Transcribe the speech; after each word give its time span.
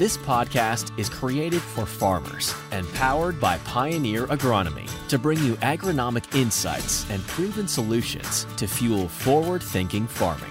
This 0.00 0.16
podcast 0.16 0.98
is 0.98 1.10
created 1.10 1.60
for 1.60 1.84
farmers 1.84 2.54
and 2.70 2.90
powered 2.94 3.38
by 3.38 3.58
Pioneer 3.66 4.26
Agronomy 4.28 4.88
to 5.08 5.18
bring 5.18 5.36
you 5.44 5.56
agronomic 5.56 6.34
insights 6.34 7.04
and 7.10 7.22
proven 7.26 7.68
solutions 7.68 8.46
to 8.56 8.66
fuel 8.66 9.08
forward 9.08 9.62
thinking 9.62 10.06
farming. 10.06 10.50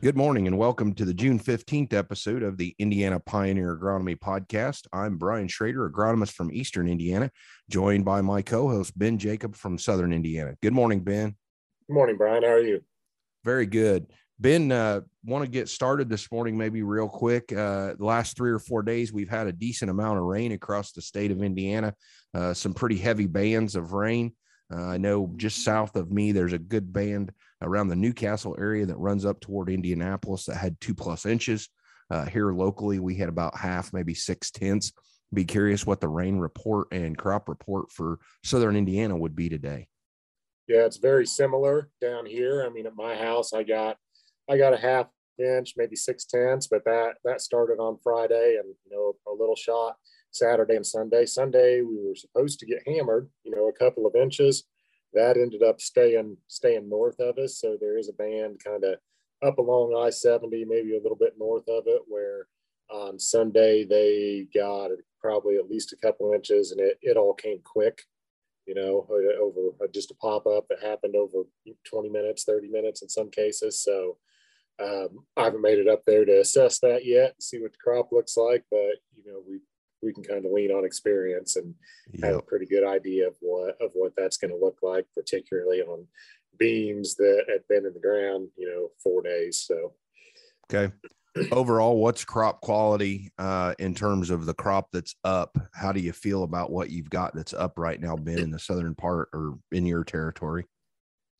Good 0.00 0.16
morning 0.16 0.48
and 0.48 0.58
welcome 0.58 0.92
to 0.94 1.04
the 1.04 1.14
June 1.14 1.38
15th 1.38 1.92
episode 1.92 2.42
of 2.42 2.56
the 2.56 2.74
Indiana 2.80 3.20
Pioneer 3.20 3.78
Agronomy 3.78 4.18
Podcast. 4.18 4.88
I'm 4.92 5.18
Brian 5.18 5.46
Schrader, 5.46 5.88
agronomist 5.88 6.32
from 6.32 6.50
Eastern 6.50 6.88
Indiana, 6.88 7.30
joined 7.70 8.04
by 8.04 8.22
my 8.22 8.42
co 8.42 8.68
host, 8.68 8.98
Ben 8.98 9.18
Jacob 9.18 9.54
from 9.54 9.78
Southern 9.78 10.12
Indiana. 10.12 10.56
Good 10.62 10.72
morning, 10.72 11.04
Ben. 11.04 11.36
Good 11.86 11.94
morning, 11.94 12.16
Brian. 12.16 12.42
How 12.42 12.48
are 12.48 12.60
you? 12.60 12.80
Very 13.44 13.66
good. 13.66 14.06
Ben, 14.42 14.72
uh, 14.72 15.02
want 15.24 15.44
to 15.44 15.48
get 15.48 15.68
started 15.68 16.08
this 16.08 16.32
morning, 16.32 16.58
maybe 16.58 16.82
real 16.82 17.08
quick. 17.08 17.52
Uh, 17.52 17.94
the 17.94 18.04
last 18.04 18.36
three 18.36 18.50
or 18.50 18.58
four 18.58 18.82
days, 18.82 19.12
we've 19.12 19.28
had 19.28 19.46
a 19.46 19.52
decent 19.52 19.88
amount 19.88 20.18
of 20.18 20.24
rain 20.24 20.50
across 20.50 20.90
the 20.90 21.00
state 21.00 21.30
of 21.30 21.44
Indiana, 21.44 21.94
uh, 22.34 22.52
some 22.52 22.74
pretty 22.74 22.98
heavy 22.98 23.28
bands 23.28 23.76
of 23.76 23.92
rain. 23.92 24.32
Uh, 24.74 24.82
I 24.82 24.96
know 24.96 25.32
just 25.36 25.62
south 25.64 25.94
of 25.94 26.10
me, 26.10 26.32
there's 26.32 26.54
a 26.54 26.58
good 26.58 26.92
band 26.92 27.30
around 27.62 27.86
the 27.86 27.94
New 27.94 28.12
Castle 28.12 28.56
area 28.58 28.84
that 28.84 28.98
runs 28.98 29.24
up 29.24 29.40
toward 29.40 29.70
Indianapolis 29.70 30.46
that 30.46 30.56
had 30.56 30.80
two 30.80 30.94
plus 30.94 31.24
inches. 31.24 31.68
Uh, 32.10 32.24
here 32.24 32.52
locally, 32.52 32.98
we 32.98 33.14
had 33.14 33.28
about 33.28 33.56
half, 33.56 33.92
maybe 33.92 34.12
six 34.12 34.50
tenths. 34.50 34.92
Be 35.32 35.44
curious 35.44 35.86
what 35.86 36.00
the 36.00 36.08
rain 36.08 36.36
report 36.36 36.88
and 36.90 37.16
crop 37.16 37.48
report 37.48 37.92
for 37.92 38.18
Southern 38.42 38.74
Indiana 38.74 39.16
would 39.16 39.36
be 39.36 39.48
today. 39.48 39.86
Yeah, 40.66 40.84
it's 40.84 40.96
very 40.96 41.26
similar 41.26 41.90
down 42.00 42.26
here. 42.26 42.64
I 42.66 42.70
mean, 42.70 42.86
at 42.86 42.96
my 42.96 43.14
house, 43.14 43.52
I 43.52 43.62
got 43.62 43.98
I 44.52 44.58
got 44.58 44.74
a 44.74 44.76
half 44.76 45.06
inch, 45.38 45.74
maybe 45.78 45.96
six 45.96 46.26
tenths, 46.26 46.66
but 46.66 46.84
that 46.84 47.14
that 47.24 47.40
started 47.40 47.78
on 47.80 47.98
Friday, 48.02 48.58
and 48.60 48.74
you 48.84 48.90
know 48.94 49.14
a 49.26 49.34
little 49.34 49.56
shot 49.56 49.96
Saturday 50.30 50.76
and 50.76 50.86
Sunday. 50.86 51.24
Sunday 51.24 51.80
we 51.80 51.96
were 52.06 52.14
supposed 52.14 52.60
to 52.60 52.66
get 52.66 52.86
hammered, 52.86 53.30
you 53.44 53.56
know, 53.56 53.68
a 53.68 53.72
couple 53.72 54.06
of 54.06 54.14
inches. 54.14 54.64
That 55.14 55.38
ended 55.38 55.62
up 55.62 55.80
staying 55.80 56.36
staying 56.48 56.90
north 56.90 57.18
of 57.18 57.38
us, 57.38 57.58
so 57.58 57.78
there 57.80 57.96
is 57.96 58.10
a 58.10 58.12
band 58.12 58.60
kind 58.62 58.84
of 58.84 58.96
up 59.42 59.56
along 59.56 59.96
I 59.98 60.10
seventy, 60.10 60.66
maybe 60.66 60.94
a 60.96 61.02
little 61.02 61.18
bit 61.18 61.34
north 61.38 61.66
of 61.68 61.84
it, 61.86 62.02
where 62.06 62.46
on 62.90 63.18
Sunday 63.18 63.86
they 63.86 64.48
got 64.54 64.90
probably 65.18 65.56
at 65.56 65.70
least 65.70 65.94
a 65.94 66.06
couple 66.06 66.34
inches, 66.34 66.72
and 66.72 66.80
it 66.80 66.98
it 67.00 67.16
all 67.16 67.32
came 67.32 67.60
quick 67.64 68.02
you 68.66 68.74
know, 68.76 69.04
over 69.40 69.70
uh, 69.82 69.88
just 69.92 70.12
a 70.12 70.14
pop 70.14 70.46
up 70.46 70.66
that 70.68 70.80
happened 70.80 71.16
over 71.16 71.42
20 71.84 72.08
minutes, 72.08 72.44
30 72.44 72.68
minutes 72.68 73.02
in 73.02 73.08
some 73.08 73.28
cases. 73.28 73.82
So 73.82 74.18
um, 74.82 75.24
I 75.36 75.44
haven't 75.44 75.62
made 75.62 75.78
it 75.78 75.88
up 75.88 76.02
there 76.06 76.24
to 76.24 76.40
assess 76.40 76.78
that 76.80 77.04
yet, 77.04 77.40
see 77.40 77.60
what 77.60 77.72
the 77.72 77.78
crop 77.78 78.10
looks 78.12 78.36
like, 78.36 78.64
but 78.70 78.96
you 79.16 79.24
know, 79.26 79.42
we 79.48 79.60
we 80.02 80.12
can 80.12 80.24
kind 80.24 80.44
of 80.44 80.52
lean 80.52 80.72
on 80.72 80.84
experience 80.84 81.56
and 81.56 81.74
yep. 82.12 82.24
have 82.24 82.36
a 82.36 82.42
pretty 82.42 82.66
good 82.66 82.84
idea 82.84 83.28
of 83.28 83.36
what 83.40 83.76
of 83.80 83.92
what 83.94 84.12
that's 84.16 84.36
going 84.36 84.50
to 84.50 84.56
look 84.56 84.78
like, 84.82 85.06
particularly 85.14 85.80
on 85.80 86.06
beans 86.58 87.14
that 87.16 87.44
had 87.48 87.66
been 87.68 87.86
in 87.86 87.94
the 87.94 88.00
ground, 88.00 88.48
you 88.56 88.68
know, 88.68 88.88
four 89.02 89.22
days. 89.22 89.64
So, 89.66 89.92
okay. 90.72 90.92
Overall, 91.50 91.96
what's 91.96 92.26
crop 92.26 92.60
quality 92.60 93.32
uh, 93.38 93.74
in 93.78 93.94
terms 93.94 94.28
of 94.28 94.44
the 94.44 94.52
crop 94.52 94.88
that's 94.92 95.14
up? 95.24 95.56
How 95.72 95.90
do 95.90 96.00
you 96.00 96.12
feel 96.12 96.42
about 96.42 96.70
what 96.70 96.90
you've 96.90 97.08
got 97.08 97.34
that's 97.34 97.54
up 97.54 97.78
right 97.78 97.98
now, 97.98 98.16
Ben, 98.16 98.38
in 98.38 98.50
the 98.50 98.58
southern 98.58 98.94
part 98.94 99.30
or 99.32 99.58
in 99.70 99.86
your 99.86 100.04
territory? 100.04 100.66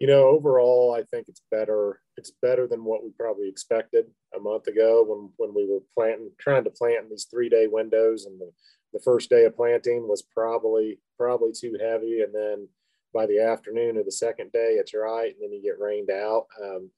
You 0.03 0.09
know, 0.09 0.27
overall, 0.27 0.97
I 0.99 1.05
think 1.05 1.29
it's 1.29 1.43
better. 1.49 2.01
It's 2.17 2.33
better 2.43 2.67
than 2.67 2.85
what 2.85 3.05
we 3.05 3.11
probably 3.11 3.49
expected 3.49 4.07
a 4.37 4.41
month 4.41 4.67
ago 4.67 5.05
when 5.07 5.31
when 5.37 5.55
we 5.55 5.65
were 5.65 5.79
planting, 5.95 6.33
trying 6.41 6.65
to 6.65 6.71
plant 6.71 7.05
in 7.05 7.09
these 7.09 7.29
three 7.31 7.49
day 7.49 7.69
windows, 7.69 8.27
and 8.27 8.41
the, 8.41 8.51
the 8.93 8.99
first 8.99 9.31
day 9.31 9.45
of 9.45 9.55
planting 9.55 10.09
was 10.09 10.25
probably 10.35 10.99
probably 11.17 11.53
too 11.53 11.79
heavy, 11.81 12.23
and 12.23 12.35
then 12.35 12.67
by 13.15 13.27
the 13.27 13.39
afternoon 13.39 13.97
of 13.97 14.05
the 14.05 14.11
second 14.11 14.51
day, 14.51 14.75
it's 14.81 14.93
right, 14.93 15.33
and 15.33 15.41
then 15.41 15.53
you 15.53 15.63
get 15.63 15.79
rained 15.79 16.11
out. 16.11 16.47
Um, 16.61 16.91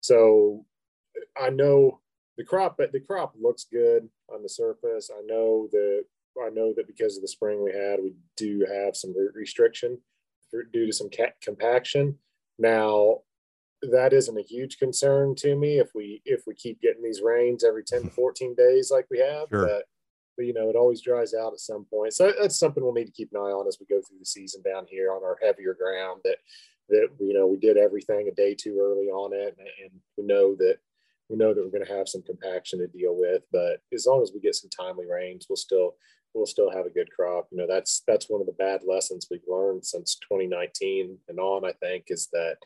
so 0.00 0.64
I 1.36 1.50
know 1.50 2.02
the 2.36 2.44
crop, 2.44 2.76
but 2.78 2.92
the 2.92 3.00
crop 3.00 3.34
looks 3.36 3.64
good 3.64 4.08
on 4.32 4.44
the 4.44 4.48
surface. 4.48 5.10
I 5.12 5.22
know 5.26 5.68
that 5.72 6.04
I 6.40 6.50
know 6.50 6.72
that 6.76 6.86
because 6.86 7.16
of 7.16 7.22
the 7.22 7.28
spring 7.36 7.64
we 7.64 7.72
had, 7.72 7.98
we 8.00 8.14
do 8.36 8.64
have 8.72 8.94
some 8.94 9.12
root 9.12 9.32
restriction 9.34 9.98
due 10.72 10.86
to 10.86 10.92
some 10.92 11.08
compaction. 11.42 12.16
Now, 12.58 13.18
that 13.82 14.12
isn't 14.12 14.38
a 14.38 14.42
huge 14.42 14.78
concern 14.78 15.34
to 15.36 15.54
me 15.56 15.78
if 15.78 15.90
we 15.94 16.22
if 16.24 16.44
we 16.46 16.54
keep 16.54 16.80
getting 16.80 17.02
these 17.02 17.20
rains 17.22 17.64
every 17.64 17.84
10 17.84 18.04
to 18.04 18.10
14 18.10 18.54
days 18.54 18.90
like 18.90 19.06
we 19.10 19.18
have. 19.18 19.48
Sure. 19.50 19.66
But, 19.66 19.84
but, 20.36 20.46
you 20.46 20.52
know, 20.52 20.68
it 20.68 20.74
always 20.74 21.00
dries 21.00 21.32
out 21.32 21.52
at 21.52 21.60
some 21.60 21.84
point. 21.84 22.12
So 22.12 22.32
that's 22.40 22.58
something 22.58 22.82
we'll 22.82 22.92
need 22.92 23.06
to 23.06 23.12
keep 23.12 23.30
an 23.32 23.38
eye 23.38 23.52
on 23.52 23.68
as 23.68 23.78
we 23.78 23.86
go 23.86 24.02
through 24.02 24.18
the 24.18 24.26
season 24.26 24.62
down 24.62 24.84
here 24.88 25.12
on 25.12 25.22
our 25.22 25.38
heavier 25.40 25.74
ground 25.74 26.22
that 26.24 26.38
that 26.88 27.08
you 27.18 27.32
know 27.32 27.46
we 27.46 27.56
did 27.56 27.76
everything 27.76 28.28
a 28.28 28.34
day 28.34 28.54
too 28.54 28.78
early 28.80 29.06
on 29.06 29.32
it 29.32 29.56
and, 29.58 29.68
and 29.82 29.90
we 30.16 30.24
know 30.24 30.54
that 30.54 30.78
we 31.28 31.36
know 31.36 31.54
that 31.54 31.64
we're 31.64 31.70
going 31.70 31.84
to 31.84 31.96
have 31.96 32.08
some 32.08 32.22
compaction 32.22 32.78
to 32.78 32.86
deal 32.86 33.16
with 33.16 33.42
but 33.52 33.80
as 33.92 34.06
long 34.06 34.22
as 34.22 34.32
we 34.34 34.40
get 34.40 34.54
some 34.54 34.70
timely 34.70 35.06
rains 35.06 35.46
we'll 35.48 35.56
still 35.56 35.94
we'll 36.34 36.46
still 36.46 36.70
have 36.70 36.84
a 36.84 36.90
good 36.90 37.08
crop. 37.14 37.46
You 37.50 37.58
know, 37.58 37.66
that's 37.66 38.02
that's 38.06 38.28
one 38.28 38.40
of 38.40 38.46
the 38.46 38.52
bad 38.52 38.82
lessons 38.86 39.28
we've 39.30 39.40
learned 39.46 39.86
since 39.86 40.16
2019 40.16 41.16
and 41.28 41.38
on. 41.38 41.64
I 41.64 41.72
think 41.80 42.06
is 42.08 42.28
that 42.32 42.56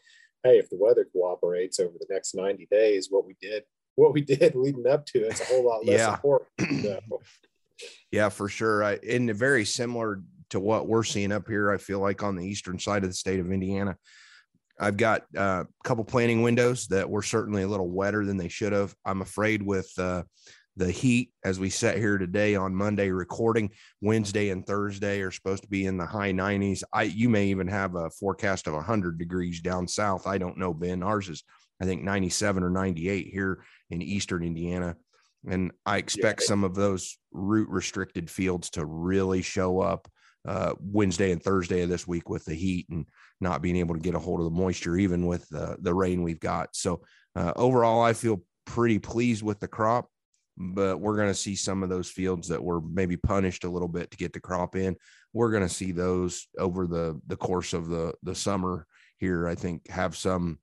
hey, 0.42 0.58
if 0.58 0.70
the 0.70 0.78
weather 0.78 1.06
cooperates 1.12 1.78
over 1.78 1.94
the 1.98 2.06
next 2.10 2.34
90 2.34 2.66
days, 2.70 3.08
what 3.10 3.26
we 3.26 3.36
did 3.40 3.64
what 3.94 4.12
we 4.12 4.20
did 4.24 4.54
leading 4.54 4.86
up 4.86 5.06
to 5.06 5.26
it's 5.26 5.40
a 5.40 5.44
whole 5.44 5.66
lot 5.66 5.84
less 5.84 6.00
yeah. 6.00 6.14
important. 6.14 6.48
So. 6.82 7.20
Yeah, 8.10 8.28
for 8.28 8.48
sure. 8.48 8.82
I, 8.82 8.98
and 9.08 9.32
very 9.32 9.64
similar 9.64 10.20
to 10.50 10.58
what 10.58 10.88
we're 10.88 11.04
seeing 11.04 11.30
up 11.30 11.46
here. 11.46 11.70
I 11.70 11.76
feel 11.76 12.00
like 12.00 12.24
on 12.24 12.34
the 12.34 12.44
eastern 12.44 12.76
side 12.80 13.04
of 13.04 13.10
the 13.10 13.14
state 13.14 13.38
of 13.38 13.52
Indiana. 13.52 13.96
I've 14.80 14.96
got 14.96 15.22
uh, 15.36 15.64
a 15.68 15.84
couple 15.84 16.04
planting 16.04 16.42
windows 16.42 16.86
that 16.88 17.08
were 17.08 17.22
certainly 17.22 17.62
a 17.62 17.68
little 17.68 17.88
wetter 17.88 18.24
than 18.24 18.36
they 18.36 18.48
should 18.48 18.72
have. 18.72 18.94
I'm 19.04 19.22
afraid 19.22 19.62
with 19.62 19.90
uh, 19.98 20.22
the 20.76 20.90
heat 20.90 21.32
as 21.44 21.58
we 21.58 21.70
sit 21.70 21.98
here 21.98 22.18
today 22.18 22.54
on 22.54 22.74
Monday 22.74 23.10
recording 23.10 23.70
Wednesday 24.00 24.50
and 24.50 24.64
Thursday 24.64 25.20
are 25.20 25.32
supposed 25.32 25.64
to 25.64 25.68
be 25.68 25.86
in 25.86 25.96
the 25.96 26.06
high 26.06 26.32
90s. 26.32 26.84
I 26.92 27.02
you 27.04 27.28
may 27.28 27.46
even 27.46 27.66
have 27.66 27.96
a 27.96 28.10
forecast 28.10 28.68
of 28.68 28.74
100 28.74 29.18
degrees 29.18 29.60
down 29.60 29.88
south. 29.88 30.26
I 30.26 30.38
don't 30.38 30.56
know, 30.56 30.72
Ben. 30.72 31.02
Ours 31.02 31.28
is 31.28 31.42
I 31.80 31.84
think 31.84 32.02
97 32.02 32.62
or 32.62 32.70
98 32.70 33.26
here 33.26 33.64
in 33.90 34.02
eastern 34.02 34.44
Indiana. 34.44 34.96
And 35.48 35.72
I 35.84 35.98
expect 35.98 36.42
yeah. 36.42 36.46
some 36.46 36.64
of 36.64 36.74
those 36.74 37.18
root 37.32 37.68
restricted 37.68 38.30
fields 38.30 38.70
to 38.70 38.84
really 38.84 39.42
show 39.42 39.80
up 39.80 40.08
uh, 40.48 40.74
Wednesday 40.80 41.30
and 41.30 41.42
Thursday 41.42 41.82
of 41.82 41.88
this 41.88 42.08
week 42.08 42.28
with 42.28 42.44
the 42.44 42.54
heat 42.54 42.88
and 42.88 43.06
not 43.40 43.62
being 43.62 43.76
able 43.76 43.94
to 43.94 44.00
get 44.00 44.14
a 44.14 44.18
hold 44.18 44.40
of 44.40 44.44
the 44.44 44.50
moisture, 44.50 44.96
even 44.96 45.26
with 45.26 45.48
the, 45.48 45.76
the 45.80 45.94
rain 45.94 46.22
we've 46.22 46.40
got. 46.40 46.74
So, 46.74 47.02
uh, 47.36 47.52
overall, 47.54 48.02
I 48.02 48.14
feel 48.14 48.42
pretty 48.64 48.98
pleased 48.98 49.42
with 49.42 49.60
the 49.60 49.68
crop 49.68 50.08
but 50.58 50.98
we're 50.98 51.16
going 51.16 51.28
to 51.28 51.34
see 51.34 51.54
some 51.54 51.82
of 51.82 51.88
those 51.88 52.10
fields 52.10 52.48
that 52.48 52.62
were 52.62 52.80
maybe 52.80 53.16
punished 53.16 53.62
a 53.62 53.70
little 53.70 53.88
bit 53.88 54.10
to 54.10 54.16
get 54.16 54.32
the 54.32 54.40
crop 54.40 54.74
in. 54.74 54.96
We're 55.32 55.52
going 55.52 55.62
to 55.62 55.72
see 55.72 55.92
those 55.92 56.48
over 56.58 56.86
the 56.86 57.20
the 57.28 57.36
course 57.36 57.72
of 57.72 57.88
the 57.88 58.14
the 58.24 58.34
summer 58.34 58.86
here. 59.18 59.46
I 59.46 59.54
think 59.54 59.88
have 59.88 60.16
some 60.16 60.58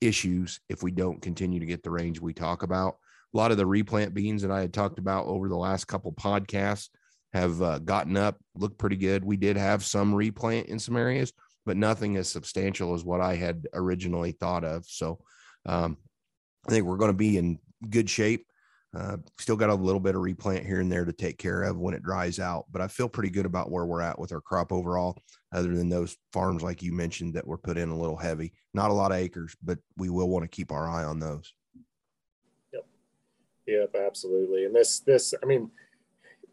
issues 0.00 0.60
if 0.68 0.82
we 0.82 0.90
don't 0.90 1.22
continue 1.22 1.60
to 1.60 1.66
get 1.66 1.82
the 1.82 1.90
range 1.90 2.20
we 2.20 2.34
talk 2.34 2.62
about. 2.62 2.98
A 3.32 3.36
lot 3.36 3.50
of 3.50 3.56
the 3.56 3.66
replant 3.66 4.14
beans 4.14 4.42
that 4.42 4.50
I 4.50 4.60
had 4.60 4.74
talked 4.74 4.98
about 4.98 5.26
over 5.26 5.48
the 5.48 5.56
last 5.56 5.86
couple 5.86 6.12
podcasts 6.12 6.90
have 7.32 7.60
uh, 7.62 7.78
gotten 7.78 8.16
up, 8.16 8.38
look 8.54 8.78
pretty 8.78 8.96
good. 8.96 9.24
We 9.24 9.36
did 9.36 9.56
have 9.56 9.84
some 9.84 10.14
replant 10.14 10.68
in 10.68 10.78
some 10.78 10.96
areas, 10.96 11.32
but 11.66 11.76
nothing 11.76 12.16
as 12.16 12.28
substantial 12.28 12.94
as 12.94 13.04
what 13.04 13.20
I 13.20 13.36
had 13.36 13.66
originally 13.74 14.32
thought 14.32 14.64
of. 14.64 14.86
So 14.86 15.18
um, 15.66 15.98
I 16.66 16.70
think 16.70 16.84
we're 16.84 16.96
going 16.96 17.10
to 17.10 17.16
be 17.16 17.36
in 17.36 17.58
good 17.90 18.08
shape 18.08 18.46
uh, 18.96 19.18
still 19.38 19.56
got 19.56 19.68
a 19.68 19.74
little 19.74 20.00
bit 20.00 20.14
of 20.14 20.22
replant 20.22 20.64
here 20.64 20.80
and 20.80 20.90
there 20.90 21.04
to 21.04 21.12
take 21.12 21.36
care 21.38 21.62
of 21.62 21.78
when 21.78 21.94
it 21.94 22.02
dries 22.02 22.38
out, 22.38 22.64
but 22.70 22.80
I 22.80 22.88
feel 22.88 23.08
pretty 23.08 23.28
good 23.28 23.44
about 23.44 23.70
where 23.70 23.84
we're 23.84 24.00
at 24.00 24.18
with 24.18 24.32
our 24.32 24.40
crop 24.40 24.72
overall, 24.72 25.18
other 25.52 25.74
than 25.74 25.90
those 25.90 26.16
farms 26.32 26.62
like 26.62 26.82
you 26.82 26.92
mentioned 26.92 27.34
that 27.34 27.46
were 27.46 27.58
put 27.58 27.76
in 27.76 27.90
a 27.90 27.98
little 27.98 28.16
heavy. 28.16 28.54
Not 28.72 28.90
a 28.90 28.94
lot 28.94 29.12
of 29.12 29.18
acres, 29.18 29.54
but 29.62 29.78
we 29.98 30.08
will 30.08 30.28
want 30.28 30.44
to 30.44 30.48
keep 30.48 30.72
our 30.72 30.88
eye 30.88 31.04
on 31.04 31.20
those. 31.20 31.52
Yep. 32.72 32.86
Yep, 33.66 33.96
absolutely. 34.06 34.64
And 34.64 34.74
this, 34.74 35.00
this, 35.00 35.34
I 35.42 35.46
mean, 35.46 35.70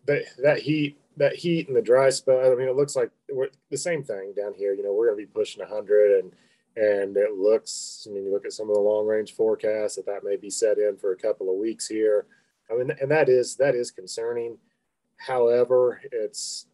that 0.06 0.26
that 0.44 0.60
heat, 0.60 0.98
that 1.18 1.36
heat 1.36 1.68
and 1.68 1.76
the 1.76 1.82
dry 1.82 2.10
spell. 2.10 2.40
I 2.40 2.56
mean, 2.56 2.68
it 2.68 2.76
looks 2.76 2.96
like 2.96 3.12
we're 3.32 3.50
the 3.70 3.78
same 3.78 4.04
thing 4.04 4.34
down 4.36 4.54
here. 4.54 4.74
You 4.74 4.84
know, 4.84 4.94
we're 4.94 5.08
going 5.08 5.20
to 5.20 5.26
be 5.26 5.34
pushing 5.34 5.62
100 5.62 6.20
and 6.20 6.32
and 6.78 7.16
it 7.16 7.34
looks, 7.34 8.06
I 8.10 8.14
mean, 8.14 8.26
you 8.26 8.34
look 8.34 8.46
at 8.46 8.54
some 8.54 8.70
of 8.70 8.76
the 8.76 8.82
long 8.82 9.08
range 9.08 9.34
forecasts 9.34 9.96
that 9.96 10.06
that 10.08 10.26
may 10.26 10.36
be 10.36 10.50
set 10.50 10.78
in 10.78 10.98
for 10.98 11.14
a 11.14 11.18
couple 11.18 11.50
of 11.50 11.58
weeks 11.58 11.88
here. 11.88 12.26
I 12.70 12.76
mean, 12.76 12.92
and 13.00 13.10
that 13.12 13.30
is, 13.30 13.56
that 13.58 13.76
is 13.76 13.92
concerning. 13.92 14.58
However, 15.18 16.02
it's, 16.12 16.68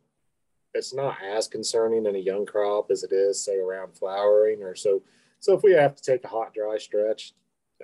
it's 0.73 0.93
not 0.93 1.17
as 1.21 1.47
concerning 1.47 2.07
in 2.07 2.15
a 2.15 2.19
young 2.19 2.45
crop 2.45 2.89
as 2.89 3.03
it 3.03 3.11
is 3.11 3.43
say 3.43 3.57
around 3.57 3.95
flowering 3.95 4.63
or 4.63 4.73
so. 4.73 5.03
So 5.39 5.53
if 5.53 5.61
we 5.61 5.73
have 5.73 5.95
to 5.95 6.01
take 6.01 6.23
a 6.23 6.29
hot, 6.29 6.53
dry 6.53 6.77
stretch, 6.79 7.33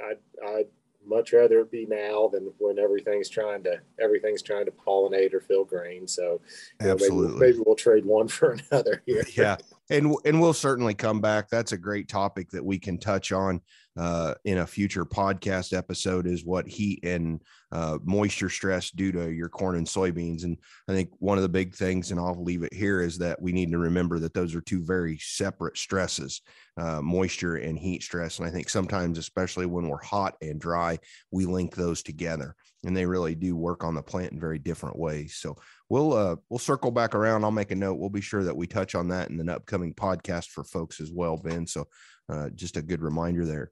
I'd, 0.03 0.17
I'd 0.43 0.67
much 1.07 1.33
rather 1.33 1.59
it 1.59 1.71
be 1.71 1.85
now 1.85 2.29
than 2.31 2.51
when 2.57 2.79
everything's 2.79 3.29
trying 3.29 3.63
to 3.63 3.79
everything's 3.99 4.41
trying 4.41 4.65
to 4.65 4.71
pollinate 4.71 5.33
or 5.33 5.39
fill 5.39 5.63
grain. 5.63 6.07
So 6.07 6.41
absolutely, 6.79 7.27
know, 7.27 7.37
maybe, 7.37 7.51
maybe, 7.53 7.63
we'll 7.65 7.75
trade 7.75 8.05
one 8.05 8.27
for 8.27 8.57
another 8.71 9.01
here. 9.05 9.23
yeah, 9.35 9.57
and 9.89 10.15
and 10.25 10.41
we'll 10.41 10.53
certainly 10.53 10.93
come 10.93 11.21
back. 11.21 11.49
That's 11.49 11.71
a 11.71 11.77
great 11.77 12.07
topic 12.07 12.49
that 12.51 12.63
we 12.63 12.79
can 12.79 12.97
touch 12.97 13.31
on 13.31 13.61
uh, 13.97 14.33
in 14.45 14.59
a 14.59 14.67
future 14.67 15.05
podcast 15.05 15.75
episode. 15.75 16.27
Is 16.27 16.45
what 16.45 16.67
heat 16.67 16.99
and 17.03 17.41
uh, 17.71 17.97
moisture 18.03 18.49
stress 18.49 18.91
do 18.91 19.11
to 19.11 19.31
your 19.31 19.49
corn 19.49 19.75
and 19.75 19.87
soybeans. 19.87 20.43
And 20.43 20.57
I 20.87 20.93
think 20.93 21.09
one 21.19 21.37
of 21.37 21.41
the 21.41 21.49
big 21.49 21.75
things, 21.75 22.11
and 22.11 22.19
I'll 22.19 22.41
leave 22.41 22.63
it 22.63 22.73
here, 22.73 23.01
is 23.01 23.17
that 23.17 23.41
we 23.41 23.51
need 23.51 23.71
to 23.71 23.77
remember 23.77 24.19
that 24.19 24.33
those 24.33 24.55
are 24.55 24.61
two 24.61 24.83
very 24.83 25.17
separate 25.17 25.77
stresses, 25.77 26.41
uh, 26.77 27.01
moisture 27.01 27.55
and 27.55 27.77
heat 27.77 28.03
stress. 28.03 28.39
And 28.39 28.47
I 28.47 28.51
think 28.51 28.69
sometimes, 28.69 29.17
especially 29.17 29.65
when 29.65 29.87
we're 29.87 30.01
hot 30.01 30.35
and 30.41 30.61
dry, 30.61 30.99
we 31.31 31.45
link 31.45 31.75
those 31.75 32.01
together, 32.01 32.55
and 32.85 32.95
they 32.95 33.05
really 33.05 33.35
do 33.35 33.55
work 33.55 33.83
on 33.83 33.95
the 33.95 34.01
plant 34.01 34.31
in 34.31 34.39
very 34.39 34.59
different 34.59 34.97
ways. 34.97 35.35
So 35.35 35.57
we'll 35.89 36.13
uh, 36.13 36.35
we'll 36.49 36.59
circle 36.59 36.91
back 36.91 37.15
around. 37.15 37.43
I'll 37.43 37.51
make 37.51 37.71
a 37.71 37.75
note. 37.75 37.95
We'll 37.95 38.09
be 38.09 38.21
sure 38.21 38.43
that 38.43 38.55
we 38.55 38.67
touch 38.67 38.95
on 38.95 39.09
that 39.09 39.29
in 39.29 39.39
an 39.39 39.49
upcoming 39.49 39.93
podcast 39.93 40.47
for 40.47 40.63
folks 40.63 41.01
as 41.01 41.11
well, 41.11 41.35
Ben. 41.35 41.67
So 41.67 41.87
uh, 42.29 42.49
just 42.49 42.77
a 42.77 42.81
good 42.81 43.01
reminder 43.01 43.45
there. 43.45 43.71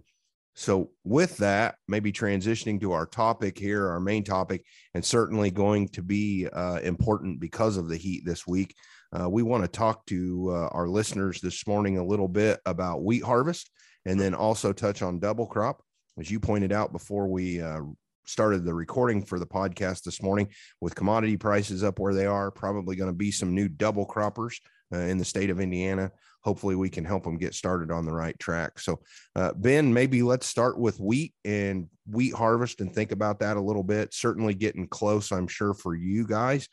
So, 0.57 0.91
with 1.03 1.35
that, 1.37 1.75
maybe 1.89 2.13
transitioning 2.13 2.79
to 2.79 2.93
our 2.93 3.05
topic 3.05 3.57
here, 3.57 3.89
our 3.89 3.99
main 3.99 4.23
topic, 4.23 4.63
and 4.93 5.03
certainly 5.03 5.51
going 5.51 5.89
to 5.89 6.01
be 6.01 6.47
uh, 6.47 6.79
important 6.81 7.41
because 7.41 7.75
of 7.75 7.89
the 7.89 7.97
heat 7.97 8.23
this 8.25 8.47
week. 8.47 8.73
Uh, 9.11 9.29
we 9.29 9.43
want 9.43 9.63
to 9.63 9.67
talk 9.67 10.05
to 10.05 10.51
uh, 10.51 10.67
our 10.71 10.87
listeners 10.87 11.41
this 11.41 11.67
morning 11.67 11.97
a 11.97 12.05
little 12.05 12.29
bit 12.29 12.61
about 12.65 13.03
wheat 13.03 13.23
harvest 13.23 13.69
and 14.05 14.17
then 14.19 14.33
also 14.33 14.71
touch 14.71 15.01
on 15.01 15.19
double 15.19 15.45
crop. 15.45 15.81
As 16.17 16.31
you 16.31 16.39
pointed 16.39 16.71
out 16.71 16.93
before 16.93 17.27
we 17.27 17.61
uh, 17.61 17.81
started 18.25 18.63
the 18.63 18.73
recording 18.73 19.23
for 19.23 19.39
the 19.39 19.45
podcast 19.45 20.03
this 20.03 20.21
morning, 20.21 20.47
with 20.79 20.95
commodity 20.95 21.35
prices 21.35 21.83
up 21.83 21.99
where 21.99 22.13
they 22.13 22.25
are, 22.25 22.49
probably 22.49 22.95
going 22.95 23.09
to 23.09 23.15
be 23.15 23.31
some 23.31 23.53
new 23.53 23.67
double 23.67 24.05
croppers 24.05 24.55
uh, 24.93 24.99
in 24.99 25.17
the 25.17 25.25
state 25.25 25.49
of 25.49 25.59
Indiana 25.59 26.11
hopefully 26.45 26.75
we 26.75 26.89
can 26.89 27.03
help 27.03 27.23
them 27.23 27.37
get 27.37 27.55
started 27.55 27.91
on 27.91 28.05
the 28.05 28.13
right 28.13 28.37
track. 28.37 28.79
So, 28.79 28.99
uh, 29.35 29.51
Ben, 29.53 29.91
maybe 29.91 30.21
let's 30.21 30.45
start 30.45 30.77
with 30.79 30.99
wheat 30.99 31.33
and 31.43 31.87
wheat 32.05 32.35
harvest 32.35 32.81
and 32.81 32.93
think 32.93 33.11
about 33.11 33.39
that 33.39 33.57
a 33.57 33.61
little 33.61 33.83
bit. 33.83 34.13
Certainly 34.13 34.53
getting 34.53 34.87
close, 34.87 35.31
I'm 35.31 35.47
sure, 35.47 35.73
for 35.73 35.95
you 35.95 36.25
guys. 36.25 36.69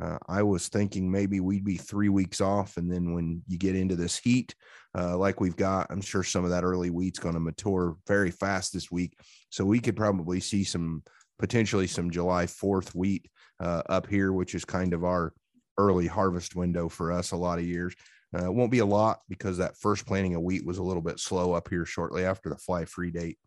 Uh, 0.00 0.16
I 0.26 0.42
was 0.42 0.68
thinking 0.68 1.10
maybe 1.10 1.40
we'd 1.40 1.64
be 1.64 1.76
three 1.76 2.08
weeks 2.08 2.40
off. 2.40 2.78
And 2.78 2.90
then 2.90 3.12
when 3.12 3.42
you 3.46 3.58
get 3.58 3.76
into 3.76 3.94
this 3.94 4.16
heat, 4.16 4.54
uh, 4.96 5.18
like 5.18 5.38
we've 5.38 5.56
got, 5.56 5.88
I'm 5.90 6.00
sure 6.00 6.22
some 6.22 6.44
of 6.44 6.50
that 6.50 6.64
early 6.64 6.88
wheat's 6.88 7.18
going 7.18 7.34
to 7.34 7.40
mature 7.40 7.96
very 8.06 8.30
fast 8.30 8.72
this 8.72 8.90
week. 8.90 9.18
So 9.50 9.66
we 9.66 9.80
could 9.80 9.96
probably 9.96 10.40
see 10.40 10.64
some 10.64 11.02
potentially 11.38 11.86
some 11.86 12.10
July 12.10 12.46
4th 12.46 12.94
wheat 12.94 13.28
uh, 13.60 13.82
up 13.90 14.06
here, 14.06 14.32
which 14.32 14.54
is 14.54 14.64
kind 14.64 14.94
of 14.94 15.04
our 15.04 15.34
early 15.80 16.06
harvest 16.06 16.54
window 16.54 16.88
for 16.88 17.12
us 17.12 17.32
a 17.32 17.36
lot 17.36 17.58
of 17.58 17.64
years. 17.64 17.94
Uh, 18.36 18.46
it 18.46 18.54
won't 18.54 18.70
be 18.70 18.78
a 18.78 18.86
lot 18.86 19.20
because 19.28 19.58
that 19.58 19.76
first 19.76 20.06
planting 20.06 20.34
of 20.34 20.42
wheat 20.42 20.64
was 20.64 20.78
a 20.78 20.82
little 20.82 21.02
bit 21.02 21.18
slow 21.18 21.52
up 21.52 21.68
here 21.68 21.84
shortly 21.84 22.24
after 22.24 22.48
the 22.48 22.56
fly 22.56 22.84
free 22.84 23.10
date. 23.10 23.38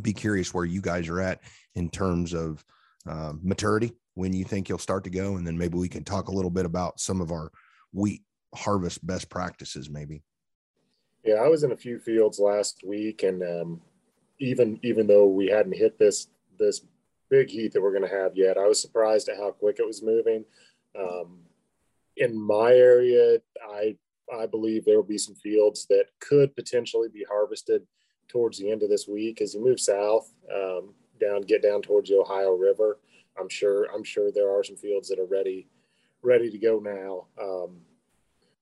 Be 0.00 0.12
curious 0.12 0.52
where 0.52 0.64
you 0.64 0.80
guys 0.80 1.08
are 1.08 1.20
at 1.20 1.40
in 1.74 1.88
terms 1.88 2.32
of 2.34 2.64
uh, 3.06 3.34
maturity 3.42 3.92
when 4.14 4.32
you 4.32 4.44
think 4.44 4.68
you'll 4.68 4.78
start 4.78 5.04
to 5.04 5.10
go, 5.10 5.36
and 5.36 5.46
then 5.46 5.56
maybe 5.56 5.78
we 5.78 5.88
can 5.88 6.04
talk 6.04 6.28
a 6.28 6.32
little 6.32 6.50
bit 6.50 6.66
about 6.66 6.98
some 6.98 7.20
of 7.20 7.30
our 7.30 7.50
wheat 7.92 8.22
harvest 8.54 9.06
best 9.06 9.28
practices, 9.28 9.88
maybe. 9.90 10.22
Yeah, 11.24 11.36
I 11.36 11.48
was 11.48 11.62
in 11.62 11.72
a 11.72 11.76
few 11.76 11.98
fields 11.98 12.38
last 12.38 12.82
week, 12.84 13.22
and 13.22 13.42
um, 13.42 13.80
even 14.40 14.78
even 14.82 15.06
though 15.06 15.26
we 15.26 15.46
hadn't 15.46 15.76
hit 15.76 15.98
this 15.98 16.28
this 16.58 16.82
big 17.30 17.48
heat 17.48 17.72
that 17.72 17.80
we're 17.80 17.96
going 17.96 18.08
to 18.08 18.16
have 18.16 18.36
yet, 18.36 18.58
I 18.58 18.66
was 18.66 18.80
surprised 18.80 19.28
at 19.28 19.36
how 19.36 19.52
quick 19.52 19.76
it 19.78 19.86
was 19.86 20.02
moving. 20.02 20.44
Um, 20.98 21.40
in 22.16 22.38
my 22.38 22.72
area, 22.72 23.38
I 23.68 23.96
I 24.32 24.46
believe 24.46 24.84
there 24.84 24.96
will 24.96 25.02
be 25.02 25.18
some 25.18 25.34
fields 25.34 25.86
that 25.86 26.06
could 26.20 26.54
potentially 26.54 27.08
be 27.08 27.24
harvested 27.28 27.86
towards 28.28 28.58
the 28.58 28.70
end 28.70 28.82
of 28.82 28.88
this 28.88 29.06
week 29.06 29.42
as 29.42 29.54
you 29.54 29.62
move 29.62 29.78
south 29.78 30.32
um, 30.54 30.94
down, 31.20 31.42
get 31.42 31.62
down 31.62 31.82
towards 31.82 32.08
the 32.08 32.16
Ohio 32.16 32.52
River. 32.52 32.98
I'm 33.38 33.48
sure 33.48 33.84
I'm 33.94 34.04
sure 34.04 34.30
there 34.30 34.50
are 34.50 34.64
some 34.64 34.76
fields 34.76 35.08
that 35.08 35.18
are 35.18 35.26
ready 35.26 35.68
ready 36.22 36.50
to 36.50 36.58
go 36.58 36.78
now. 36.78 37.26
Um, 37.42 37.80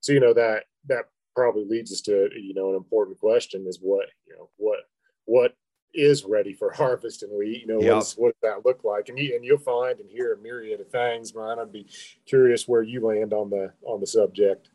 so 0.00 0.12
you 0.12 0.21
know 0.21 0.35
that 0.35 0.65
that 0.88 1.06
probably 1.35 1.65
leads 1.65 1.93
us 1.93 2.00
to 2.03 2.29
you 2.35 2.55
know 2.55 2.71
an 2.71 2.77
important 2.77 3.19
question 3.19 3.67
is 3.67 3.79
what 3.81 4.06
you 4.27 4.35
know 4.35 4.49
what 4.56 4.81
what 5.25 5.55
is 5.95 6.25
ready 6.25 6.53
for 6.53 6.71
harvest 6.71 7.23
and 7.23 7.33
we 7.37 7.59
you 7.59 7.67
know 7.67 7.81
yep. 7.81 7.95
what, 7.95 8.15
what 8.17 8.29
does 8.29 8.51
that 8.51 8.67
look 8.67 8.85
like? 8.85 9.09
And 9.09 9.19
you 9.19 9.35
and 9.35 9.45
you'll 9.45 9.59
find 9.59 9.99
and 9.99 10.11
hear 10.11 10.35
a 10.35 10.39
myriad 10.39 10.81
of 10.81 10.89
things 10.89 11.33
Brian 11.33 11.59
I'd 11.59 11.73
be 11.73 11.87
curious 12.27 12.69
where 12.69 12.83
you 12.83 13.05
land 13.05 13.33
on 13.33 13.51
the 13.51 13.73
on 13.85 14.01
the 14.01 14.07
subject. 14.07 14.71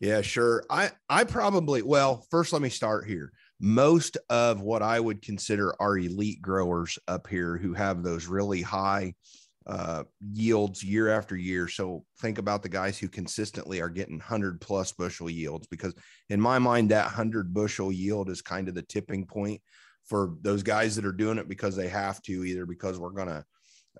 Yeah 0.00 0.20
sure. 0.20 0.64
I 0.70 0.90
I 1.08 1.24
probably 1.24 1.82
well 1.82 2.26
first 2.30 2.52
let 2.52 2.62
me 2.62 2.68
start 2.68 3.06
here. 3.06 3.32
Most 3.58 4.18
of 4.28 4.60
what 4.60 4.82
I 4.82 5.00
would 5.00 5.22
consider 5.22 5.74
our 5.80 5.96
elite 5.96 6.42
growers 6.42 6.98
up 7.08 7.26
here 7.26 7.56
who 7.56 7.72
have 7.72 8.02
those 8.02 8.26
really 8.26 8.60
high 8.60 9.14
uh, 9.66 10.04
yields 10.32 10.84
year 10.84 11.08
after 11.08 11.36
year. 11.36 11.66
So 11.66 12.04
think 12.20 12.38
about 12.38 12.62
the 12.62 12.68
guys 12.68 12.98
who 12.98 13.08
consistently 13.08 13.80
are 13.80 13.88
getting 13.88 14.18
100 14.18 14.60
plus 14.60 14.92
bushel 14.92 15.28
yields 15.28 15.66
because 15.66 15.92
in 16.28 16.40
my 16.40 16.58
mind 16.58 16.90
that 16.90 17.06
100 17.06 17.52
bushel 17.52 17.90
yield 17.90 18.30
is 18.30 18.42
kind 18.42 18.68
of 18.68 18.74
the 18.74 18.82
tipping 18.82 19.26
point 19.26 19.60
for 20.06 20.34
those 20.40 20.62
guys 20.62 20.96
that 20.96 21.04
are 21.04 21.12
doing 21.12 21.38
it 21.38 21.48
because 21.48 21.76
they 21.76 21.88
have 21.88 22.22
to, 22.22 22.44
either 22.44 22.66
because 22.66 22.98
we're 22.98 23.10
going 23.10 23.28
to 23.28 23.44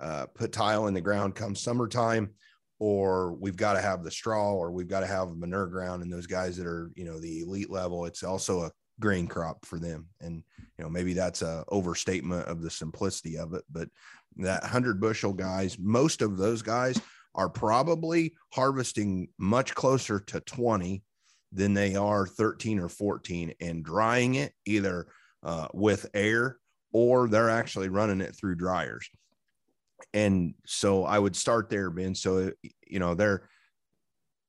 uh, 0.01 0.27
put 0.35 0.53
tile 0.53 0.87
in 0.87 0.95
the 0.95 1.01
ground 1.01 1.35
come 1.35 1.55
summertime, 1.55 2.31
or 2.79 3.33
we've 3.35 3.57
got 3.57 3.75
to 3.75 3.81
have 3.81 4.05
the 4.05 4.11
straw, 4.11 4.53
or 4.53 4.71
we've 4.71 4.89
got 4.89 5.01
to 5.01 5.07
have 5.07 5.37
manure 5.37 5.67
ground. 5.67 6.03
And 6.03 6.13
those 6.13 6.27
guys 6.27 6.57
that 6.57 6.67
are, 6.67 6.91
you 6.95 7.05
know, 7.05 7.19
the 7.19 7.41
elite 7.41 7.71
level, 7.71 8.05
it's 8.05 8.23
also 8.23 8.63
a 8.63 8.71
grain 9.01 9.27
crop 9.27 9.65
for 9.65 9.79
them. 9.79 10.07
And, 10.21 10.43
you 10.79 10.85
know, 10.85 10.91
maybe 10.91 11.13
that's 11.13 11.43
a 11.43 11.65
overstatement 11.69 12.47
of 12.47 12.63
the 12.63 12.71
simplicity 12.71 13.37
of 13.39 13.55
it, 13.55 13.65
but 13.71 13.89
that 14.37 14.63
100 14.63 15.01
bushel 15.01 15.33
guys, 15.33 15.79
most 15.79 16.23
of 16.23 16.37
those 16.37 16.63
guys 16.63 17.01
are 17.35 17.49
probably 17.49 18.35
harvesting 18.53 19.29
much 19.39 19.75
closer 19.75 20.21
to 20.21 20.41
20 20.41 21.03
than 21.53 21.75
they 21.75 21.95
are 21.95 22.27
13 22.27 22.79
or 22.79 22.89
14 22.89 23.55
and 23.61 23.85
drying 23.85 24.35
it 24.35 24.53
either 24.65 25.07
uh, 25.47 25.69
with 25.73 26.07
air 26.13 26.59
or 26.93 27.29
they're 27.29 27.49
actually 27.49 27.89
running 27.89 28.21
it 28.21 28.35
through 28.37 28.57
dryers. 28.57 29.09
And 30.13 30.55
so 30.67 31.05
I 31.05 31.19
would 31.19 31.37
start 31.37 31.71
there, 31.71 31.89
Ben. 31.89 32.15
So, 32.15 32.53
you 32.87 32.99
know, 32.99 33.15
they're, 33.15 33.49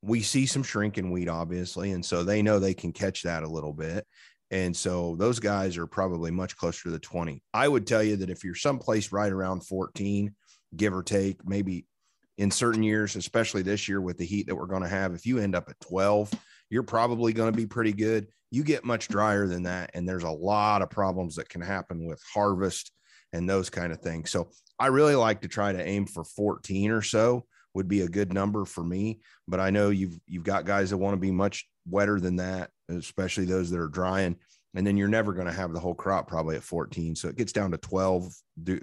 we 0.02 0.22
see 0.22 0.46
some 0.46 0.64
shrinking 0.64 1.12
wheat, 1.12 1.30
obviously. 1.30 1.92
And 1.92 2.04
so 2.04 2.24
they 2.24 2.42
know 2.42 2.60
they 2.60 2.74
can 2.74 2.92
catch 2.92 3.24
that 3.24 3.44
a 3.44 3.50
little 3.50 3.74
bit. 3.74 4.06
And 4.50 4.76
so 4.76 5.16
those 5.18 5.40
guys 5.40 5.78
are 5.78 5.88
probably 5.88 6.32
much 6.32 6.58
closer 6.58 6.84
to 6.84 6.90
the 6.90 7.00
20. 7.00 7.44
I 7.54 7.68
would 7.68 7.86
tell 7.86 8.02
you 8.02 8.16
that 8.18 8.30
if 8.30 8.44
you're 8.44 8.56
someplace 8.56 9.12
right 9.12 9.32
around 9.32 9.66
14, 9.68 10.34
give 10.76 10.94
or 10.94 11.04
take, 11.04 11.46
maybe 11.48 11.86
in 12.38 12.50
certain 12.50 12.84
years, 12.84 13.16
especially 13.16 13.62
this 13.62 13.88
year 13.88 14.02
with 14.02 14.18
the 14.18 14.26
heat 14.26 14.48
that 14.48 14.56
we're 14.56 14.66
going 14.66 14.84
to 14.84 14.88
have, 14.88 15.14
if 15.14 15.26
you 15.26 15.38
end 15.38 15.56
up 15.56 15.70
at 15.70 15.80
12, 15.82 16.32
you're 16.70 16.84
probably 16.84 17.34
going 17.34 17.52
to 17.52 17.58
be 17.58 17.68
pretty 17.68 17.94
good. 17.94 18.28
You 18.52 18.64
get 18.64 18.86
much 18.86 19.08
drier 19.08 19.48
than 19.48 19.64
that 19.64 19.92
and 19.94 20.08
there's 20.08 20.24
a 20.24 20.32
lot 20.32 20.82
of 20.82 20.90
problems 20.90 21.36
that 21.36 21.50
can 21.50 21.62
happen 21.62 22.06
with 22.06 22.22
harvest 22.34 22.92
and 23.34 23.50
those 23.50 23.70
kind 23.70 23.92
of 23.92 24.00
things. 24.00 24.32
So 24.32 24.50
i 24.80 24.88
really 24.88 25.16
like 25.16 25.42
to 25.42 25.48
try 25.48 25.74
to 25.74 25.86
aim 25.86 26.06
for 26.06 26.24
14 26.24 26.92
or 26.92 27.02
so 27.02 27.46
would 27.74 27.88
be 27.88 28.02
a 28.02 28.08
good 28.08 28.34
number 28.34 28.64
for 28.66 28.84
me. 28.84 29.20
But 29.48 29.60
i 29.60 29.70
know 29.70 29.90
you've 29.90 30.18
you've 30.28 30.44
got 30.44 30.66
guys 30.66 30.92
that 30.92 30.98
want 30.98 31.14
to 31.14 31.20
be 31.20 31.32
much 31.32 31.68
wetter 31.90 32.20
than 32.20 32.38
that 32.38 32.70
especially 32.90 33.46
those 33.46 33.70
that 33.70 33.80
are 33.80 33.88
drying 33.88 34.36
and 34.76 34.86
then 34.86 34.98
you're 34.98 35.08
never 35.08 35.34
going 35.34 35.48
to 35.48 35.54
have 35.54 35.74
the 35.74 35.80
whole 35.80 35.96
crop 35.96 36.28
probably 36.28 36.56
at 36.56 36.64
14 36.64 37.16
so 37.16 37.28
it 37.28 37.38
gets 37.38 37.52
down 37.52 37.72
to 37.72 37.78
12 37.78 38.34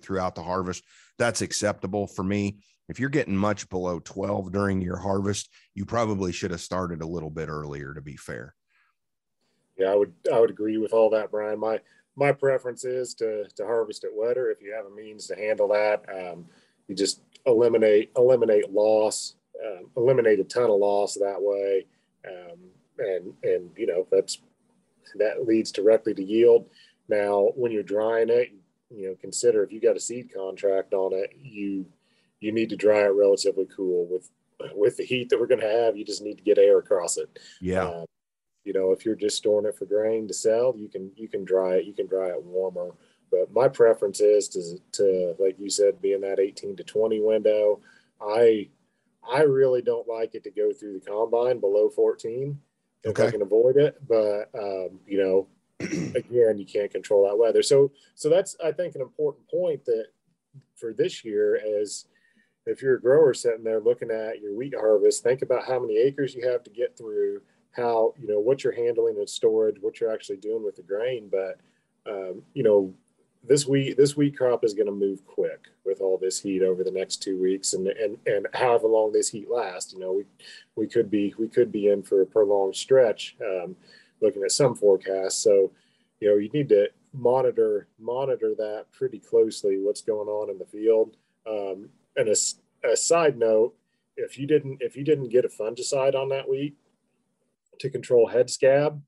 throughout 0.03 0.35
the 0.35 0.43
harvest. 0.43 0.83
That's 1.19 1.43
acceptable 1.43 2.07
for 2.07 2.23
me. 2.23 2.59
If 2.89 3.01
you're 3.01 3.09
getting 3.09 3.37
much 3.37 3.69
below 3.69 4.01
12 4.01 4.53
during 4.53 4.81
your 4.81 4.99
harvest 4.99 5.49
you 5.75 5.85
probably 5.85 6.33
should 6.33 6.51
have 6.51 6.61
started 6.61 7.03
a 7.03 7.07
little 7.07 7.31
bit 7.31 7.49
earlier 7.49 7.95
to 7.95 8.01
be 8.01 8.17
fair. 8.17 8.55
Yeah, 9.77 9.89
I 9.89 9.97
would 9.97 10.13
I 10.33 10.41
would 10.41 10.51
agree 10.51 10.79
with 10.79 10.93
all 10.93 11.11
that, 11.11 11.31
Brian. 11.31 11.59
My 11.59 11.81
my 12.17 12.33
preference 12.33 12.85
is 12.85 13.15
to 13.15 13.45
to 13.57 13.65
harvest 13.65 14.05
it 14.05 14.11
wetter. 14.15 14.51
If 14.51 14.63
you 14.63 14.73
have 14.73 14.87
a 14.87 14.95
means 14.95 15.27
to 15.29 15.37
handle 15.37 15.69
that. 15.69 16.05
Um, 16.09 16.47
you 16.89 16.95
just 16.95 17.23
eliminate 17.47 18.11
eliminate 18.17 18.71
loss, 18.71 19.37
um, 19.65 19.91
eliminate 19.97 20.41
a 20.41 20.45
ton 20.45 20.71
of 20.71 20.79
loss 20.79 21.15
that 21.15 21.39
way, 21.39 21.87
um, 22.27 22.59
and 22.99 23.33
and 23.43 23.71
you 23.77 23.87
know 23.87 24.07
that's 24.11 24.39
that 25.17 25.47
leads 25.47 25.73
directly 25.73 26.15
to 26.15 26.25
yield. 26.25 26.69
Now, 27.09 27.53
when 27.55 27.73
you're 27.73 27.83
drying 27.83 28.31
it, 28.31 28.53
you 28.91 29.09
know 29.09 29.17
consider 29.21 29.63
if 29.63 29.73
you 29.73 29.81
got 29.81 29.97
a 29.97 30.01
seed 30.01 30.33
contract 30.35 30.95
on 30.95 31.13
it, 31.13 31.31
you 31.41 31.87
you 32.41 32.53
need 32.53 32.71
to 32.71 32.77
dry 32.77 33.01
it 33.01 33.15
relatively 33.15 33.67
cool 33.75 34.07
with 34.11 34.31
with 34.75 34.97
the 34.97 35.05
heat 35.05 35.29
that 35.31 35.41
we're 35.41 35.47
going 35.47 35.61
to 35.61 35.69
have. 35.69 35.97
You 35.97 36.05
just 36.05 36.23
need 36.23 36.39
to 36.39 36.45
get 36.45 36.59
air 36.59 36.79
across 36.79 37.17
it. 37.17 37.39
Yeah. 37.61 37.89
Um, 37.89 38.05
you 38.65 38.73
know 38.73 38.93
if 38.93 39.05
you're 39.05 39.15
just 39.15 39.37
storing 39.37 39.67
it 39.67 39.77
for 39.77 39.85
grain 39.85 40.27
to 40.27 40.33
sell 40.33 40.75
you 40.75 40.89
can 40.89 41.11
you 41.17 41.29
can 41.29 41.45
dry 41.45 41.75
it 41.75 41.85
you 41.85 41.93
can 41.93 42.07
dry 42.07 42.29
it 42.29 42.43
warmer 42.43 42.95
but 43.35 43.53
my 43.53 43.69
preference 43.69 44.21
is 44.21 44.49
to, 44.49 44.79
to 44.93 45.35
like 45.39 45.57
you 45.59 45.69
said, 45.69 46.01
be 46.01 46.13
in 46.13 46.21
that 46.21 46.39
18 46.39 46.77
to 46.77 46.85
20 46.85 47.21
window. 47.21 47.81
I 48.21 48.69
I 49.29 49.43
really 49.43 49.83
don't 49.83 50.07
like 50.07 50.35
it 50.35 50.45
to 50.45 50.51
go 50.51 50.73
through 50.73 51.01
the 51.01 51.11
combine 51.11 51.59
below 51.59 51.89
14 51.89 52.61
if 53.05 53.11
okay. 53.11 53.29
I 53.29 53.31
can 53.31 53.43
avoid 53.43 53.77
it. 53.77 53.97
But 54.09 54.51
um, 54.55 54.99
you 55.07 55.19
know, 55.19 55.47
again, 55.81 56.59
you 56.59 56.67
can't 56.67 56.91
control 56.91 57.27
that 57.29 57.39
weather. 57.39 57.63
So 57.63 57.93
so 58.15 58.29
that's 58.29 58.57
I 58.65 58.73
think 58.73 58.95
an 58.95 59.01
important 59.01 59.49
point 59.49 59.85
that 59.85 60.07
for 60.77 60.93
this 60.93 61.25
year 61.25 61.61
as 61.81 62.07
if 62.67 62.81
you're 62.81 62.97
a 62.97 63.01
grower 63.01 63.35
sitting 63.35 63.65
there 63.65 63.81
looking 63.81 64.11
at 64.11 64.41
your 64.41 64.55
wheat 64.55 64.75
harvest, 64.75 65.23
think 65.23 65.43
about 65.43 65.67
how 65.67 65.79
many 65.79 65.99
acres 65.99 66.35
you 66.35 66.49
have 66.49 66.63
to 66.65 66.71
get 66.71 66.97
through, 66.97 67.43
how 67.73 68.15
you 68.19 68.27
know 68.27 68.41
what 68.41 68.65
you're 68.65 68.75
handling 68.75 69.19
in 69.19 69.27
storage, 69.27 69.77
what 69.81 70.01
you're 70.01 70.13
actually 70.13 70.39
doing 70.39 70.65
with 70.65 70.77
the 70.77 70.83
grain. 70.83 71.31
But 71.31 71.61
um, 72.11 72.43
you 72.55 72.63
know, 72.63 72.95
this 73.47 73.67
wheat 73.67 73.97
this 73.97 74.17
wheat 74.17 74.37
crop 74.37 74.65
is 74.65 74.75
going 74.75 74.87
to 74.87 74.93
move 74.93 75.25
quick 75.27 75.69
with 75.85 76.01
all 76.01 76.17
this 76.17 76.41
heat 76.41 76.63
over 76.63 76.83
the 76.83 76.91
next 76.91 77.23
two 77.23 77.41
weeks 77.41 77.75
and 77.75 77.89
and 77.89 78.17
and 78.27 78.47
however 78.55 78.87
long 78.89 79.13
this 79.13 79.29
heat 79.29 79.51
lasts 79.51 79.93
you 79.93 80.01
know 80.01 80.13
we 80.13 80.25
we 80.77 80.87
could 80.87 81.11
be 81.11 81.35
we 81.39 81.49
could 81.49 81.71
be 81.71 81.89
in 81.89 82.03
for 82.03 82.23
a 82.23 82.27
prolonged 82.27 82.77
stretch 82.77 83.37
um, 83.45 83.77
looking 84.21 84.43
at 84.43 84.53
some 84.53 84.75
forecasts. 84.75 85.39
So 85.39 85.71
you 86.21 86.29
know 86.29 86.37
you 86.37 86.49
need 86.51 86.69
to 86.71 86.89
monitor 87.13 87.87
monitor 87.99 88.55
that 88.57 88.87
pretty 88.93 89.19
closely 89.19 89.79
what's 89.79 90.03
going 90.03 90.29
on 90.29 90.51
in 90.51 90.59
the 90.59 90.65
field. 90.65 91.17
Um, 91.47 91.91
and 92.17 92.29
a, 92.29 92.37
a 92.89 92.97
side 92.97 93.37
note 93.37 93.75
if 94.17 94.39
you 94.39 94.47
didn't 94.47 94.79
if 94.81 94.97
you 94.97 95.05
didn't 95.05 95.29
get 95.29 95.45
a 95.45 95.49
fungicide 95.49 96.15
on 96.15 96.29
that 96.31 96.49
wheat 96.49 96.77
to 97.81 97.91
control 97.91 98.29
head 98.29 98.49
scab 98.49 99.01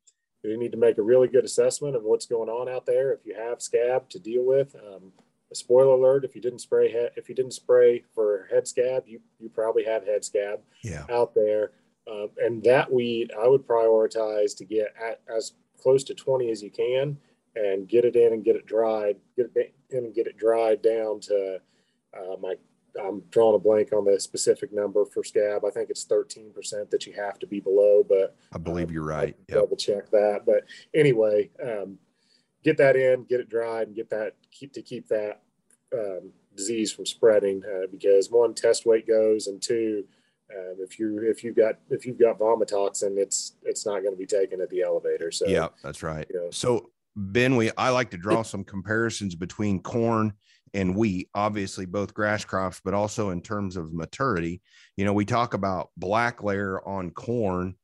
you 0.48 0.58
need 0.58 0.72
to 0.72 0.78
make 0.78 0.98
a 0.98 1.02
really 1.02 1.28
good 1.28 1.44
assessment 1.44 1.96
of 1.96 2.02
what's 2.02 2.26
going 2.26 2.48
on 2.48 2.68
out 2.68 2.86
there. 2.86 3.12
If 3.12 3.20
you 3.24 3.34
have 3.34 3.62
scab 3.62 4.08
to 4.10 4.18
deal 4.18 4.44
with, 4.44 4.74
um, 4.76 5.12
a 5.50 5.54
spoiler 5.54 5.94
alert: 5.94 6.24
if 6.24 6.34
you 6.34 6.40
didn't 6.40 6.60
spray 6.60 6.90
head, 6.90 7.12
if 7.16 7.28
you 7.28 7.34
didn't 7.34 7.52
spray 7.52 8.04
for 8.14 8.48
head 8.50 8.66
scab, 8.66 9.04
you 9.06 9.20
you 9.38 9.48
probably 9.48 9.84
have 9.84 10.04
head 10.04 10.24
scab 10.24 10.60
yeah. 10.82 11.04
out 11.10 11.34
there. 11.34 11.72
Um, 12.10 12.28
and 12.38 12.62
that 12.62 12.92
weed, 12.92 13.32
I 13.40 13.48
would 13.48 13.66
prioritize 13.66 14.56
to 14.58 14.64
get 14.64 14.94
at, 15.02 15.20
as 15.34 15.54
close 15.80 16.04
to 16.04 16.14
20 16.14 16.50
as 16.50 16.62
you 16.62 16.70
can, 16.70 17.16
and 17.56 17.88
get 17.88 18.04
it 18.04 18.14
in 18.14 18.32
and 18.32 18.44
get 18.44 18.56
it 18.56 18.66
dried, 18.66 19.16
get 19.36 19.50
it 19.54 19.74
in 19.90 20.04
and 20.04 20.14
get 20.14 20.26
it 20.26 20.36
dried 20.36 20.82
down 20.82 21.20
to 21.20 21.60
uh, 22.16 22.36
my 22.40 22.54
I'm 23.02 23.22
drawing 23.30 23.56
a 23.56 23.58
blank 23.58 23.92
on 23.92 24.04
the 24.04 24.18
specific 24.20 24.72
number 24.72 25.04
for 25.04 25.24
scab. 25.24 25.64
I 25.64 25.70
think 25.70 25.90
it's 25.90 26.04
13% 26.04 26.90
that 26.90 27.06
you 27.06 27.12
have 27.14 27.38
to 27.40 27.46
be 27.46 27.60
below, 27.60 28.04
but 28.08 28.36
I 28.52 28.58
believe 28.58 28.88
um, 28.88 28.94
you're 28.94 29.04
right. 29.04 29.36
Yep. 29.48 29.58
Double 29.58 29.76
check 29.76 30.10
that. 30.10 30.42
But 30.46 30.64
anyway, 30.94 31.50
um, 31.62 31.98
get 32.64 32.76
that 32.78 32.96
in, 32.96 33.24
get 33.24 33.40
it 33.40 33.48
dried, 33.48 33.88
and 33.88 33.96
get 33.96 34.10
that 34.10 34.34
keep 34.50 34.72
to 34.74 34.82
keep 34.82 35.08
that 35.08 35.42
um, 35.92 36.32
disease 36.56 36.92
from 36.92 37.06
spreading. 37.06 37.62
Uh, 37.64 37.86
because 37.90 38.30
one, 38.30 38.54
test 38.54 38.86
weight 38.86 39.06
goes, 39.06 39.46
and 39.46 39.60
two, 39.62 40.04
um, 40.54 40.76
if 40.78 40.98
you 40.98 41.20
if 41.22 41.42
you've 41.42 41.56
got 41.56 41.76
if 41.90 42.06
you've 42.06 42.18
got 42.18 42.38
vomitoxin, 42.38 43.16
it's 43.16 43.54
it's 43.62 43.86
not 43.86 44.02
going 44.02 44.12
to 44.12 44.18
be 44.18 44.26
taken 44.26 44.60
at 44.60 44.70
the 44.70 44.82
elevator. 44.82 45.30
So 45.30 45.46
yeah, 45.46 45.68
that's 45.82 46.02
right. 46.02 46.26
You 46.30 46.40
know, 46.40 46.50
so 46.50 46.90
Ben, 47.16 47.56
we 47.56 47.70
I 47.76 47.90
like 47.90 48.10
to 48.10 48.18
draw 48.18 48.42
some 48.42 48.62
comparisons 48.62 49.34
between 49.34 49.80
corn 49.80 50.34
and 50.76 50.94
wheat, 50.94 51.30
obviously 51.34 51.86
both 51.86 52.12
grass 52.12 52.44
crops, 52.44 52.80
but 52.84 52.92
also 52.92 53.30
in 53.30 53.40
terms 53.40 53.76
of 53.76 53.94
maturity. 53.94 54.60
You 54.96 55.06
know, 55.06 55.14
we 55.14 55.24
talk 55.24 55.54
about 55.54 55.88
black 55.96 56.42
layer 56.42 56.86
on 56.86 57.10
corn 57.10 57.74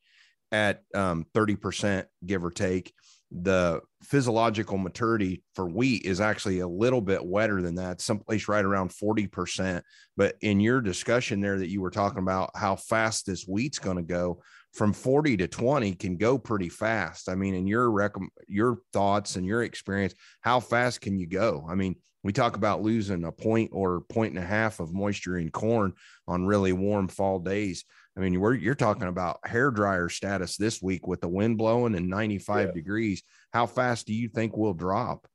at 0.53 0.83
um, 0.95 1.25
30%, 1.35 2.05
give 2.27 2.45
or 2.45 2.51
take. 2.51 2.93
The 3.31 3.81
physiological 4.03 4.77
maturity 4.77 5.43
for 5.55 5.67
wheat 5.67 6.05
is 6.05 6.21
actually 6.21 6.61
a 6.61 6.69
little 6.69 7.01
bit 7.01 7.25
wetter 7.25 7.63
than 7.63 7.77
that, 7.77 8.03
someplace 8.03 8.47
right 8.47 8.65
around 8.65 8.91
40%. 8.91 9.81
But 10.19 10.37
in 10.43 10.61
your 10.61 10.83
discussion 10.83 11.41
there 11.41 11.59
that 11.59 11.71
you 11.71 11.81
were 11.81 11.91
talking 11.91 12.19
about 12.19 12.51
how 12.55 12.77
fast 12.77 13.25
this 13.25 13.45
wheat's 13.45 13.79
going 13.79 13.97
to 13.97 14.03
go, 14.03 14.43
from 14.75 14.93
40 14.93 15.39
to 15.39 15.49
20 15.49 15.95
can 15.95 16.17
go 16.19 16.37
pretty 16.37 16.69
fast. 16.69 17.31
I 17.31 17.35
mean, 17.35 17.55
in 17.55 17.67
your 17.67 17.91
rec- 17.91 18.13
your 18.49 18.79
thoughts 18.93 19.37
and 19.37 19.47
your 19.47 19.63
experience, 19.63 20.15
how 20.43 20.61
fast 20.61 21.01
can 21.01 21.19
you 21.19 21.27
go? 21.27 21.67
I 21.69 21.75
mean, 21.75 21.97
we 22.23 22.33
talk 22.33 22.57
about 22.57 22.83
losing 22.83 23.25
a 23.25 23.33
point 23.33 23.71
or 23.73 24.03
point 24.03 24.35
and 24.35 24.43
a 24.43 24.47
half 24.47 24.81
of 24.81 24.93
moisture 24.93 25.39
in 25.39 25.51
corn 25.51 25.93
on 26.29 26.47
really 26.47 26.73
warm 26.73 27.09
fall 27.09 27.39
days. 27.39 27.85
I 28.17 28.21
mean, 28.21 28.39
we're, 28.39 28.55
you're 28.55 28.75
talking 28.75 29.09
about 29.09 29.47
hair 29.47 29.71
dryer 29.71 30.09
status 30.09 30.57
this 30.57 30.83
week 30.83 31.07
with 31.07 31.21
the 31.21 31.29
wind 31.29 31.59
blowing 31.59 31.95
and 31.95 32.09
95 32.09 32.67
yeah. 32.67 32.73
degrees. 32.73 33.23
How 33.53 33.67
fast 33.67 34.07
do 34.07 34.15
you 34.15 34.29
think 34.29 34.57
we'll 34.57 34.75
drop? 34.75 35.27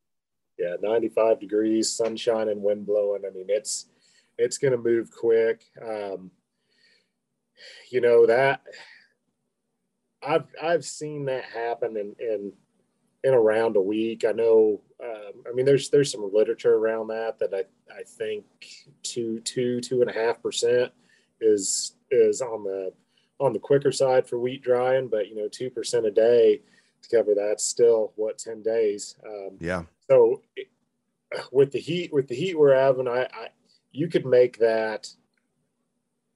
Yeah, 0.58 0.76
95 0.82 1.40
degrees, 1.40 1.96
sunshine 1.96 2.50
and 2.50 2.62
wind 2.62 2.86
blowing. 2.86 3.24
I 3.28 3.32
mean, 3.32 3.46
it's 3.48 3.90
it's 4.38 4.58
going 4.58 4.72
to 4.72 4.78
move 4.78 5.10
quick. 5.12 5.64
Um, 5.82 6.32
you 7.92 8.02
know 8.02 8.26
that 8.28 8.62
I've 10.22 10.46
I've 10.62 10.86
seen 10.86 11.26
that 11.26 11.44
happen 11.46 11.98
in 11.98 12.16
in 12.20 12.54
in 13.24 13.34
around 13.34 13.76
a 13.76 13.82
week. 13.82 14.26
I 14.26 14.32
know. 14.32 14.82
Um, 15.04 15.44
I 15.48 15.54
mean, 15.54 15.66
there's 15.66 15.90
there's 15.90 16.12
some 16.12 16.30
literature 16.34 16.76
around 16.76 17.08
that 17.08 17.38
that 17.40 17.54
I 17.54 18.00
I 18.00 18.04
think 18.04 18.46
two 19.04 19.40
two 19.42 19.80
two 19.80 20.02
and 20.02 20.10
a 20.10 20.14
half 20.14 20.42
percent 20.42 20.92
is 21.40 21.96
is 22.10 22.42
on 22.42 22.64
the 22.64 22.94
on 23.40 23.54
the 23.54 23.60
quicker 23.60 23.92
side 23.92 24.28
for 24.28 24.40
wheat 24.40 24.64
drying, 24.64 25.08
but 25.08 25.28
you 25.28 25.36
know, 25.36 25.48
two 25.48 25.70
percent 25.70 26.06
a 26.06 26.12
day 26.12 26.62
to 27.04 27.16
cover 27.16 27.36
that 27.36 27.62
still 27.62 28.14
what 28.16 28.38
ten 28.38 28.64
days. 28.64 29.16
Um, 29.26 29.58
yeah. 29.60 29.84
So 30.10 30.42
with 31.52 31.72
the 31.72 31.80
heat 31.80 32.12
with 32.12 32.28
the 32.28 32.36
heat 32.36 32.58
we're 32.58 32.76
having, 32.76 33.08
I, 33.08 33.24
I 33.24 33.50
you 33.92 34.08
could 34.08 34.26
make 34.26 34.58
that 34.60 35.08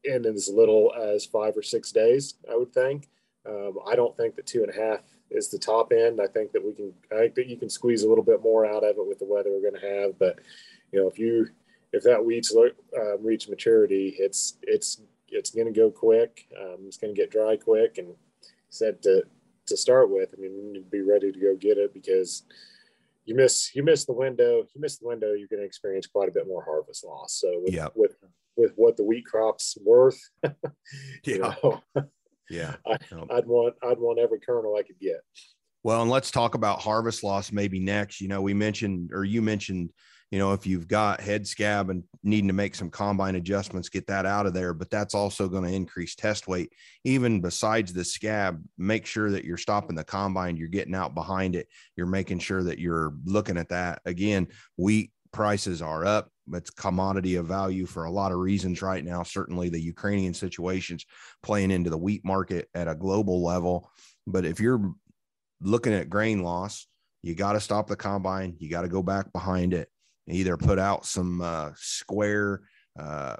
in 0.03 0.25
as 0.25 0.49
little 0.53 0.93
as 0.93 1.25
five 1.25 1.57
or 1.57 1.63
six 1.63 1.91
days. 1.91 2.35
I 2.51 2.55
would 2.55 2.73
think. 2.73 3.09
Um, 3.43 3.79
I 3.87 3.95
don't 3.95 4.15
think 4.15 4.35
that 4.35 4.45
two 4.45 4.63
and 4.63 4.69
a 4.71 4.79
half 4.79 4.99
is 5.31 5.49
the 5.49 5.57
top 5.57 5.91
end. 5.91 6.21
I 6.21 6.27
think 6.27 6.51
that 6.51 6.63
we 6.63 6.73
can, 6.73 6.93
I 7.11 7.19
think 7.19 7.35
that 7.35 7.47
you 7.47 7.57
can 7.57 7.69
squeeze 7.69 8.03
a 8.03 8.09
little 8.09 8.23
bit 8.23 8.41
more 8.41 8.65
out 8.65 8.83
of 8.83 8.97
it 8.97 9.07
with 9.07 9.19
the 9.19 9.25
weather 9.25 9.49
we're 9.51 9.69
going 9.69 9.81
to 9.81 10.03
have. 10.03 10.19
But, 10.19 10.39
you 10.91 10.99
know, 10.99 11.07
if 11.07 11.17
you, 11.17 11.47
if 11.93 12.03
that 12.03 12.23
wheat's 12.23 12.55
uh, 12.55 13.17
reach 13.19 13.49
maturity, 13.49 14.15
it's, 14.19 14.57
it's, 14.63 15.01
it's 15.29 15.51
going 15.51 15.67
to 15.67 15.79
go 15.79 15.89
quick. 15.89 16.47
Um, 16.59 16.79
it's 16.87 16.97
going 16.97 17.13
to 17.13 17.19
get 17.19 17.31
dry 17.31 17.55
quick. 17.55 17.97
And 17.97 18.13
said 18.69 19.01
to, 19.03 19.23
to 19.67 19.77
start 19.77 20.09
with, 20.09 20.33
I 20.37 20.41
mean, 20.41 20.55
you 20.55 20.73
need 20.73 20.79
to 20.79 20.89
be 20.89 21.01
ready 21.01 21.31
to 21.31 21.39
go 21.39 21.55
get 21.55 21.77
it 21.77 21.93
because 21.93 22.43
you 23.25 23.35
miss, 23.35 23.75
you 23.75 23.83
miss 23.83 24.05
the 24.05 24.13
window, 24.13 24.65
you 24.73 24.81
miss 24.81 24.97
the 24.97 25.07
window, 25.07 25.33
you're 25.33 25.47
going 25.47 25.61
to 25.61 25.65
experience 25.65 26.07
quite 26.07 26.29
a 26.29 26.33
bit 26.33 26.47
more 26.47 26.63
harvest 26.63 27.05
loss. 27.05 27.33
So 27.33 27.61
with, 27.63 27.73
yep. 27.73 27.93
with, 27.95 28.15
with 28.57 28.73
what 28.75 28.97
the 28.97 29.03
wheat 29.03 29.25
crop's 29.25 29.77
worth, 29.83 30.19
you 30.43 30.51
yeah. 31.23 31.55
know, 31.63 31.81
yeah. 32.51 32.75
I, 32.85 32.97
would 33.11 33.47
want 33.47 33.75
I'd 33.83 33.99
want 33.99 34.19
every 34.19 34.39
kernel 34.39 34.75
I 34.75 34.83
could 34.83 34.99
get. 34.99 35.21
Well, 35.83 36.01
and 36.01 36.11
let's 36.11 36.31
talk 36.31 36.55
about 36.55 36.81
harvest 36.81 37.23
loss 37.23 37.51
maybe 37.51 37.79
next. 37.79 38.21
You 38.21 38.27
know, 38.27 38.41
we 38.41 38.53
mentioned 38.53 39.11
or 39.13 39.23
you 39.23 39.41
mentioned, 39.41 39.91
you 40.29 40.37
know, 40.37 40.53
if 40.53 40.67
you've 40.67 40.87
got 40.87 41.21
head 41.21 41.47
scab 41.47 41.89
and 41.89 42.03
needing 42.23 42.47
to 42.47 42.53
make 42.53 42.75
some 42.75 42.89
combine 42.89 43.35
adjustments, 43.35 43.89
get 43.89 44.07
that 44.07 44.25
out 44.25 44.45
of 44.45 44.53
there. 44.53 44.73
But 44.73 44.89
that's 44.91 45.15
also 45.15 45.47
going 45.47 45.63
to 45.63 45.73
increase 45.73 46.15
test 46.15 46.47
weight. 46.47 46.71
Even 47.03 47.41
besides 47.41 47.93
the 47.93 48.05
scab, 48.05 48.63
make 48.77 49.05
sure 49.05 49.31
that 49.31 49.43
you're 49.43 49.57
stopping 49.57 49.95
the 49.95 50.03
combine, 50.03 50.55
you're 50.55 50.67
getting 50.67 50.95
out 50.95 51.15
behind 51.15 51.55
it, 51.55 51.67
you're 51.95 52.05
making 52.05 52.39
sure 52.39 52.63
that 52.63 52.79
you're 52.79 53.13
looking 53.25 53.57
at 53.57 53.69
that. 53.69 54.01
Again, 54.05 54.47
wheat 54.77 55.11
prices 55.31 55.81
are 55.81 56.05
up 56.05 56.29
it's 56.53 56.69
commodity 56.69 57.35
of 57.35 57.45
value 57.45 57.85
for 57.85 58.05
a 58.05 58.11
lot 58.11 58.31
of 58.31 58.39
reasons 58.39 58.81
right 58.81 59.03
now. 59.03 59.23
Certainly, 59.23 59.69
the 59.69 59.81
Ukrainian 59.81 60.33
situations 60.33 61.05
playing 61.43 61.71
into 61.71 61.89
the 61.89 61.97
wheat 61.97 62.23
market 62.25 62.69
at 62.73 62.87
a 62.87 62.95
global 62.95 63.43
level. 63.43 63.89
But 64.27 64.45
if 64.45 64.59
you're 64.59 64.93
looking 65.61 65.93
at 65.93 66.09
grain 66.09 66.43
loss, 66.43 66.87
you 67.21 67.35
got 67.35 67.53
to 67.53 67.59
stop 67.59 67.87
the 67.87 67.95
combine. 67.95 68.55
You 68.59 68.69
got 68.69 68.81
to 68.81 68.89
go 68.89 69.03
back 69.03 69.31
behind 69.31 69.73
it. 69.73 69.89
and 70.27 70.35
Either 70.35 70.57
put 70.57 70.79
out 70.79 71.05
some 71.05 71.41
uh, 71.41 71.71
square, 71.75 72.61
uh, 72.99 73.35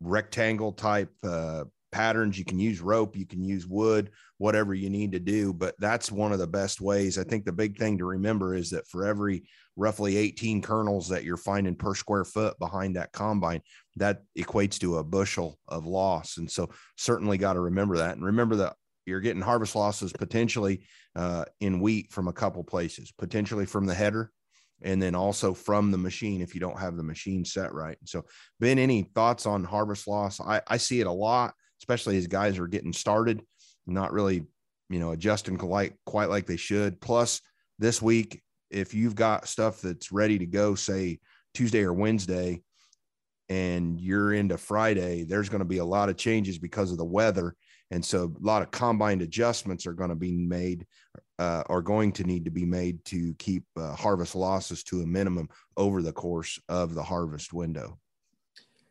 rectangle 0.00 0.72
type 0.72 1.10
uh, 1.22 1.64
patterns. 1.92 2.38
You 2.38 2.44
can 2.44 2.58
use 2.58 2.80
rope, 2.80 3.16
you 3.16 3.26
can 3.26 3.42
use 3.42 3.66
wood, 3.66 4.10
whatever 4.38 4.74
you 4.74 4.90
need 4.90 5.12
to 5.12 5.18
do. 5.18 5.52
But 5.52 5.74
that's 5.78 6.10
one 6.10 6.32
of 6.32 6.38
the 6.38 6.46
best 6.46 6.80
ways. 6.80 7.18
I 7.18 7.24
think 7.24 7.44
the 7.44 7.52
big 7.52 7.78
thing 7.78 7.98
to 7.98 8.04
remember 8.04 8.54
is 8.54 8.70
that 8.70 8.88
for 8.88 9.06
every 9.06 9.44
roughly 9.76 10.16
18 10.16 10.62
kernels 10.62 11.08
that 11.08 11.24
you're 11.24 11.36
finding 11.36 11.74
per 11.74 11.94
square 11.94 12.24
foot 12.24 12.58
behind 12.58 12.96
that 12.96 13.12
combine, 13.12 13.60
that 13.96 14.22
equates 14.38 14.78
to 14.80 14.96
a 14.96 15.04
bushel 15.04 15.58
of 15.68 15.86
loss. 15.86 16.38
And 16.38 16.50
so 16.50 16.70
certainly 16.96 17.38
got 17.38 17.54
to 17.54 17.60
remember 17.60 17.98
that. 17.98 18.16
And 18.16 18.24
remember 18.24 18.56
that 18.56 18.74
you're 19.04 19.20
getting 19.20 19.42
harvest 19.42 19.76
losses 19.76 20.12
potentially 20.12 20.86
uh, 21.14 21.44
in 21.60 21.80
wheat 21.80 22.12
from 22.12 22.28
a 22.28 22.32
couple 22.32 22.64
places, 22.64 23.12
potentially 23.12 23.66
from 23.66 23.86
the 23.86 23.94
header, 23.94 24.32
and 24.82 25.00
then 25.00 25.14
also 25.14 25.54
from 25.54 25.90
the 25.90 25.98
machine 25.98 26.40
if 26.40 26.54
you 26.54 26.60
don't 26.60 26.78
have 26.78 26.96
the 26.96 27.02
machine 27.02 27.44
set 27.44 27.72
right. 27.72 27.96
So, 28.04 28.24
Ben, 28.60 28.78
any 28.78 29.02
thoughts 29.02 29.46
on 29.46 29.64
harvest 29.64 30.08
loss? 30.08 30.40
I, 30.40 30.60
I 30.66 30.76
see 30.76 31.00
it 31.00 31.06
a 31.06 31.12
lot, 31.12 31.54
especially 31.80 32.16
as 32.18 32.26
guys 32.26 32.58
are 32.58 32.66
getting 32.66 32.92
started, 32.92 33.42
not 33.86 34.12
really, 34.12 34.44
you 34.90 34.98
know, 34.98 35.12
adjusting 35.12 35.56
quite 35.56 35.94
quite 36.04 36.28
like 36.28 36.46
they 36.46 36.56
should. 36.56 37.00
Plus, 37.00 37.40
this 37.78 38.00
week 38.02 38.42
if 38.76 38.92
you've 38.92 39.14
got 39.14 39.48
stuff 39.48 39.80
that's 39.80 40.12
ready 40.12 40.38
to 40.38 40.46
go, 40.46 40.74
say 40.74 41.18
Tuesday 41.54 41.82
or 41.82 41.94
Wednesday, 41.94 42.62
and 43.48 44.00
you're 44.00 44.34
into 44.34 44.58
Friday, 44.58 45.24
there's 45.24 45.48
going 45.48 45.60
to 45.60 45.64
be 45.64 45.78
a 45.78 45.84
lot 45.84 46.08
of 46.08 46.16
changes 46.16 46.58
because 46.58 46.92
of 46.92 46.98
the 46.98 47.04
weather. 47.04 47.54
And 47.90 48.04
so 48.04 48.24
a 48.24 48.44
lot 48.46 48.62
of 48.62 48.70
combined 48.72 49.22
adjustments 49.22 49.86
are 49.86 49.92
going 49.92 50.10
to 50.10 50.16
be 50.16 50.32
made, 50.32 50.86
uh, 51.38 51.62
are 51.68 51.82
going 51.82 52.12
to 52.12 52.24
need 52.24 52.44
to 52.44 52.50
be 52.50 52.64
made 52.64 53.04
to 53.06 53.34
keep 53.38 53.64
uh, 53.76 53.94
harvest 53.94 54.34
losses 54.34 54.82
to 54.84 55.02
a 55.02 55.06
minimum 55.06 55.48
over 55.76 56.02
the 56.02 56.12
course 56.12 56.60
of 56.68 56.94
the 56.94 57.02
harvest 57.02 57.52
window. 57.52 57.98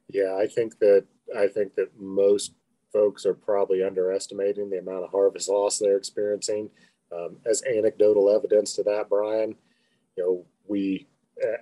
Yeah, 0.07 0.37
I 0.39 0.47
think 0.47 0.79
that 0.79 1.05
I 1.37 1.47
think 1.47 1.75
that 1.75 1.89
most 1.99 2.53
folks 2.93 3.25
are 3.25 3.33
probably 3.33 3.83
underestimating 3.83 4.69
the 4.69 4.77
amount 4.77 5.03
of 5.03 5.11
harvest 5.11 5.49
loss 5.49 5.77
they're 5.77 5.97
experiencing. 5.97 6.69
Um, 7.11 7.37
as 7.45 7.63
anecdotal 7.63 8.33
evidence 8.33 8.73
to 8.73 8.83
that, 8.83 9.09
Brian, 9.09 9.55
you 10.15 10.23
know, 10.23 10.45
we 10.67 11.07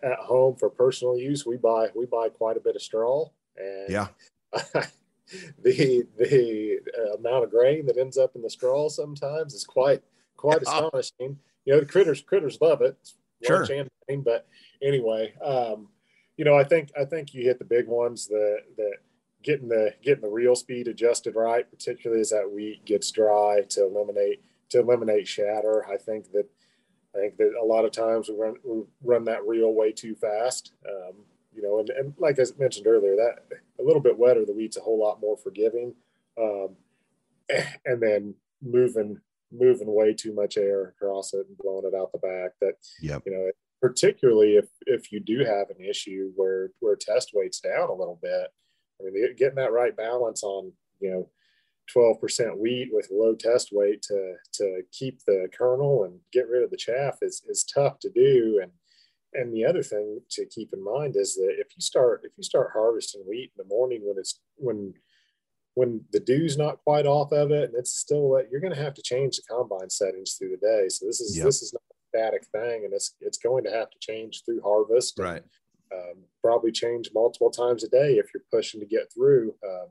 at 0.04 0.20
home 0.20 0.56
for 0.56 0.70
personal 0.70 1.18
use, 1.18 1.46
we 1.46 1.58
buy 1.58 1.90
we 1.96 2.06
buy 2.06 2.30
quite 2.30 2.58
a 2.58 2.62
bit 2.62 2.76
of 2.76 2.82
straw, 2.82 3.30
and 3.58 3.90
yeah, 3.90 4.08
the 5.64 6.06
the 6.18 6.80
amount 7.18 7.44
of 7.44 7.52
grain 7.52 7.86
that 7.88 7.98
ends 7.98 8.18
up 8.18 8.36
in 8.36 8.42
the 8.42 8.50
straw 8.50 8.90
sometimes 8.90 9.54
is 9.54 9.64
quite 9.64 10.04
quite 10.38 10.62
astonishing. 10.62 11.40
You 11.66 11.74
know, 11.74 11.80
the 11.80 11.86
critters 11.86 12.22
critters 12.22 12.60
love 12.62 12.82
it. 12.82 12.98
sure. 13.46 13.66
But 14.24 14.48
anyway, 14.82 15.34
um, 15.44 15.88
you 16.38 16.46
know, 16.46 16.56
I 16.56 16.64
think 16.64 16.92
I 17.00 17.06
think 17.06 17.34
you 17.34 17.44
hit 17.44 17.60
the 17.60 17.66
big 17.66 17.88
ones. 17.88 18.28
The 18.28 18.58
the 18.78 18.92
getting 19.44 19.68
the 19.68 19.94
getting 20.04 20.24
the 20.24 20.30
reel 20.30 20.56
speed 20.56 20.88
adjusted 20.88 21.36
right, 21.36 21.70
particularly 21.70 22.22
as 22.22 22.30
that 22.30 22.50
wheat 22.50 22.86
gets 22.86 23.12
dry 23.12 23.62
to 23.70 23.86
eliminate 23.86 24.44
to 24.70 24.80
eliminate 24.80 25.28
shatter. 25.28 25.86
I 25.88 25.98
think 25.98 26.32
that 26.32 26.50
I 27.16 27.20
think 27.20 27.38
that 27.38 27.54
a 27.62 27.66
lot 27.66 27.86
of 27.86 27.92
times 27.92 28.30
we 28.30 28.36
run 28.36 28.56
we 28.64 28.84
run 29.04 29.26
that 29.26 29.46
reel 29.46 29.74
way 29.74 29.92
too 29.92 30.16
fast. 30.16 30.74
Um, 30.88 31.14
you 31.56 31.62
know, 31.62 31.80
and, 31.80 31.90
and 31.92 32.14
like 32.18 32.40
I 32.40 32.44
mentioned 32.58 32.88
earlier, 32.88 33.16
that 33.16 33.44
a 33.80 33.84
little 33.84 34.02
bit 34.02 34.18
wetter, 34.18 34.46
the 34.46 34.54
wheat's 34.54 34.78
a 34.78 34.82
whole 34.82 35.00
lot 35.00 35.22
more 35.22 35.38
forgiving. 35.38 35.94
Um, 36.38 36.70
and 37.86 38.02
then 38.02 38.36
moving 38.62 39.20
moving 39.52 39.94
way 39.94 40.14
too 40.14 40.34
much 40.34 40.58
air 40.58 40.90
across 40.90 41.34
it 41.34 41.46
and 41.48 41.58
blowing 41.58 41.86
it 41.86 41.96
out 41.96 42.12
the 42.12 42.18
back. 42.18 42.52
That 42.62 42.74
yep. 43.02 43.22
you 43.26 43.32
know, 43.32 43.52
particularly 43.82 44.56
if 44.56 44.66
if 44.86 45.12
you 45.12 45.20
do 45.20 45.40
have 45.40 45.70
an 45.70 45.84
issue 45.84 46.32
where 46.36 46.70
where 46.80 46.96
test 46.96 47.32
weight's 47.34 47.60
down 47.60 47.90
a 47.90 47.96
little 47.96 48.20
bit. 48.22 48.48
I 49.00 49.10
mean, 49.12 49.36
getting 49.36 49.56
that 49.56 49.74
right 49.74 49.96
balance 49.96 50.44
on 50.44 50.72
you 51.00 51.12
know 51.12 51.30
12% 51.96 52.58
wheat 52.58 52.90
with 52.92 53.10
low 53.12 53.36
test 53.36 53.70
weight 53.72 54.02
to 54.04 54.36
to 54.54 54.82
keep 54.92 55.20
the 55.26 55.48
kernel 55.58 56.06
and 56.06 56.20
get 56.32 56.48
rid 56.48 56.64
of 56.64 56.72
the 56.72 56.78
chaff 56.78 57.18
is 57.22 57.44
is 57.48 57.64
tough 57.64 58.00
to 58.00 58.10
do. 58.10 58.60
And 58.62 58.72
and 59.34 59.54
the 59.54 59.66
other 59.66 59.84
thing 59.84 60.20
to 60.32 60.46
keep 60.46 60.74
in 60.74 60.84
mind 60.84 61.16
is 61.16 61.36
that 61.36 61.56
if 61.60 61.68
you 61.76 61.82
start 61.82 62.22
if 62.24 62.32
you 62.38 62.44
start 62.44 62.72
harvesting 62.74 63.24
wheat 63.28 63.52
in 63.58 63.68
the 63.68 63.76
morning 63.76 64.02
when 64.04 64.18
it's 64.18 64.40
when 64.56 64.94
when 65.76 66.02
the 66.12 66.20
dew's 66.20 66.58
not 66.58 66.78
quite 66.84 67.08
off 67.08 67.32
of 67.32 67.52
it 67.52 67.70
and 67.70 67.76
it's 67.76 67.98
still 67.98 68.30
wet, 68.30 68.48
you're 68.52 68.62
going 68.62 68.74
to 68.74 68.82
have 68.82 68.94
to 68.94 69.02
change 69.02 69.38
the 69.38 69.44
combine 69.50 69.90
settings 69.90 70.36
through 70.36 70.52
the 70.52 70.58
day. 70.58 70.88
So 70.88 71.06
this 71.08 71.20
is 71.20 71.36
yep. 71.36 71.46
this 71.46 71.62
is 71.62 71.74
not 71.74 71.82
a 71.82 72.18
static 72.18 72.46
thing 72.54 72.86
and 72.86 72.94
it's 72.94 73.16
it's 73.20 73.38
going 73.38 73.64
to 73.66 73.72
have 73.72 73.90
to 73.90 73.98
change 74.00 74.44
through 74.46 74.62
harvest 74.62 75.18
right. 75.20 75.42
and, 75.42 75.46
um, 75.94 76.24
probably 76.44 76.72
change 76.72 77.10
multiple 77.14 77.52
times 77.52 77.84
a 77.84 77.90
day 77.90 78.14
if 78.14 78.28
you're 78.34 78.44
pushing 78.52 78.80
to 78.80 78.86
get 78.86 79.12
through 79.14 79.54
um, 79.68 79.88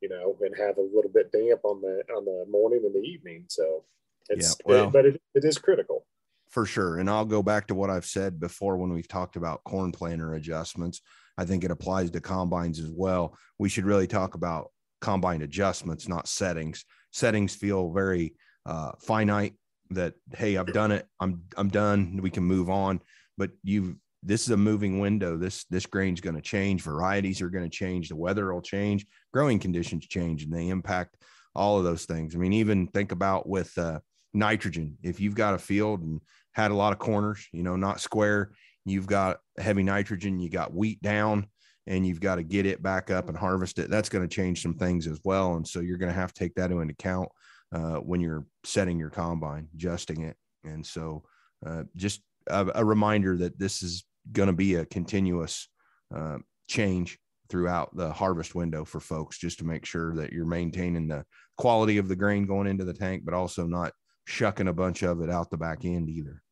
you 0.00 0.08
know, 0.08 0.36
and 0.40 0.54
have 0.56 0.78
a 0.78 0.82
little 0.82 1.10
bit 1.12 1.32
damp 1.32 1.60
on 1.64 1.80
the 1.80 2.02
on 2.14 2.24
the 2.24 2.44
morning 2.50 2.82
and 2.84 2.94
the 2.94 3.06
evening. 3.06 3.44
So 3.48 3.84
it's 4.28 4.56
yeah, 4.58 4.64
well, 4.64 4.88
it, 4.88 4.92
but 4.92 5.06
it, 5.06 5.20
it 5.34 5.44
is 5.44 5.58
critical 5.58 6.06
for 6.50 6.64
sure. 6.64 6.98
And 6.98 7.10
I'll 7.10 7.24
go 7.24 7.42
back 7.42 7.66
to 7.66 7.74
what 7.74 7.90
I've 7.90 8.06
said 8.06 8.40
before 8.40 8.76
when 8.76 8.92
we've 8.92 9.08
talked 9.08 9.36
about 9.36 9.64
corn 9.64 9.92
planter 9.92 10.34
adjustments. 10.34 11.00
I 11.36 11.44
think 11.44 11.64
it 11.64 11.70
applies 11.70 12.10
to 12.12 12.20
combines 12.20 12.78
as 12.78 12.90
well. 12.90 13.36
We 13.58 13.68
should 13.68 13.84
really 13.84 14.06
talk 14.06 14.34
about 14.34 14.70
combine 15.00 15.42
adjustments, 15.42 16.08
not 16.08 16.28
settings. 16.28 16.84
Settings 17.12 17.54
feel 17.54 17.92
very 17.92 18.36
uh, 18.64 18.92
finite. 19.00 19.54
That 19.90 20.14
hey, 20.34 20.56
I've 20.56 20.72
done 20.72 20.90
it. 20.92 21.06
I'm 21.20 21.42
I'm 21.56 21.68
done. 21.68 22.18
We 22.22 22.30
can 22.30 22.42
move 22.42 22.70
on. 22.70 23.00
But 23.36 23.50
you 23.62 23.98
this 24.26 24.42
is 24.42 24.50
a 24.50 24.56
moving 24.56 24.98
window. 24.98 25.36
This 25.36 25.64
this 25.64 25.86
grain's 25.86 26.20
going 26.20 26.36
to 26.36 26.42
change. 26.42 26.82
Varieties 26.82 27.40
are 27.40 27.48
going 27.48 27.64
to 27.64 27.70
change. 27.70 28.08
The 28.08 28.16
weather 28.16 28.52
will 28.52 28.60
change. 28.60 29.06
Growing 29.32 29.58
conditions 29.58 30.06
change, 30.06 30.42
and 30.42 30.52
they 30.52 30.68
impact 30.68 31.16
all 31.54 31.78
of 31.78 31.84
those 31.84 32.04
things. 32.04 32.34
I 32.34 32.38
mean, 32.38 32.52
even 32.52 32.88
think 32.88 33.12
about 33.12 33.48
with 33.48 33.76
uh, 33.78 34.00
nitrogen. 34.34 34.98
If 35.02 35.20
you've 35.20 35.36
got 35.36 35.54
a 35.54 35.58
field 35.58 36.02
and 36.02 36.20
had 36.52 36.72
a 36.72 36.74
lot 36.74 36.92
of 36.92 36.98
corners, 36.98 37.46
you 37.52 37.62
know, 37.62 37.76
not 37.76 38.00
square, 38.00 38.50
you've 38.84 39.06
got 39.06 39.38
heavy 39.58 39.84
nitrogen. 39.84 40.40
You 40.40 40.50
got 40.50 40.74
wheat 40.74 41.00
down, 41.00 41.46
and 41.86 42.04
you've 42.04 42.20
got 42.20 42.34
to 42.36 42.42
get 42.42 42.66
it 42.66 42.82
back 42.82 43.10
up 43.10 43.28
and 43.28 43.38
harvest 43.38 43.78
it. 43.78 43.90
That's 43.90 44.08
going 44.08 44.28
to 44.28 44.34
change 44.34 44.60
some 44.60 44.74
things 44.74 45.06
as 45.06 45.20
well, 45.24 45.54
and 45.54 45.66
so 45.66 45.80
you're 45.80 45.98
going 45.98 46.12
to 46.12 46.18
have 46.18 46.32
to 46.32 46.38
take 46.38 46.54
that 46.56 46.72
into 46.72 46.92
account 46.92 47.28
uh, 47.72 47.96
when 47.96 48.20
you're 48.20 48.44
setting 48.64 48.98
your 48.98 49.10
combine, 49.10 49.68
adjusting 49.74 50.22
it. 50.22 50.36
And 50.64 50.84
so, 50.84 51.22
uh, 51.64 51.84
just 51.94 52.22
a, 52.48 52.70
a, 52.76 52.84
reminder 52.84 53.36
that 53.38 53.58
this 53.58 53.82
is 53.82 54.04
going 54.32 54.48
to 54.48 54.52
be 54.52 54.74
a 54.74 54.86
continuous 54.86 55.68
uh, 56.14 56.38
change 56.68 57.18
throughout 57.48 57.94
the 57.96 58.12
harvest 58.12 58.54
window 58.54 58.84
for 58.84 59.00
folks 59.00 59.38
just 59.38 59.58
to 59.58 59.64
make 59.64 59.84
sure 59.84 60.14
that 60.16 60.32
you're 60.32 60.46
maintaining 60.46 61.08
the 61.08 61.24
quality 61.56 61.98
of 61.98 62.08
the 62.08 62.16
grain 62.16 62.46
going 62.46 62.66
into 62.66 62.84
the 62.84 62.94
tank, 62.94 63.22
but 63.24 63.34
also 63.34 63.66
not 63.66 63.92
shucking 64.24 64.68
a 64.68 64.72
bunch 64.72 65.02
of 65.02 65.20
it 65.20 65.30
out 65.30 65.50
the 65.50 65.56
back 65.56 65.84
end 65.84 66.08
either. 66.08 66.42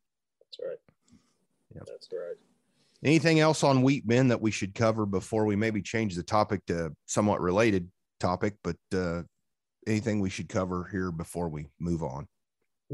That's 0.40 0.68
right. 0.68 0.78
Yeah, 1.74 1.82
that's 1.87 2.08
right. 2.12 2.37
Anything 3.02 3.40
else 3.40 3.62
on 3.62 3.82
wheat 3.82 4.06
Ben 4.06 4.28
that 4.28 4.40
we 4.40 4.50
should 4.50 4.74
cover 4.74 5.04
before 5.04 5.44
we 5.44 5.56
maybe 5.56 5.82
change 5.82 6.14
the 6.14 6.22
topic 6.22 6.64
to 6.66 6.94
somewhat 7.06 7.40
related 7.40 7.90
topic, 8.20 8.54
but 8.62 8.76
uh, 8.94 9.22
anything 9.87 10.20
we 10.20 10.30
should 10.30 10.48
cover 10.48 10.88
here 10.90 11.10
before 11.10 11.48
we 11.48 11.66
move 11.78 12.02
on? 12.02 12.26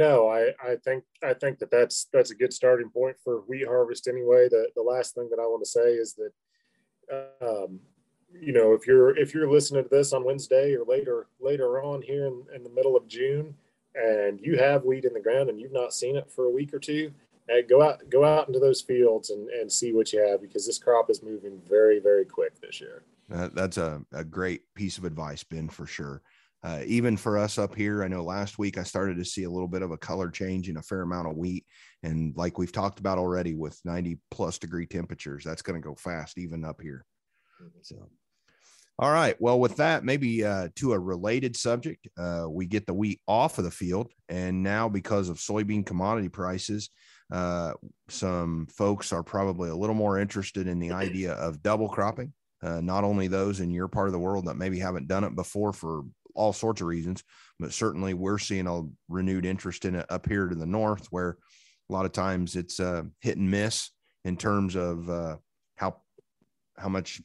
No, 0.00 0.30
I, 0.30 0.54
I 0.66 0.76
think 0.82 1.04
I 1.22 1.34
think 1.34 1.58
that 1.58 1.70
that's 1.70 2.06
that's 2.10 2.30
a 2.30 2.34
good 2.34 2.54
starting 2.54 2.88
point 2.88 3.16
for 3.22 3.40
wheat 3.40 3.66
harvest 3.66 4.08
anyway. 4.08 4.48
The 4.48 4.68
the 4.74 4.82
last 4.82 5.14
thing 5.14 5.28
that 5.28 5.38
I 5.38 5.44
want 5.44 5.62
to 5.62 5.70
say 5.70 5.92
is 5.92 6.14
that, 6.14 7.36
um, 7.46 7.80
you 8.32 8.54
know, 8.54 8.72
if 8.72 8.86
you're 8.86 9.14
if 9.14 9.34
you're 9.34 9.52
listening 9.52 9.82
to 9.82 9.90
this 9.90 10.14
on 10.14 10.24
Wednesday 10.24 10.74
or 10.74 10.86
later 10.86 11.26
later 11.38 11.82
on 11.82 12.00
here 12.00 12.24
in, 12.24 12.46
in 12.54 12.62
the 12.62 12.70
middle 12.70 12.96
of 12.96 13.08
June, 13.08 13.54
and 13.94 14.40
you 14.40 14.56
have 14.56 14.86
wheat 14.86 15.04
in 15.04 15.12
the 15.12 15.20
ground 15.20 15.50
and 15.50 15.60
you've 15.60 15.70
not 15.70 15.92
seen 15.92 16.16
it 16.16 16.30
for 16.30 16.46
a 16.46 16.50
week 16.50 16.72
or 16.72 16.78
two, 16.78 17.12
hey, 17.46 17.60
go 17.60 17.82
out 17.82 18.00
go 18.08 18.24
out 18.24 18.48
into 18.48 18.58
those 18.58 18.80
fields 18.80 19.28
and, 19.28 19.50
and 19.50 19.70
see 19.70 19.92
what 19.92 20.14
you 20.14 20.26
have 20.26 20.40
because 20.40 20.64
this 20.64 20.78
crop 20.78 21.10
is 21.10 21.22
moving 21.22 21.60
very 21.68 21.98
very 21.98 22.24
quick 22.24 22.58
this 22.62 22.80
year. 22.80 23.02
Uh, 23.30 23.50
that's 23.52 23.76
a, 23.76 24.02
a 24.12 24.24
great 24.24 24.62
piece 24.74 24.96
of 24.96 25.04
advice, 25.04 25.44
Ben, 25.44 25.68
for 25.68 25.84
sure 25.84 26.22
uh, 26.62 26.80
even 26.86 27.16
for 27.16 27.38
us 27.38 27.58
up 27.58 27.74
here, 27.74 28.04
I 28.04 28.08
know 28.08 28.22
last 28.22 28.58
week 28.58 28.76
I 28.76 28.82
started 28.82 29.16
to 29.16 29.24
see 29.24 29.44
a 29.44 29.50
little 29.50 29.68
bit 29.68 29.82
of 29.82 29.92
a 29.92 29.96
color 29.96 30.30
change 30.30 30.68
in 30.68 30.76
a 30.76 30.82
fair 30.82 31.02
amount 31.02 31.28
of 31.28 31.36
wheat. 31.36 31.64
And 32.02 32.36
like 32.36 32.58
we've 32.58 32.72
talked 32.72 33.00
about 33.00 33.18
already 33.18 33.54
with 33.54 33.80
90 33.84 34.18
plus 34.30 34.58
degree 34.58 34.86
temperatures, 34.86 35.42
that's 35.44 35.62
going 35.62 35.80
to 35.80 35.86
go 35.86 35.94
fast 35.94 36.38
even 36.38 36.64
up 36.64 36.80
here. 36.82 37.04
Mm-hmm. 37.62 37.78
So, 37.82 38.08
all 38.98 39.10
right. 39.10 39.36
Well, 39.40 39.58
with 39.58 39.76
that, 39.76 40.04
maybe 40.04 40.44
uh, 40.44 40.68
to 40.76 40.92
a 40.92 40.98
related 40.98 41.56
subject, 41.56 42.06
uh, 42.18 42.46
we 42.48 42.66
get 42.66 42.86
the 42.86 42.92
wheat 42.92 43.20
off 43.26 43.56
of 43.56 43.64
the 43.64 43.70
field. 43.70 44.12
And 44.28 44.62
now, 44.62 44.90
because 44.90 45.30
of 45.30 45.38
soybean 45.38 45.86
commodity 45.86 46.28
prices, 46.28 46.90
uh, 47.32 47.72
some 48.10 48.66
folks 48.66 49.12
are 49.14 49.22
probably 49.22 49.70
a 49.70 49.74
little 49.74 49.94
more 49.94 50.18
interested 50.18 50.66
in 50.66 50.78
the 50.78 50.92
idea 50.92 51.32
of 51.32 51.62
double 51.62 51.88
cropping. 51.88 52.34
Uh, 52.62 52.82
not 52.82 53.04
only 53.04 53.26
those 53.26 53.60
in 53.60 53.70
your 53.70 53.88
part 53.88 54.08
of 54.08 54.12
the 54.12 54.18
world 54.18 54.44
that 54.44 54.56
maybe 54.56 54.78
haven't 54.78 55.08
done 55.08 55.24
it 55.24 55.34
before 55.34 55.72
for 55.72 56.02
all 56.34 56.52
sorts 56.52 56.80
of 56.80 56.86
reasons, 56.86 57.22
but 57.58 57.72
certainly 57.72 58.14
we're 58.14 58.38
seeing 58.38 58.66
a 58.66 58.82
renewed 59.08 59.44
interest 59.44 59.84
in 59.84 59.94
it 59.94 60.06
up 60.08 60.26
here 60.26 60.48
to 60.48 60.54
the 60.54 60.66
north, 60.66 61.06
where 61.10 61.36
a 61.88 61.92
lot 61.92 62.06
of 62.06 62.12
times 62.12 62.56
it's 62.56 62.80
uh, 62.80 63.02
hit 63.20 63.36
and 63.36 63.50
miss 63.50 63.90
in 64.24 64.36
terms 64.36 64.76
of 64.76 65.08
uh, 65.08 65.36
how 65.76 65.96
how 66.76 66.88
much 66.88 67.20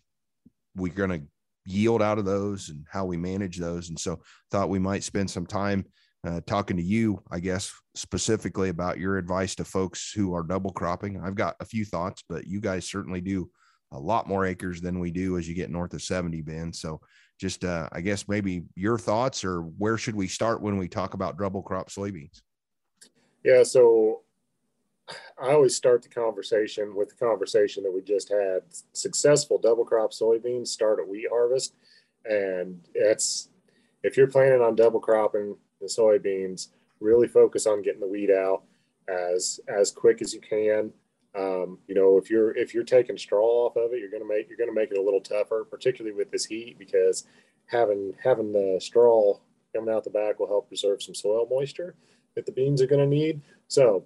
we're 0.75 0.93
going 0.93 1.09
to 1.09 1.21
yield 1.65 2.01
out 2.01 2.19
of 2.19 2.25
those 2.25 2.69
and 2.69 2.85
how 2.91 3.05
we 3.05 3.17
manage 3.17 3.57
those. 3.57 3.89
And 3.89 3.99
so, 3.99 4.21
thought 4.51 4.69
we 4.69 4.79
might 4.79 5.03
spend 5.03 5.29
some 5.29 5.45
time 5.45 5.85
uh, 6.25 6.41
talking 6.47 6.77
to 6.77 6.83
you, 6.83 7.21
I 7.31 7.39
guess, 7.39 7.71
specifically 7.95 8.69
about 8.69 8.99
your 8.99 9.17
advice 9.17 9.55
to 9.55 9.65
folks 9.65 10.11
who 10.11 10.33
are 10.33 10.43
double 10.43 10.71
cropping. 10.71 11.21
I've 11.21 11.35
got 11.35 11.55
a 11.59 11.65
few 11.65 11.85
thoughts, 11.85 12.23
but 12.27 12.47
you 12.47 12.59
guys 12.59 12.89
certainly 12.89 13.21
do 13.21 13.49
a 13.91 13.99
lot 13.99 14.27
more 14.27 14.45
acres 14.45 14.81
than 14.81 14.99
we 14.99 15.11
do 15.11 15.37
as 15.37 15.47
you 15.47 15.53
get 15.53 15.69
north 15.69 15.93
of 15.93 16.01
70, 16.01 16.41
Ben. 16.41 16.73
So 16.73 16.99
just 17.37 17.65
uh, 17.65 17.89
I 17.91 18.01
guess 18.01 18.27
maybe 18.27 18.63
your 18.75 18.97
thoughts 18.97 19.43
or 19.43 19.61
where 19.61 19.97
should 19.97 20.15
we 20.15 20.27
start 20.27 20.61
when 20.61 20.77
we 20.77 20.87
talk 20.87 21.13
about 21.13 21.37
double 21.37 21.61
crop 21.61 21.89
soybeans? 21.89 22.41
Yeah, 23.43 23.63
so 23.63 24.21
I 25.41 25.51
always 25.51 25.75
start 25.75 26.01
the 26.01 26.09
conversation 26.09 26.95
with 26.95 27.09
the 27.09 27.25
conversation 27.25 27.83
that 27.83 27.91
we 27.91 28.01
just 28.01 28.29
had. 28.29 28.61
Successful 28.93 29.59
double 29.59 29.85
crop 29.85 30.11
soybeans 30.11 30.67
start 30.67 30.99
at 30.99 31.07
wheat 31.07 31.27
harvest, 31.29 31.75
and 32.25 32.81
it's 32.93 33.49
if 34.03 34.17
you're 34.17 34.27
planning 34.27 34.61
on 34.61 34.75
double 34.75 34.99
cropping 34.99 35.55
the 35.81 35.87
soybeans, 35.87 36.69
really 36.99 37.27
focus 37.27 37.67
on 37.67 37.81
getting 37.81 38.01
the 38.01 38.07
wheat 38.07 38.31
out. 38.31 38.63
as 39.07 39.59
as 39.67 39.91
quick 39.91 40.21
as 40.21 40.33
you 40.33 40.41
can. 40.41 40.91
Um, 41.37 41.79
you 41.87 41.95
know, 41.95 42.17
if 42.17 42.29
you're 42.29 42.55
if 42.55 42.73
you're 42.73 42.83
taking 42.83 43.17
straw 43.17 43.67
off 43.67 43.75
of 43.75 43.93
it, 43.93 43.99
you're 43.99 44.11
gonna 44.11 44.27
make 44.27 44.47
you're 44.47 44.57
gonna 44.57 44.73
make 44.73 44.91
it 44.91 44.97
a 44.97 45.01
little 45.01 45.21
tougher, 45.21 45.65
particularly 45.69 46.15
with 46.15 46.31
this 46.31 46.45
heat, 46.45 46.77
because 46.79 47.25
having 47.67 48.13
having 48.23 48.53
the 48.53 48.79
straw 48.81 49.37
coming 49.75 49.93
out 49.93 50.03
the 50.03 50.09
back 50.09 50.39
will 50.39 50.47
help 50.47 50.67
preserve 50.67 51.01
some 51.01 51.15
soil 51.15 51.47
moisture 51.49 51.95
that 52.35 52.45
the 52.45 52.51
beans 52.51 52.81
are 52.81 52.87
to 52.87 53.05
need. 53.05 53.41
So, 53.67 54.05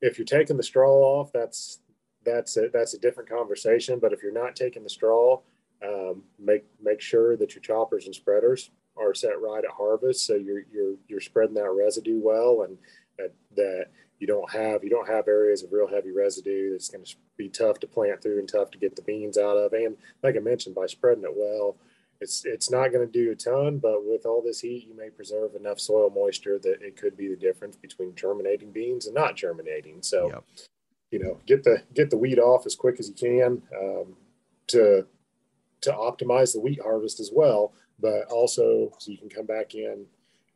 if 0.00 0.18
you're 0.18 0.24
taking 0.24 0.56
the 0.56 0.62
straw 0.62 0.90
off, 0.90 1.32
that's 1.32 1.80
that's 2.24 2.56
a, 2.56 2.68
that's 2.72 2.94
a 2.94 2.98
different 2.98 3.28
conversation. 3.28 3.98
But 3.98 4.12
if 4.12 4.22
you're 4.22 4.32
not 4.32 4.56
taking 4.56 4.82
the 4.82 4.90
straw, 4.90 5.40
um, 5.84 6.22
make 6.38 6.64
make 6.82 7.00
sure 7.00 7.36
that 7.36 7.54
your 7.54 7.62
choppers 7.62 8.06
and 8.06 8.14
spreaders 8.14 8.70
are 8.96 9.14
set 9.14 9.40
right 9.40 9.64
at 9.64 9.70
harvest, 9.70 10.26
so 10.26 10.34
you're 10.34 10.62
you're 10.72 10.94
you're 11.08 11.20
spreading 11.20 11.54
that 11.54 11.70
residue 11.70 12.20
well, 12.22 12.62
and 12.62 12.78
that 13.18 13.32
that 13.56 13.86
you 14.22 14.28
don't 14.28 14.52
have 14.52 14.84
you 14.84 14.88
don't 14.88 15.08
have 15.08 15.26
areas 15.26 15.64
of 15.64 15.72
real 15.72 15.88
heavy 15.88 16.12
residue 16.12 16.70
that's 16.70 16.88
going 16.88 17.04
to 17.04 17.16
be 17.36 17.48
tough 17.48 17.80
to 17.80 17.88
plant 17.88 18.22
through 18.22 18.38
and 18.38 18.48
tough 18.48 18.70
to 18.70 18.78
get 18.78 18.94
the 18.94 19.02
beans 19.02 19.36
out 19.36 19.56
of. 19.56 19.72
And 19.72 19.96
like 20.22 20.36
I 20.36 20.38
mentioned, 20.38 20.76
by 20.76 20.86
spreading 20.86 21.24
it 21.24 21.36
well, 21.36 21.74
it's 22.20 22.44
it's 22.44 22.70
not 22.70 22.92
going 22.92 23.04
to 23.04 23.12
do 23.12 23.32
a 23.32 23.34
ton, 23.34 23.78
but 23.78 24.06
with 24.06 24.24
all 24.24 24.40
this 24.40 24.60
heat, 24.60 24.86
you 24.86 24.96
may 24.96 25.10
preserve 25.10 25.56
enough 25.56 25.80
soil 25.80 26.08
moisture 26.08 26.60
that 26.60 26.82
it 26.82 26.96
could 26.96 27.16
be 27.16 27.26
the 27.26 27.36
difference 27.36 27.74
between 27.74 28.14
germinating 28.14 28.70
beans 28.70 29.06
and 29.06 29.14
not 29.16 29.34
germinating. 29.34 30.02
So, 30.02 30.28
yep. 30.28 30.44
you 31.10 31.18
know, 31.18 31.40
get 31.44 31.64
the 31.64 31.82
get 31.92 32.10
the 32.10 32.16
weed 32.16 32.38
off 32.38 32.64
as 32.64 32.76
quick 32.76 33.00
as 33.00 33.08
you 33.08 33.14
can 33.14 33.60
um, 33.76 34.14
to 34.68 35.04
to 35.80 35.90
optimize 35.90 36.52
the 36.52 36.60
wheat 36.60 36.80
harvest 36.80 37.18
as 37.18 37.32
well, 37.34 37.72
but 37.98 38.30
also 38.30 38.92
so 39.00 39.10
you 39.10 39.18
can 39.18 39.28
come 39.28 39.46
back 39.46 39.74
in 39.74 40.06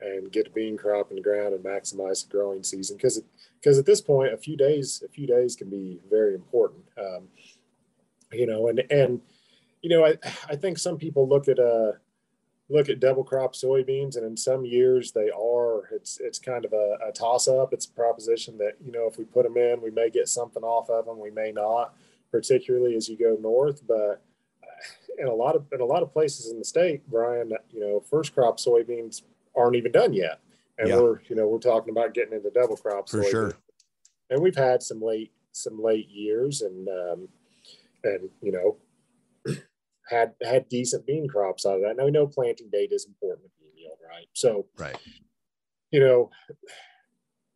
and 0.01 0.31
get 0.31 0.49
a 0.49 0.51
bean 0.51 0.77
crop 0.77 1.11
in 1.11 1.17
the 1.17 1.23
ground 1.23 1.55
and 1.55 1.65
maximize 1.65 2.25
the 2.25 2.31
growing 2.31 2.63
season. 2.63 2.97
Because 2.97 3.23
because 3.61 3.79
at 3.79 3.87
this 3.87 4.01
point 4.01 4.33
a 4.33 4.37
few 4.37 4.57
days 4.57 5.03
a 5.05 5.09
few 5.09 5.27
days 5.27 5.57
can 5.57 5.71
be 5.71 6.01
very 6.11 6.35
important. 6.35 6.85
Um, 6.99 7.29
you 8.33 8.47
know 8.47 8.69
and 8.69 8.83
and 8.91 9.21
you 9.83 9.91
know 9.91 10.05
I, 10.05 10.17
I 10.49 10.57
think 10.57 10.79
some 10.79 10.97
people 10.97 11.29
look 11.29 11.49
at 11.49 11.59
uh 11.59 11.93
look 12.69 12.89
at 12.89 12.99
double 12.99 13.23
crop 13.23 13.55
soybeans 13.55 14.17
and 14.17 14.27
in 14.27 14.37
some 14.37 14.65
years 14.65 15.13
they 15.13 15.31
are 15.31 15.89
it's 15.93 16.19
it's 16.21 16.39
kind 16.39 16.65
of 16.65 16.73
a, 16.73 16.97
a 17.09 17.13
toss 17.13 17.47
up 17.47 17.73
it's 17.73 17.87
a 17.87 17.93
proposition 17.93 18.59
that 18.59 18.73
you 18.85 18.91
know 18.91 19.07
if 19.07 19.19
we 19.19 19.25
put 19.25 19.45
them 19.45 19.57
in 19.57 19.81
we 19.81 19.91
may 19.91 20.11
get 20.11 20.29
something 20.29 20.65
off 20.65 20.91
of 20.91 21.07
them 21.07 21.21
we 21.21 21.31
may 21.31 21.53
not 21.53 21.95
particularly 22.33 22.97
as 22.97 23.09
you 23.09 23.17
go 23.17 23.39
north. 23.41 23.83
But 23.87 23.95
uh, 23.95 24.17
in 25.19 25.29
a 25.29 25.35
lot 25.35 25.55
of 25.55 25.67
in 25.73 25.81
a 25.81 25.85
lot 25.85 26.03
of 26.03 26.13
places 26.13 26.51
in 26.51 26.59
the 26.59 26.65
state 26.65 27.09
brian 27.09 27.53
you 27.71 27.81
know 27.81 28.01
first 28.11 28.35
crop 28.35 28.59
soybeans 28.59 29.23
aren't 29.57 29.77
even 29.77 29.93
done 29.93 30.13
yet. 30.13 30.41
And 30.79 30.89
yeah. 30.89 30.97
we're, 30.99 31.21
you 31.29 31.37
know, 31.37 31.49
we're 31.49 31.59
talking 31.59 31.91
about 31.91 32.15
getting 32.15 32.35
into 32.35 32.51
double 32.51 32.77
crops. 32.77 33.13
For 33.13 33.25
sure. 33.25 33.55
And 34.31 34.43
we've 34.43 34.57
had 34.57 34.83
some 34.83 35.01
late, 35.01 35.33
some 35.53 35.83
late 35.83 36.09
years 36.11 36.61
and, 36.63 36.89
um, 36.89 37.29
and, 38.05 38.29
you 38.43 38.53
know, 38.53 39.55
had, 40.11 40.35
had 40.43 40.69
decent 40.69 41.07
bean 41.07 41.29
crops 41.29 41.65
out 41.65 41.77
of 41.77 41.83
that. 41.83 41.97
Now 41.97 42.05
we 42.05 42.11
know 42.11 42.27
planting 42.27 42.69
date 42.71 42.93
is 42.93 43.07
important 43.07 43.45
with 43.45 43.59
bean 43.59 43.83
yield, 43.83 43.99
right? 44.09 44.27
So, 44.35 44.67
right. 44.77 44.99
You 45.91 46.01
know, 46.01 46.31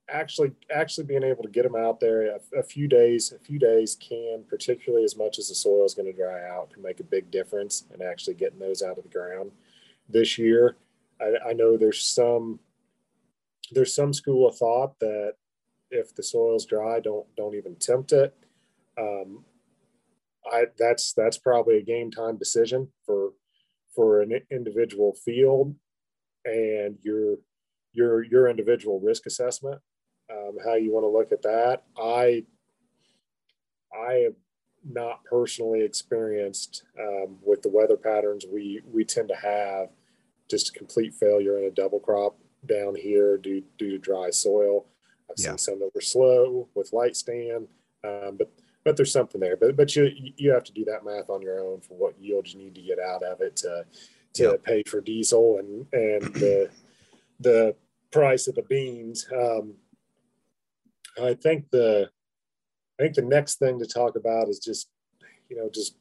actually, 0.09 0.53
actually 0.73 1.05
being 1.07 1.25
able 1.25 1.43
to 1.43 1.51
get 1.51 1.65
them 1.65 1.77
out 1.77 2.01
there 2.01 2.37
a, 2.37 2.59
a 2.59 2.63
few 2.63 2.89
days, 2.89 3.33
a 3.33 3.39
few 3.39 3.59
days 3.59 3.97
can, 3.97 4.45
particularly 4.49 5.05
as 5.05 5.17
much 5.17 5.39
as 5.39 5.49
the 5.49 5.55
soil 5.55 5.85
is 5.85 5.95
going 5.95 6.11
to 6.11 6.17
dry 6.17 6.49
out, 6.49 6.73
can 6.73 6.83
make 6.83 7.01
a 7.01 7.05
big 7.05 7.31
difference 7.31 7.85
in 7.93 8.01
actually 8.03 8.35
getting 8.35 8.59
those 8.59 8.83
out 8.83 8.97
of 8.97 9.05
the 9.05 9.11
ground 9.11 9.51
this 10.09 10.39
year. 10.39 10.77
I, 11.21 11.51
I 11.51 11.53
know 11.53 11.77
there's 11.77 12.05
some 12.05 12.61
there's 13.73 13.95
some 13.95 14.13
school 14.13 14.49
of 14.49 14.57
thought 14.57 14.99
that 15.01 15.35
if 15.91 16.15
the 16.15 16.23
soil's 16.23 16.67
dry, 16.67 17.01
don't 17.01 17.27
don't 17.37 17.55
even 17.55 17.77
tempt 17.77 18.13
it. 18.13 18.35
Um, 18.99 19.45
I 20.51 20.67
that's 20.79 21.13
that's 21.13 21.39
probably 21.39 21.79
a 21.79 21.83
game 21.83 22.11
time 22.11 22.37
decision 22.37 22.89
for 23.05 23.33
for 23.95 24.23
an 24.23 24.41
individual 24.51 25.15
field 25.25 25.75
and 26.45 26.97
your 27.03 27.37
your 27.93 28.25
your 28.25 28.49
individual 28.49 29.01
risk 29.01 29.27
assessment, 29.27 29.81
um, 30.31 30.57
how 30.65 30.75
you 30.75 30.93
want 30.93 31.05
to 31.05 31.09
look 31.09 31.33
at 31.33 31.43
that. 31.43 31.83
I 32.01 32.45
I 33.95 34.13
have 34.25 34.35
not 34.89 35.25
personally 35.25 35.83
experienced 35.83 36.85
um, 36.99 37.37
with 37.43 37.63
the 37.63 37.69
weather 37.69 37.97
patterns 37.97 38.47
we 38.51 38.81
we 38.91 39.05
tend 39.05 39.29
to 39.29 39.37
have 39.37 39.89
just 40.51 40.71
a 40.71 40.73
complete 40.73 41.15
failure 41.15 41.59
in 41.59 41.65
a 41.65 41.71
double 41.71 42.01
crop 42.01 42.37
down 42.67 42.95
here 42.95 43.39
due 43.39 43.63
due 43.79 43.91
to 43.91 43.99
dry 43.99 44.31
soil. 44.31 44.87
I've 45.31 45.37
yeah. 45.39 45.51
seen 45.51 45.59
some 45.59 45.79
that 45.81 45.95
were 45.95 46.01
slow 46.01 46.69
with 46.75 46.93
light 46.93 47.17
stand, 47.17 47.69
um, 48.05 48.37
but 48.37 48.51
but 48.85 48.97
there's 48.97 49.13
something 49.13 49.41
there. 49.41 49.57
But 49.57 49.77
but 49.77 49.95
you 49.95 50.11
you 50.37 50.53
have 50.53 50.65
to 50.65 50.73
do 50.73 50.85
that 50.87 51.05
math 51.05 51.31
on 51.31 51.43
your 51.43 51.61
own 51.61 51.81
for 51.81 51.95
what 51.95 52.21
yield 52.21 52.49
you 52.49 52.59
need 52.59 52.75
to 52.75 52.83
get 52.83 52.99
out 52.99 53.23
of 53.23 53.41
it 53.41 53.57
to 53.57 53.85
to 54.35 54.43
yep. 54.43 54.65
pay 54.65 54.83
for 54.83 55.01
diesel 55.01 55.59
and 55.59 55.87
and 55.93 56.35
the 56.35 56.71
the 57.39 57.75
price 58.11 58.49
of 58.49 58.57
the 58.57 58.63
beans. 58.63 59.27
Um, 59.33 59.75
I 61.23 61.35
think 61.35 61.71
the 61.71 62.11
I 62.99 63.03
think 63.05 63.15
the 63.15 63.23
next 63.23 63.59
thing 63.59 63.79
to 63.79 63.87
talk 63.87 64.17
about 64.17 64.49
is 64.49 64.59
just 64.59 64.89
you 65.49 65.57
know 65.57 65.71
just 65.73 65.97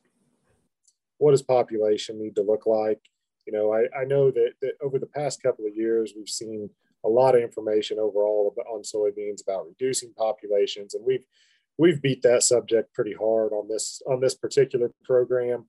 what 1.18 1.32
does 1.32 1.42
population 1.42 2.18
need 2.18 2.36
to 2.36 2.42
look 2.42 2.66
like 2.66 3.02
you 3.50 3.58
know, 3.58 3.74
I, 3.74 3.86
I 4.00 4.06
know 4.06 4.30
that, 4.30 4.52
that 4.62 4.74
over 4.84 5.00
the 5.00 5.08
past 5.08 5.42
couple 5.42 5.66
of 5.66 5.76
years, 5.76 6.14
we've 6.16 6.30
seen 6.30 6.70
a 7.04 7.10
lot 7.10 7.34
of 7.34 7.42
information 7.42 7.98
overall 7.98 8.54
on 8.72 8.84
soybeans 8.84 9.42
about 9.42 9.66
reducing 9.66 10.14
populations, 10.14 10.94
and 10.94 11.04
we've 11.04 11.24
we've 11.80 12.00
beat 12.00 12.22
that 12.22 12.44
subject 12.44 12.94
pretty 12.94 13.14
hard 13.14 13.52
on 13.52 13.68
this 13.68 14.04
on 14.08 14.20
this 14.20 14.36
particular 14.36 14.92
program. 15.04 15.66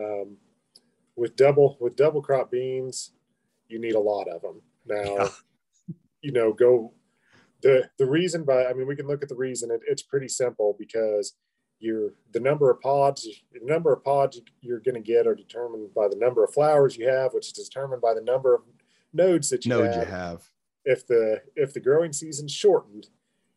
Um, 0.00 0.36
with 1.16 1.34
double 1.34 1.76
with 1.80 1.96
double 1.96 2.22
crop 2.22 2.52
beans, 2.52 3.10
you 3.66 3.80
need 3.80 3.96
a 3.96 4.00
lot 4.00 4.28
of 4.28 4.40
them. 4.42 4.62
Now, 4.86 5.16
yeah. 5.16 5.28
you 6.22 6.30
know, 6.30 6.52
go 6.52 6.92
the 7.62 7.90
the 7.98 8.06
reason 8.06 8.44
by 8.44 8.66
I 8.66 8.74
mean 8.74 8.86
we 8.86 8.94
can 8.94 9.08
look 9.08 9.24
at 9.24 9.28
the 9.28 9.34
reason. 9.34 9.72
It, 9.72 9.80
it's 9.88 10.02
pretty 10.02 10.28
simple 10.28 10.76
because 10.78 11.34
your 11.84 12.14
the 12.32 12.40
number 12.40 12.70
of 12.70 12.80
pods 12.80 13.28
the 13.52 13.60
number 13.62 13.92
of 13.92 14.02
pods 14.02 14.40
you're 14.60 14.80
going 14.80 14.94
to 14.94 15.00
get 15.00 15.26
are 15.26 15.34
determined 15.34 15.92
by 15.94 16.08
the 16.08 16.16
number 16.16 16.42
of 16.42 16.52
flowers 16.52 16.96
you 16.96 17.08
have 17.08 17.32
which 17.34 17.46
is 17.46 17.52
determined 17.52 18.00
by 18.00 18.14
the 18.14 18.20
number 18.22 18.54
of 18.54 18.62
nodes 19.12 19.50
that 19.50 19.64
you 19.64 19.68
nodes 19.68 19.94
have. 19.94 20.06
you 20.06 20.10
have 20.10 20.42
if 20.84 21.06
the 21.06 21.42
if 21.54 21.72
the 21.74 21.80
growing 21.80 22.12
season's 22.12 22.52
shortened 22.52 23.08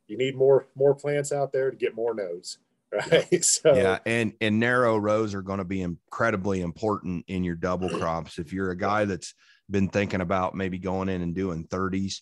you 0.08 0.18
need 0.18 0.36
more 0.36 0.68
more 0.76 0.94
plants 0.94 1.32
out 1.32 1.52
there 1.52 1.72
to 1.72 1.78
get 1.78 1.96
more 1.96 2.14
nodes 2.14 2.60
right 3.12 3.28
yeah. 3.32 3.40
so 3.42 3.74
yeah 3.74 4.00
and 4.06 4.34
and 4.40 4.60
narrow 4.60 4.98
rows 4.98 5.34
are 5.34 5.42
going 5.42 5.60
to 5.60 5.66
be 5.66 5.82
incredibly 5.82 6.62
important 6.62 7.26
in 7.28 7.44
your 7.44 7.56
double 7.56 7.90
crops 7.90 8.40
if 8.40 8.54
you're 8.54 8.72
a 8.72 8.78
guy 8.78 9.06
that's 9.06 9.34
been 9.70 9.90
thinking 9.90 10.22
about 10.22 10.56
maybe 10.56 10.78
going 10.78 11.10
in 11.10 11.22
and 11.22 11.36
doing 11.36 11.66
30s 11.66 12.22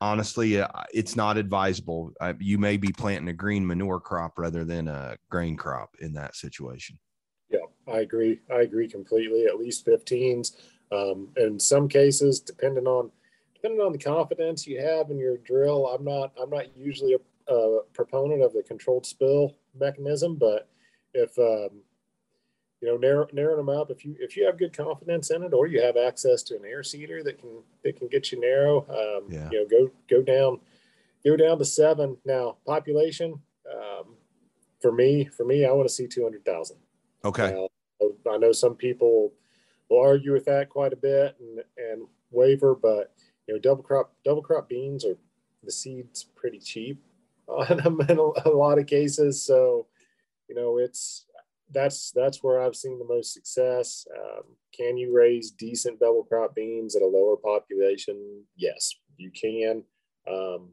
honestly, 0.00 0.60
uh, 0.60 0.68
it's 0.92 1.16
not 1.16 1.36
advisable. 1.36 2.12
You 2.38 2.58
may 2.58 2.76
be 2.76 2.92
planting 2.92 3.28
a 3.28 3.32
green 3.32 3.66
manure 3.66 4.00
crop 4.00 4.38
rather 4.38 4.64
than 4.64 4.88
a 4.88 5.16
grain 5.30 5.56
crop 5.56 5.96
in 6.00 6.12
that 6.14 6.36
situation. 6.36 6.98
Yeah, 7.50 7.66
I 7.86 8.00
agree. 8.00 8.40
I 8.50 8.60
agree 8.60 8.88
completely. 8.88 9.46
At 9.46 9.58
least 9.58 9.86
15s. 9.86 10.56
Um, 10.90 11.28
in 11.36 11.58
some 11.58 11.88
cases, 11.88 12.40
depending 12.40 12.86
on 12.86 13.10
depending 13.54 13.80
on 13.80 13.92
the 13.92 13.98
confidence 13.98 14.66
you 14.66 14.80
have 14.80 15.10
in 15.10 15.18
your 15.18 15.38
drill, 15.38 15.86
I'm 15.88 16.04
not 16.04 16.32
I'm 16.40 16.50
not 16.50 16.76
usually 16.76 17.14
a, 17.14 17.52
a 17.52 17.82
proponent 17.92 18.42
of 18.42 18.52
the 18.52 18.62
controlled 18.62 19.04
spill 19.04 19.56
mechanism, 19.78 20.36
but 20.36 20.68
if 21.14 21.38
um, 21.38 21.80
you 22.80 22.88
know, 22.88 22.96
narrow, 22.96 23.26
narrowing 23.32 23.64
them 23.64 23.68
up. 23.68 23.90
If 23.90 24.04
you 24.04 24.14
if 24.18 24.36
you 24.36 24.46
have 24.46 24.58
good 24.58 24.76
confidence 24.76 25.30
in 25.30 25.42
it, 25.42 25.52
or 25.52 25.66
you 25.66 25.82
have 25.82 25.96
access 25.96 26.42
to 26.44 26.56
an 26.56 26.64
air 26.64 26.82
seeder 26.82 27.22
that 27.24 27.38
can 27.38 27.62
that 27.84 27.98
can 27.98 28.08
get 28.08 28.30
you 28.30 28.40
narrow, 28.40 28.86
um, 28.88 29.30
yeah. 29.30 29.48
you 29.50 29.60
know, 29.60 29.66
go 29.68 29.90
go 30.08 30.22
down, 30.22 30.60
go 31.24 31.36
down 31.36 31.58
to 31.58 31.64
seven. 31.64 32.16
Now, 32.24 32.58
population 32.66 33.40
um, 33.70 34.14
for 34.80 34.92
me, 34.92 35.24
for 35.24 35.44
me, 35.44 35.66
I 35.66 35.72
want 35.72 35.88
to 35.88 35.94
see 35.94 36.06
two 36.06 36.22
hundred 36.22 36.44
thousand. 36.44 36.76
Okay. 37.24 37.52
Now, 37.52 37.68
I 38.30 38.38
know 38.38 38.52
some 38.52 38.76
people 38.76 39.32
will 39.90 40.00
argue 40.00 40.32
with 40.32 40.44
that 40.44 40.68
quite 40.68 40.92
a 40.92 40.96
bit 40.96 41.36
and 41.40 41.60
and 41.76 42.06
waver, 42.30 42.74
but 42.74 43.12
you 43.46 43.54
know, 43.54 43.60
double 43.60 43.82
crop 43.82 44.12
double 44.24 44.42
crop 44.42 44.68
beans 44.68 45.04
are 45.04 45.16
the 45.64 45.72
seeds 45.72 46.24
pretty 46.36 46.60
cheap 46.60 47.02
on 47.48 47.78
them 47.78 48.00
in 48.08 48.18
a, 48.18 48.48
a 48.48 48.50
lot 48.50 48.78
of 48.78 48.86
cases. 48.86 49.42
So, 49.42 49.86
you 50.48 50.54
know, 50.54 50.78
it's 50.78 51.24
that's 51.72 52.10
that's 52.12 52.42
where 52.42 52.60
I've 52.60 52.76
seen 52.76 52.98
the 52.98 53.04
most 53.04 53.32
success. 53.32 54.06
Um, 54.16 54.44
can 54.76 54.96
you 54.96 55.14
raise 55.14 55.50
decent 55.50 56.00
double 56.00 56.24
crop 56.24 56.54
beans 56.54 56.96
at 56.96 57.02
a 57.02 57.06
lower 57.06 57.36
population? 57.36 58.44
Yes, 58.56 58.94
you 59.16 59.30
can, 59.30 59.82
um, 60.30 60.70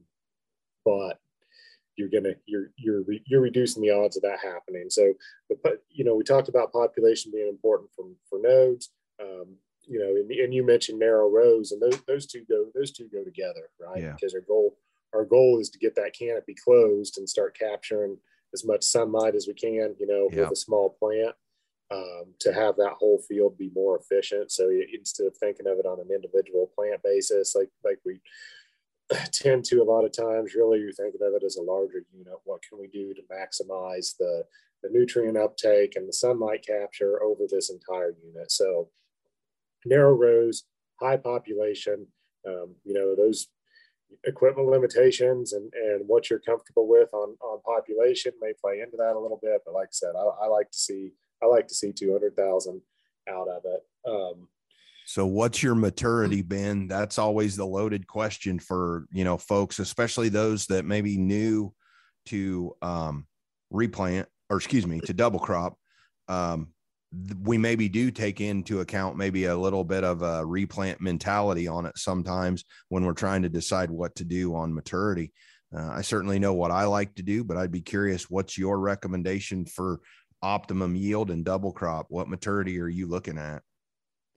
but 0.84 1.20
you're 1.98 2.10
gonna 2.10 2.36
you're 2.46 2.72
you're 2.78 3.04
you're 3.26 3.42
reducing 3.42 3.82
the 3.82 3.92
odds 3.92 4.18
of 4.18 4.24
that 4.24 4.40
happening. 4.44 4.90
So, 4.90 5.14
but 5.64 5.84
you 5.90 6.04
know, 6.04 6.16
we 6.16 6.24
talked 6.24 6.50
about 6.50 6.74
population 6.74 7.32
being 7.34 7.50
important 7.50 7.90
for 7.96 8.06
for 8.30 8.40
nodes. 8.40 8.92
Um, 9.22 9.56
you 9.88 10.00
know, 10.00 10.16
and, 10.16 10.32
and, 10.32 10.54
you 10.54 10.66
mentioned 10.66 11.00
narrow 11.00 11.30
rows, 11.30 11.72
and 11.72 11.82
those 11.82 12.02
those 12.08 12.26
two 12.26 12.44
go 12.50 12.66
those 12.74 12.92
two 12.92 13.08
go 13.14 13.24
together, 13.24 13.70
right? 13.80 14.02
Yeah. 14.02 14.14
Because 14.14 14.34
our 14.34 14.42
goal 14.42 14.78
our 15.14 15.26
goal 15.26 15.60
is 15.60 15.70
to 15.70 15.80
get 15.80 15.96
that 15.96 16.16
canopy 16.18 16.56
closed 16.56 17.18
and 17.18 17.30
start 17.30 17.58
capturing 17.58 18.18
as 18.56 18.66
much 18.66 18.84
sunlight 18.84 19.36
as 19.36 19.48
we 19.48 19.54
can, 19.54 19.96
you 20.00 20.08
know, 20.08 20.30
with 20.32 20.52
a 20.52 20.56
small 20.56 20.96
plant 20.98 21.36
um, 21.92 22.34
to 22.40 22.54
have 22.54 22.76
that 22.78 22.96
whole 22.98 23.22
field 23.28 23.58
be 23.58 23.70
more 23.76 24.00
efficient. 24.00 24.52
So 24.52 24.72
instead 24.94 25.28
of 25.28 25.38
thinking 25.38 25.68
of 25.68 25.78
it 25.78 25.86
on 25.86 26.00
an 26.00 26.10
individual 26.14 26.72
plant 26.76 27.02
basis, 27.04 27.56
like 27.56 27.70
like 27.84 28.00
we 28.06 28.22
tend 29.32 29.66
to 29.66 29.82
a 29.82 29.90
lot 29.94 30.06
of 30.06 30.12
times, 30.12 30.56
really 30.56 30.80
you're 30.80 30.94
thinking 30.94 31.22
of 31.22 31.34
it 31.36 31.44
as 31.46 31.58
a 31.58 31.62
larger 31.62 32.04
unit. 32.12 32.34
What 32.46 32.62
can 32.68 32.80
we 32.80 32.88
do 32.88 33.14
to 33.14 33.22
maximize 33.32 34.18
the 34.18 34.44
the 34.84 34.90
nutrient 34.92 35.38
uptake 35.38 35.96
and 35.96 36.08
the 36.08 36.14
sunlight 36.14 36.66
capture 36.66 37.22
over 37.22 37.44
this 37.50 37.70
entire 37.70 38.16
unit? 38.24 38.52
So 38.52 38.90
narrow 39.86 40.14
rows, 40.14 40.64
high 41.00 41.18
population, 41.18 42.08
um, 42.48 42.76
you 42.84 42.94
know, 42.94 43.16
those 43.16 43.48
equipment 44.24 44.70
limitations 44.70 45.54
and, 45.54 45.72
and 45.74 46.08
what 46.08 46.30
you're 46.30 46.40
comfortable 46.40 46.88
with 46.88 47.14
on, 47.14 47.36
on 47.42 47.62
population 47.62 48.32
may 48.42 48.54
play 48.60 48.82
into 48.82 48.98
that 48.98 49.16
a 49.16 49.20
little 49.20 49.40
bit. 49.42 49.62
But 49.66 49.74
like 49.74 49.88
I 49.88 49.94
said, 49.94 50.14
I, 50.18 50.46
I 50.46 50.48
like 50.48 50.72
to 50.72 50.78
see 50.78 51.12
I 51.44 51.48
like 51.48 51.68
to 51.68 51.76
see 51.76 51.92
200,000 51.92 52.82
out 53.30 53.48
of 53.48 53.64
it. 53.66 54.10
Um, 54.10 54.48
so 55.06 55.26
what's 55.26 55.62
your 55.62 55.76
maturity 55.76 56.42
Ben? 56.42 56.88
That's 56.88 57.20
always 57.20 57.56
the 57.56 57.66
loaded 57.66 58.08
question 58.08 58.58
for, 58.58 59.06
you 59.12 59.24
know, 59.24 59.38
folks, 59.38 59.80
especially 59.80 60.30
those 60.30 60.66
that 60.68 60.86
maybe 60.86 61.18
new 61.18 61.74
to 62.28 62.76
um, 62.82 63.28
replant 63.70 64.28
or 64.50 64.58
excuse 64.58 64.86
me, 64.86 65.00
to 65.02 65.14
double 65.14 65.40
crop. 65.40 65.78
Um, 66.28 66.70
we 67.44 67.58
maybe 67.58 67.88
do 67.88 68.12
take 68.12 68.42
into 68.42 68.82
account 68.82 69.18
maybe 69.18 69.46
a 69.46 69.58
little 69.58 69.84
bit 69.84 70.04
of 70.04 70.22
a 70.22 70.46
replant 70.46 71.00
mentality 71.00 71.68
on 71.68 71.86
it 71.86 71.98
sometimes 71.98 72.66
when 72.90 73.06
we're 73.06 73.14
trying 73.14 73.42
to 73.44 73.50
decide 73.50 73.90
what 73.90 74.16
to 74.16 74.24
do 74.24 74.56
on 74.56 74.74
maturity. 74.74 75.32
Uh, 75.76 75.90
I 75.90 76.02
certainly 76.02 76.40
know 76.40 76.54
what 76.54 76.72
I 76.72 76.86
like 76.86 77.16
to 77.16 77.24
do, 77.24 77.44
but 77.44 77.58
I'd 77.58 77.72
be 77.72 77.82
curious 77.82 78.30
what's 78.30 78.58
your 78.58 78.80
recommendation 78.80 79.66
for 79.66 80.00
optimum 80.42 80.96
yield 80.96 81.32
and 81.32 81.44
double 81.44 81.72
crop? 81.72 82.08
What 82.10 82.30
maturity 82.30 82.80
are 82.80 82.90
you 82.90 83.08
looking 83.08 83.38
at? 83.38 83.62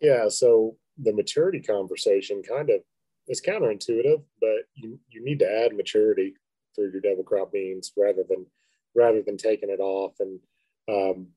Yeah, 0.01 0.29
so 0.29 0.77
the 0.99 1.13
maturity 1.13 1.61
conversation 1.61 2.43
kind 2.43 2.71
of 2.71 2.81
is 3.27 3.43
counterintuitive, 3.43 4.23
but 4.41 4.59
you 4.75 4.99
you 5.09 5.25
need 5.25 5.39
to 5.41 5.51
add 5.51 5.77
maturity 5.77 6.35
through 6.75 6.93
your 6.93 7.01
double 7.01 7.25
crop 7.25 7.53
beans 7.53 7.93
rather 7.97 8.25
than 8.29 8.47
rather 8.95 9.23
than 9.23 9.37
taking 9.37 9.71
it 9.71 9.81
off. 9.81 10.15
And 10.21 10.41
um, 10.89 11.29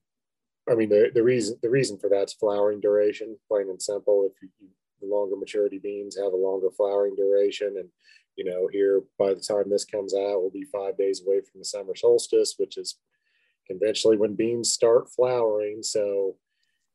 I 0.69 0.75
mean 0.75 0.89
the, 0.89 1.11
the 1.13 1.23
reason 1.23 1.57
the 1.61 1.69
reason 1.69 1.97
for 1.97 2.09
that's 2.09 2.33
flowering 2.33 2.79
duration, 2.79 3.37
plain 3.47 3.69
and 3.69 3.81
simple. 3.81 4.29
If 4.29 4.41
you, 4.41 4.49
you 4.59 4.67
the 5.01 5.07
longer 5.07 5.35
maturity 5.35 5.79
beans 5.79 6.17
have 6.17 6.33
a 6.33 6.37
longer 6.37 6.69
flowering 6.69 7.15
duration, 7.15 7.75
and 7.77 7.89
you 8.35 8.45
know 8.45 8.69
here 8.71 9.01
by 9.17 9.33
the 9.33 9.41
time 9.41 9.69
this 9.69 9.85
comes 9.85 10.13
out, 10.13 10.41
we'll 10.41 10.51
be 10.51 10.63
five 10.63 10.97
days 10.97 11.21
away 11.25 11.41
from 11.41 11.59
the 11.59 11.65
summer 11.65 11.95
solstice, 11.95 12.55
which 12.57 12.77
is 12.77 12.97
conventionally 13.67 14.17
when 14.17 14.35
beans 14.35 14.71
start 14.71 15.09
flowering. 15.09 15.81
So 15.81 16.35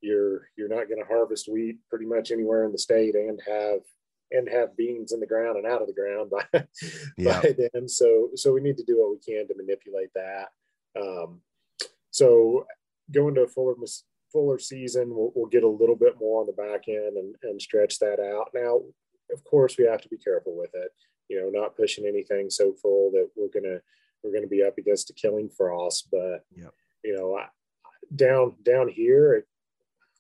you're 0.01 0.49
you're 0.57 0.69
not 0.69 0.89
going 0.89 1.01
to 1.01 1.09
harvest 1.09 1.49
wheat 1.51 1.79
pretty 1.91 2.07
much 2.07 2.31
anywhere 2.31 2.65
in 2.65 2.73
the 2.73 2.79
state 2.79 3.15
and 3.15 3.41
have 3.47 3.81
and 4.33 4.49
have 4.49 4.77
beans 4.77 5.13
in 5.13 5.21
the 5.21 5.27
ground 5.27 5.57
and 5.57 5.67
out 5.67 5.81
of 5.81 5.87
the 5.87 5.95
ground 5.95 6.31
by, 6.31 6.45
yeah. 7.17 7.41
by 7.41 7.55
then. 7.73 7.89
So 7.89 8.31
so 8.35 8.53
we 8.53 8.61
need 8.61 8.77
to 8.79 8.85
do 8.85 8.99
what 8.99 9.11
we 9.11 9.19
can 9.19 9.47
to 9.49 9.55
manipulate 9.57 10.11
that. 10.15 10.49
Um, 10.99 11.41
so 12.11 12.67
going 13.13 13.29
into 13.29 13.43
a 13.43 13.49
fuller 13.49 13.75
fuller 14.33 14.59
season, 14.59 15.15
we'll, 15.15 15.33
we'll 15.35 15.47
get 15.47 15.63
a 15.63 15.69
little 15.69 15.97
bit 15.97 16.15
more 16.21 16.41
on 16.41 16.47
the 16.47 16.53
back 16.53 16.89
end 16.89 17.17
and, 17.17 17.35
and 17.43 17.61
stretch 17.61 17.99
that 18.01 18.21
out. 18.21 18.51
Now, 18.55 18.81
of 19.33 19.45
course, 19.45 19.77
we 19.79 19.85
have 19.85 20.03
to 20.03 20.09
be 20.09 20.19
careful 20.19 20.57
with 20.57 20.71
it. 20.75 20.91
You 21.29 21.41
know, 21.41 21.51
not 21.51 21.77
pushing 21.77 22.07
anything 22.07 22.51
so 22.51 22.73
full 22.81 23.11
that 23.13 23.29
we're 23.37 23.49
gonna 23.49 23.81
we're 24.23 24.33
going 24.33 24.43
to 24.43 24.49
be 24.49 24.63
up 24.63 24.79
against 24.79 25.11
a 25.11 25.15
killing 25.15 25.49
frost. 25.49 26.09
But 26.11 26.45
yep. 26.55 26.73
you 27.05 27.17
know, 27.17 27.37
I, 27.37 27.47
down 28.15 28.55
down 28.63 28.89
here 28.89 29.47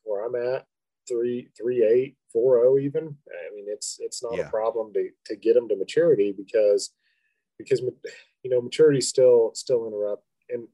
where 0.04 0.24
I'm 0.24 0.34
at, 0.34 0.64
three 1.08 1.48
three 1.56 1.84
eight 1.84 2.16
four 2.32 2.60
zero 2.60 2.78
even. 2.78 3.16
I 3.28 3.54
mean, 3.54 3.66
it's 3.68 3.98
it's 4.00 4.22
not 4.22 4.36
yeah. 4.36 4.46
a 4.46 4.50
problem 4.50 4.92
to 4.94 5.10
to 5.26 5.36
get 5.36 5.54
them 5.54 5.68
to 5.68 5.76
maturity 5.76 6.32
because 6.36 6.92
because 7.58 7.80
you 7.80 8.50
know 8.50 8.60
maturity 8.60 9.00
still 9.00 9.52
still 9.54 9.86
interrupt 9.86 10.24
and 10.50 10.68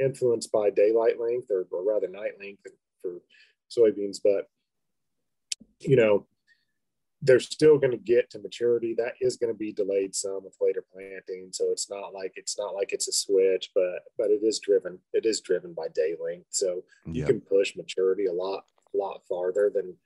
influenced 0.00 0.52
by 0.52 0.70
daylight 0.70 1.20
length 1.20 1.50
or, 1.50 1.66
or 1.70 1.84
rather 1.84 2.08
night 2.08 2.32
length 2.40 2.62
for 3.02 3.20
soybeans. 3.70 4.18
But 4.22 4.48
you 5.80 5.96
know, 5.96 6.26
they're 7.22 7.40
still 7.40 7.78
going 7.78 7.90
to 7.90 7.96
get 7.96 8.30
to 8.30 8.38
maturity. 8.38 8.94
That 8.94 9.14
is 9.20 9.36
going 9.36 9.52
to 9.52 9.58
be 9.58 9.72
delayed 9.72 10.14
some 10.14 10.44
with 10.44 10.56
later 10.60 10.84
planting. 10.92 11.48
So 11.52 11.70
it's 11.70 11.88
not 11.88 12.12
like 12.12 12.32
it's 12.36 12.58
not 12.58 12.74
like 12.74 12.92
it's 12.92 13.08
a 13.08 13.12
switch, 13.12 13.70
but 13.74 14.02
but 14.18 14.30
it 14.30 14.40
is 14.42 14.60
driven. 14.60 14.98
It 15.12 15.24
is 15.24 15.40
driven 15.40 15.72
by 15.72 15.88
day 15.94 16.14
length. 16.22 16.48
So 16.50 16.84
you 17.06 17.24
can 17.24 17.40
push 17.40 17.76
maturity 17.76 18.26
a 18.26 18.32
lot 18.32 18.64
a 18.94 18.96
lot 18.96 19.22
farther 19.28 19.70
than 19.74 19.96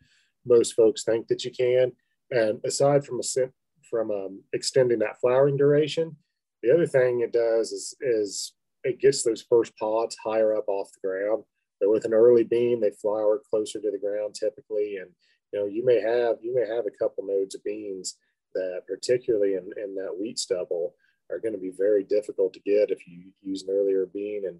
most 0.46 0.74
folks 0.74 1.04
think 1.04 1.26
that 1.28 1.44
you 1.44 1.50
can. 1.50 1.92
And 2.30 2.60
aside 2.64 3.04
from 3.04 3.20
a 3.20 3.48
from 3.90 4.10
um, 4.10 4.42
extending 4.52 5.00
that 5.00 5.20
flowering 5.20 5.56
duration, 5.56 6.16
the 6.62 6.72
other 6.72 6.86
thing 6.86 7.20
it 7.20 7.32
does 7.32 7.72
is 7.72 7.96
is 8.00 8.52
it 8.84 9.00
gets 9.00 9.22
those 9.22 9.44
first 9.48 9.76
pods 9.76 10.16
higher 10.22 10.56
up 10.56 10.68
off 10.68 10.90
the 10.92 11.06
ground. 11.06 11.44
But 11.80 11.90
with 11.90 12.04
an 12.04 12.14
early 12.14 12.44
bean, 12.44 12.80
they 12.80 12.90
flower 12.90 13.40
closer 13.50 13.80
to 13.80 13.90
the 13.90 13.98
ground 13.98 14.34
typically, 14.34 14.96
and 14.96 15.10
you 15.52 15.60
know, 15.60 15.66
you 15.66 15.84
may 15.84 16.00
have 16.00 16.36
you 16.42 16.54
may 16.54 16.66
have 16.66 16.86
a 16.86 16.98
couple 16.98 17.24
nodes 17.26 17.54
of 17.54 17.64
beans 17.64 18.16
that, 18.54 18.82
particularly 18.86 19.54
in, 19.54 19.70
in 19.82 19.94
that 19.94 20.16
wheat 20.18 20.38
stubble, 20.38 20.94
are 21.30 21.38
going 21.38 21.54
to 21.54 21.60
be 21.60 21.72
very 21.76 22.04
difficult 22.04 22.52
to 22.54 22.60
get 22.60 22.90
if 22.90 23.06
you 23.06 23.32
use 23.42 23.62
an 23.62 23.70
earlier 23.70 24.06
bean 24.06 24.42
and 24.46 24.58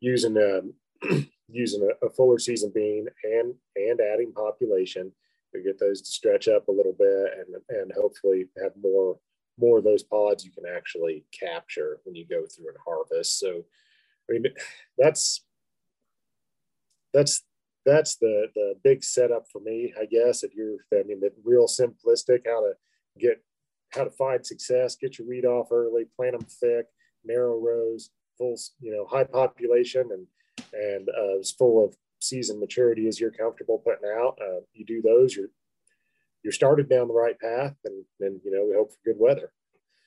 using 0.00 0.36
um, 0.36 0.74
a 1.10 1.26
using 1.52 1.82
a, 1.82 2.06
a, 2.06 2.10
fuller 2.10 2.38
season 2.38 2.70
bean 2.74 3.06
and 3.24 3.54
and 3.76 4.00
adding 4.00 4.32
population 4.32 5.10
to 5.52 5.62
get 5.62 5.80
those 5.80 6.00
to 6.00 6.10
stretch 6.10 6.46
up 6.46 6.68
a 6.68 6.72
little 6.72 6.94
bit 6.96 7.32
and 7.38 7.80
and 7.80 7.92
hopefully 7.92 8.46
have 8.62 8.72
more 8.80 9.18
more 9.60 9.78
of 9.78 9.84
those 9.84 10.02
pods 10.02 10.44
you 10.44 10.50
can 10.52 10.64
actually 10.66 11.24
capture 11.38 11.98
when 12.04 12.14
you 12.14 12.26
go 12.26 12.46
through 12.46 12.68
and 12.68 12.76
harvest. 12.84 13.38
So, 13.38 13.64
I 14.28 14.32
mean, 14.32 14.46
that's 14.98 15.44
that's 17.12 17.42
that's 17.86 18.16
the 18.16 18.46
the 18.54 18.74
big 18.82 19.02
setup 19.02 19.46
for 19.50 19.60
me, 19.60 19.92
I 20.00 20.06
guess. 20.06 20.42
If 20.42 20.54
you're, 20.54 20.76
I 20.92 21.02
mean, 21.04 21.20
the 21.20 21.32
real 21.44 21.66
simplistic 21.66 22.42
how 22.46 22.60
to 22.60 22.72
get 23.18 23.42
how 23.92 24.04
to 24.04 24.10
find 24.10 24.44
success, 24.44 24.96
get 24.96 25.18
your 25.18 25.28
weed 25.28 25.44
off 25.44 25.72
early, 25.72 26.04
plant 26.16 26.38
them 26.38 26.46
thick, 26.48 26.86
narrow 27.24 27.58
rows, 27.58 28.10
full, 28.38 28.56
you 28.80 28.92
know, 28.92 29.06
high 29.06 29.24
population, 29.24 30.08
and 30.12 30.26
and 30.72 31.08
uh, 31.08 31.38
as 31.38 31.52
full 31.52 31.84
of 31.84 31.96
season 32.20 32.60
maturity 32.60 33.08
as 33.08 33.18
you're 33.18 33.30
comfortable 33.30 33.78
putting 33.78 34.08
out. 34.16 34.38
Uh, 34.40 34.60
you 34.72 34.84
do 34.84 35.02
those, 35.02 35.34
you're 35.34 35.48
you're 36.42 36.52
started 36.52 36.88
down 36.88 37.08
the 37.08 37.14
right 37.14 37.38
path, 37.38 37.74
and 37.84 38.04
then 38.18 38.40
you 38.44 38.50
know 38.50 38.66
we 38.66 38.74
hope 38.74 38.90
for 38.90 39.12
good 39.12 39.18
weather. 39.18 39.52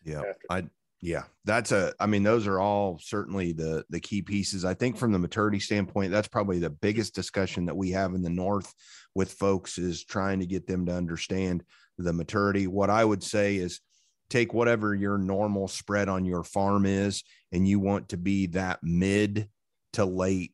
Yeah, 0.03 0.21
I 0.49 0.63
yeah, 1.03 1.23
that's 1.43 1.73
a. 1.73 1.93
I 1.99 2.05
mean, 2.05 2.23
those 2.23 2.47
are 2.47 2.61
all 2.61 2.97
certainly 2.97 3.51
the 3.51 3.83
the 3.89 3.99
key 3.99 4.21
pieces. 4.21 4.63
I 4.63 4.73
think 4.73 4.95
from 4.95 5.11
the 5.11 5.19
maturity 5.19 5.59
standpoint, 5.59 6.11
that's 6.11 6.29
probably 6.29 6.59
the 6.59 6.69
biggest 6.69 7.13
discussion 7.13 7.65
that 7.65 7.75
we 7.75 7.91
have 7.91 8.13
in 8.13 8.21
the 8.21 8.29
north 8.29 8.73
with 9.13 9.33
folks 9.33 9.77
is 9.77 10.05
trying 10.05 10.39
to 10.39 10.45
get 10.45 10.65
them 10.65 10.85
to 10.85 10.93
understand 10.93 11.65
the 11.97 12.13
maturity. 12.13 12.67
What 12.67 12.89
I 12.89 13.03
would 13.03 13.21
say 13.21 13.57
is 13.57 13.81
take 14.29 14.53
whatever 14.53 14.95
your 14.95 15.17
normal 15.17 15.67
spread 15.67 16.07
on 16.07 16.23
your 16.23 16.45
farm 16.45 16.85
is, 16.85 17.25
and 17.51 17.67
you 17.67 17.81
want 17.81 18.07
to 18.09 18.17
be 18.17 18.47
that 18.47 18.79
mid 18.81 19.49
to 19.93 20.05
late 20.05 20.53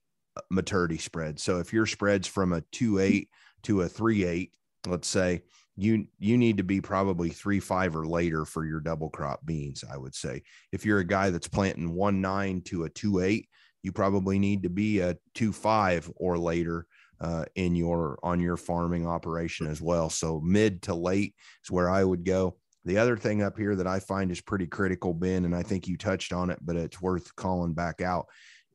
maturity 0.49 0.97
spread. 0.97 1.39
So 1.39 1.59
if 1.59 1.73
your 1.73 1.85
spread's 1.85 2.27
from 2.27 2.53
a 2.53 2.61
two 2.71 2.97
eight 2.97 3.29
to 3.63 3.81
a 3.81 3.87
three 3.87 4.23
eight, 4.23 4.55
let's 4.87 5.07
say 5.07 5.43
you 5.81 6.05
you 6.17 6.37
need 6.37 6.57
to 6.57 6.63
be 6.63 6.81
probably 6.81 7.29
three 7.29 7.59
five 7.59 7.95
or 7.95 8.05
later 8.05 8.45
for 8.45 8.65
your 8.65 8.79
double 8.79 9.09
crop 9.09 9.45
beans 9.45 9.83
i 9.91 9.97
would 9.97 10.15
say. 10.15 10.41
If 10.71 10.85
you're 10.85 10.99
a 10.99 11.05
guy 11.05 11.29
that's 11.29 11.47
planting 11.47 11.93
one 11.93 12.21
nine 12.21 12.61
to 12.65 12.83
a 12.83 12.89
two 12.89 13.19
eight 13.19 13.49
you 13.81 13.91
probably 13.91 14.39
need 14.39 14.63
to 14.63 14.69
be 14.69 14.99
a 14.99 15.17
two 15.33 15.53
five 15.53 16.11
or 16.15 16.37
later 16.37 16.85
uh, 17.21 17.45
in 17.55 17.75
your 17.75 18.17
on 18.23 18.39
your 18.39 18.57
farming 18.57 19.05
operation 19.05 19.67
as 19.67 19.81
well. 19.81 20.09
So 20.09 20.39
mid 20.41 20.81
to 20.83 20.95
late 20.95 21.35
is 21.63 21.71
where 21.71 21.89
i 21.89 22.03
would 22.03 22.23
go. 22.23 22.57
The 22.85 22.97
other 22.97 23.17
thing 23.17 23.41
up 23.41 23.57
here 23.57 23.75
that 23.75 23.87
i 23.87 23.99
find 23.99 24.31
is 24.31 24.41
pretty 24.41 24.67
critical 24.67 25.13
ben 25.13 25.45
and 25.45 25.55
i 25.55 25.63
think 25.63 25.87
you 25.87 25.97
touched 25.97 26.33
on 26.33 26.49
it 26.49 26.59
but 26.61 26.75
it's 26.75 27.01
worth 27.01 27.35
calling 27.35 27.73
back 27.73 28.01
out 28.01 28.27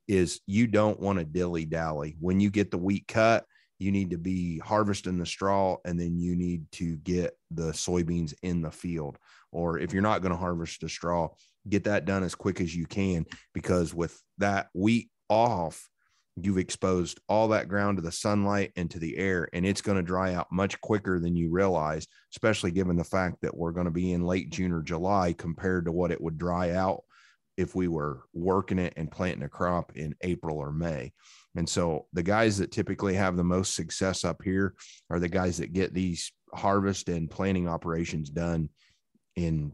is 0.08 0.40
you 0.46 0.66
don't 0.66 1.00
want 1.00 1.18
to 1.18 1.24
dilly 1.24 1.64
dally. 1.64 2.16
When 2.20 2.40
you 2.40 2.50
get 2.50 2.70
the 2.70 2.78
wheat 2.78 3.08
cut 3.08 3.44
you 3.78 3.90
need 3.90 4.10
to 4.10 4.18
be 4.18 4.58
harvesting 4.58 5.18
the 5.18 5.26
straw 5.26 5.76
and 5.84 5.98
then 5.98 6.18
you 6.18 6.37
need 6.37 6.70
to 6.72 6.96
get 6.98 7.37
the 7.50 7.72
soybeans 7.72 8.34
in 8.42 8.62
the 8.62 8.70
field 8.70 9.18
or 9.52 9.78
if 9.78 9.92
you're 9.92 10.02
not 10.02 10.22
going 10.22 10.32
to 10.32 10.38
harvest 10.38 10.80
the 10.80 10.88
straw 10.88 11.28
get 11.68 11.84
that 11.84 12.04
done 12.04 12.22
as 12.22 12.34
quick 12.34 12.60
as 12.60 12.74
you 12.74 12.87
can 12.87 13.26
because 13.52 13.94
with 13.94 14.20
that 14.38 14.68
wheat 14.74 15.10
off 15.28 15.88
you've 16.37 16.58
exposed 16.58 17.20
all 17.28 17.48
that 17.48 17.68
ground 17.68 17.96
to 17.96 18.02
the 18.02 18.12
sunlight 18.12 18.72
and 18.76 18.90
to 18.90 18.98
the 18.98 19.16
air, 19.16 19.48
and 19.52 19.64
it's 19.64 19.80
going 19.80 19.96
to 19.96 20.02
dry 20.02 20.34
out 20.34 20.50
much 20.50 20.80
quicker 20.80 21.20
than 21.20 21.37
you 21.37 21.50
realize, 21.50 22.06
especially 22.32 22.70
given 22.70 22.96
the 22.96 23.04
fact 23.04 23.37
that 23.42 23.56
we're 23.56 23.72
going 23.72 23.84
to 23.84 23.92
be 23.92 24.12
in 24.12 24.24
late 24.24 24.50
June 24.50 24.72
or 24.72 24.82
July 24.82 25.32
compared 25.32 25.84
to 25.84 25.92
what 25.92 26.10
it 26.10 26.20
would 26.20 26.38
dry 26.38 26.70
out 26.70 27.04
if 27.56 27.74
we 27.74 27.87
were 27.87 28.22
working 28.32 28.80
it 28.80 28.94
and 28.96 29.10
planting 29.10 29.44
a 29.44 29.48
crop 29.48 29.92
in 29.94 30.14
April 30.22 30.58
or 30.58 30.72
May. 30.72 31.12
And 31.56 31.68
so 31.68 32.06
the 32.12 32.22
guys 32.22 32.58
that 32.58 32.72
typically 32.72 33.14
have 33.14 33.36
the 33.36 33.44
most 33.44 33.74
success 33.74 34.24
up 34.24 34.42
here 34.42 34.74
are 35.10 35.20
the 35.20 35.28
guys 35.28 35.58
that 35.58 35.72
get 35.72 35.94
these 35.94 36.32
harvest 36.52 37.08
and 37.08 37.30
planting 37.30 37.68
operations 37.68 38.30
done 38.30 38.68
in 39.36 39.72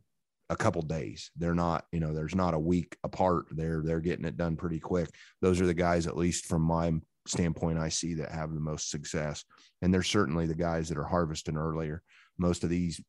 a 0.51 0.57
couple 0.57 0.83
days. 0.83 1.31
They're 1.37 1.55
not, 1.55 1.85
you 1.93 2.01
know, 2.01 2.13
there's 2.13 2.35
not 2.35 2.55
a 2.55 2.59
week 2.59 2.97
apart. 3.05 3.47
They're 3.53 3.83
they're 3.85 4.01
getting 4.01 4.25
it 4.25 4.37
done 4.37 4.57
pretty 4.57 4.81
quick. 4.81 5.09
Those 5.41 5.61
are 5.61 5.67
the 5.67 5.75
guys, 5.75 6.07
at 6.07 6.17
least 6.17 6.47
from 6.47 6.63
my 6.63 6.93
standpoint, 7.27 7.79
I 7.79 7.89
see 7.89 8.15
that 8.15 8.33
have 8.33 8.53
the 8.53 8.61
most 8.61 8.91
success. 8.91 9.45
And 9.81 9.93
they're 9.95 10.03
certainly 10.03 10.47
the 10.47 10.55
guys 10.55 10.89
that 10.89 10.99
are 10.99 11.05
harvesting 11.05 11.57
earlier. 11.57 12.03
Most 12.39 12.65
of 12.65 12.71
these 12.71 13.01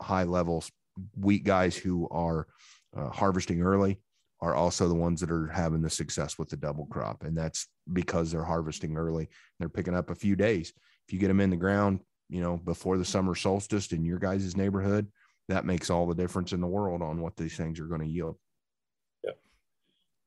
high 0.00 0.24
levels 0.24 0.70
wheat 1.16 1.44
guys 1.44 1.76
who 1.76 2.08
are 2.10 2.46
uh, 2.96 3.10
harvesting 3.10 3.62
early 3.62 4.00
are 4.40 4.54
also 4.54 4.88
the 4.88 4.94
ones 4.94 5.20
that 5.20 5.30
are 5.30 5.48
having 5.48 5.82
the 5.82 5.90
success 5.90 6.38
with 6.38 6.48
the 6.48 6.56
double 6.56 6.86
crop. 6.86 7.24
And 7.24 7.36
that's 7.36 7.66
because 7.92 8.30
they're 8.30 8.44
harvesting 8.44 8.96
early. 8.96 9.28
They're 9.58 9.68
picking 9.68 9.94
up 9.94 10.10
a 10.10 10.14
few 10.14 10.36
days. 10.36 10.72
If 11.06 11.12
you 11.12 11.18
get 11.18 11.28
them 11.28 11.40
in 11.40 11.50
the 11.50 11.56
ground, 11.56 12.00
you 12.28 12.40
know, 12.40 12.56
before 12.56 12.98
the 12.98 13.04
summer 13.04 13.34
solstice 13.34 13.92
in 13.92 14.04
your 14.04 14.18
guys' 14.18 14.56
neighborhood, 14.56 15.10
that 15.48 15.64
makes 15.64 15.90
all 15.90 16.06
the 16.06 16.14
difference 16.14 16.52
in 16.52 16.60
the 16.60 16.66
world 16.66 17.02
on 17.02 17.20
what 17.20 17.36
these 17.36 17.56
things 17.56 17.80
are 17.80 17.86
going 17.86 18.02
to 18.02 18.06
yield. 18.06 18.36
Yeah. 19.24 19.32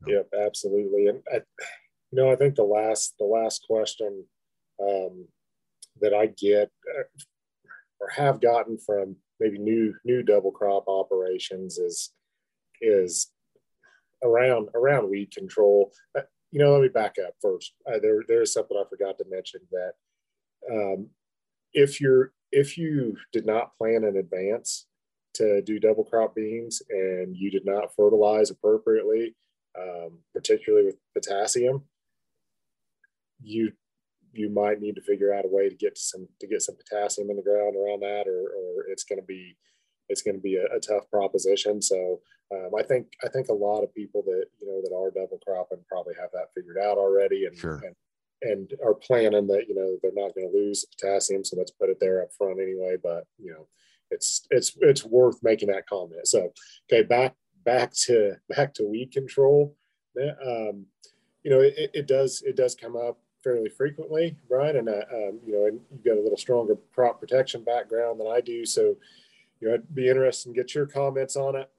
Yep, 0.08 0.30
absolutely. 0.45 1.08
And 1.08 1.21
I, 1.32 1.36
you 2.12 2.21
know, 2.21 2.32
I 2.32 2.36
think 2.36 2.56
the 2.56 2.63
last 2.63 3.13
the 3.19 3.26
last 3.26 3.63
question 3.67 4.26
um, 4.82 5.28
that 6.02 6.13
I 6.13 6.26
get 6.26 6.69
uh, 6.97 7.04
or 8.00 8.10
have 8.10 8.41
gotten 8.41 8.78
from 8.78 9.15
maybe 9.39 9.60
new 9.60 9.93
new 10.04 10.24
double 10.24 10.52
crop 10.52 10.86
operations 10.88 11.78
is 11.78 12.12
is 12.82 13.32
around 14.23 14.69
around 14.75 15.10
weed 15.10 15.31
control. 15.31 15.91
Uh, 16.17 16.21
you 16.51 16.60
know, 16.60 16.73
let 16.73 16.81
me 16.81 16.89
back 16.89 17.15
up 17.25 17.34
first. 17.41 17.73
Uh, 17.88 17.99
there 18.01 18.23
there 18.27 18.41
is 18.41 18.53
something 18.53 18.77
I 18.77 18.88
forgot 18.89 19.17
to 19.17 19.25
mention 19.29 19.62
that 19.71 19.93
um, 20.71 21.07
if 21.73 22.01
you're 22.01 22.34
if 22.51 22.77
you 22.77 23.15
did 23.31 23.45
not 23.45 23.75
plan 23.77 24.03
in 24.03 24.17
advance 24.17 24.88
to 25.34 25.62
do 25.62 25.79
double 25.79 26.03
crop 26.03 26.36
beans 26.36 26.81
and 26.89 27.36
you 27.36 27.49
did 27.49 27.65
not 27.65 27.95
fertilize 27.95 28.49
appropriately, 28.49 29.34
um, 29.79 30.19
particularly 30.34 30.86
with 30.86 30.97
potassium, 31.13 31.84
you 33.41 33.71
you 34.34 34.49
might 34.49 34.79
need 34.79 34.95
to 34.95 35.01
figure 35.01 35.34
out 35.34 35.45
a 35.45 35.49
way 35.49 35.69
to 35.69 35.75
get 35.75 35.97
some 35.97 36.27
to 36.39 36.47
get 36.47 36.62
some 36.62 36.75
potassium 36.75 37.29
in 37.29 37.38
the 37.38 37.43
ground 37.43 37.75
around 37.75 38.01
that, 38.01 38.27
or, 38.27 38.49
or 38.49 38.86
it's 38.89 39.03
going 39.03 39.19
to 39.19 39.25
be 39.25 39.55
it's 40.12 40.21
going 40.21 40.36
to 40.36 40.41
be 40.41 40.58
a, 40.58 40.65
a, 40.76 40.80
tough 40.80 41.10
proposition. 41.10 41.82
So 41.82 42.19
um, 42.54 42.71
I 42.78 42.84
think 42.84 43.08
I 43.24 43.30
think 43.30 43.47
a 43.47 43.54
lot 43.54 43.82
of 43.82 43.93
people 43.95 44.21
that 44.24 44.45
you 44.60 44.67
know 44.67 44.82
that 44.84 44.95
are 44.95 45.12
double 45.12 45.39
cropping 45.45 45.84
probably 45.88 46.13
have 46.19 46.30
that 46.34 46.54
figured 46.56 46.78
out 46.78 46.97
already, 46.97 47.45
and 47.45 47.58
sure. 47.58 47.82
and, 47.86 47.95
and 48.43 48.74
are 48.86 48.93
planning 48.93 49.47
that 49.47 49.65
you 49.67 49.76
know 49.76 49.97
they're 50.02 50.12
not 50.13 50.36
going 50.36 50.52
to 50.52 50.58
lose 50.58 50.86
potassium, 50.86 51.43
so 51.43 51.56
let's 51.58 51.71
put 51.71 51.89
it 51.89 51.97
there 52.00 52.21
up 52.21 52.34
front 52.38 52.60
anyway. 52.60 52.97
But 53.02 53.26
you 53.39 53.52
know 53.52 53.67
it's 54.12 54.45
it's 54.52 54.78
it's 54.82 55.06
worth 55.06 55.39
making 55.41 55.69
that 55.69 55.88
comment. 55.88 56.28
So 56.28 56.52
okay, 56.91 57.04
back 57.04 57.36
back 57.63 57.93
to 58.06 58.36
back 58.50 58.74
to 58.76 58.88
weed 58.88 59.12
control. 59.12 59.76
Um, 60.17 60.86
you 61.43 61.50
know, 61.50 61.62
it, 61.62 61.91
it 61.93 62.08
does 62.08 62.43
it 62.45 62.56
does 62.56 62.76
come 62.76 62.95
up 62.95 63.17
fairly 63.43 63.69
frequently, 63.69 64.36
Brian, 64.47 64.78
and 64.78 64.89
uh, 64.89 65.04
um, 65.12 65.39
you 65.45 65.54
know, 65.54 65.65
and 65.65 65.80
you've 65.91 66.04
got 66.04 66.17
a 66.17 66.21
little 66.21 66.38
stronger 66.38 66.78
crop 66.93 67.19
protection 67.19 67.63
background 67.63 68.19
than 68.19 68.28
I 68.28 68.41
do, 68.41 68.65
so 68.65 68.95
you 69.62 69.67
know, 69.67 69.76
I'd 69.76 69.95
be 69.95 70.10
interested 70.10 70.50
in 70.50 70.56
get 70.56 70.74
your 70.74 70.88
comments 70.88 71.36
on 71.36 71.56
it. 71.56 71.69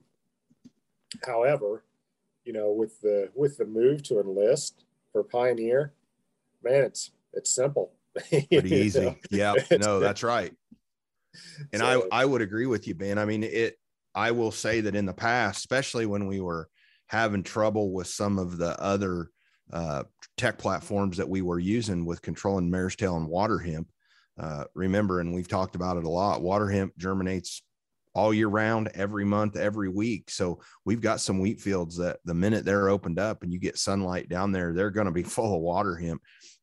However, 1.25 1.83
you 2.45 2.53
know, 2.53 2.71
with 2.71 2.99
the 3.01 3.29
with 3.35 3.57
the 3.57 3.65
move 3.65 4.03
to 4.03 4.19
enlist 4.19 4.85
for 5.11 5.23
Pioneer, 5.23 5.93
man, 6.63 6.83
it's 6.85 7.11
it's 7.33 7.53
simple. 7.53 7.93
Pretty 8.29 8.75
easy. 8.75 9.17
Yeah, 9.29 9.53
no, 9.71 9.99
that's 9.99 10.23
right. 10.23 10.53
And 11.71 11.81
so, 11.81 12.07
I, 12.11 12.21
I 12.21 12.25
would 12.25 12.41
agree 12.41 12.67
with 12.67 12.87
you, 12.87 12.95
Ben. 12.95 13.17
I 13.17 13.25
mean, 13.25 13.43
it, 13.43 13.77
I 14.13 14.31
will 14.31 14.51
say 14.51 14.81
that 14.81 14.95
in 14.95 15.05
the 15.05 15.13
past, 15.13 15.57
especially 15.57 16.05
when 16.05 16.27
we 16.27 16.39
were 16.39 16.69
having 17.07 17.43
trouble 17.43 17.91
with 17.91 18.07
some 18.07 18.37
of 18.37 18.57
the 18.57 18.79
other 18.79 19.29
uh, 19.71 20.03
tech 20.37 20.59
platforms 20.59 21.17
that 21.17 21.27
we 21.27 21.41
were 21.41 21.59
using 21.59 22.05
with 22.05 22.21
controlling 22.21 22.69
mare's 22.69 22.95
tail 22.95 23.17
and 23.17 23.27
water 23.27 23.57
hemp, 23.57 23.87
uh, 24.39 24.65
remember, 24.75 25.19
and 25.19 25.33
we've 25.33 25.47
talked 25.47 25.75
about 25.75 25.97
it 25.97 26.03
a 26.03 26.09
lot, 26.09 26.41
water 26.41 26.69
hemp 26.69 26.95
germinates 26.97 27.63
all 28.13 28.33
year 28.33 28.47
round, 28.47 28.89
every 28.93 29.25
month, 29.25 29.55
every 29.55 29.89
week. 29.89 30.29
So 30.29 30.61
we've 30.85 31.01
got 31.01 31.21
some 31.21 31.39
wheat 31.39 31.59
fields 31.59 31.97
that 31.97 32.19
the 32.25 32.33
minute 32.33 32.65
they're 32.65 32.89
opened 32.89 33.19
up 33.19 33.43
and 33.43 33.51
you 33.51 33.59
get 33.59 33.77
sunlight 33.77 34.29
down 34.29 34.51
there, 34.51 34.73
they're 34.73 34.91
going 34.91 35.07
to 35.07 35.11
be 35.11 35.23
full 35.23 35.55
of 35.55 35.61
water 35.61 35.95
hemp. 35.95 36.21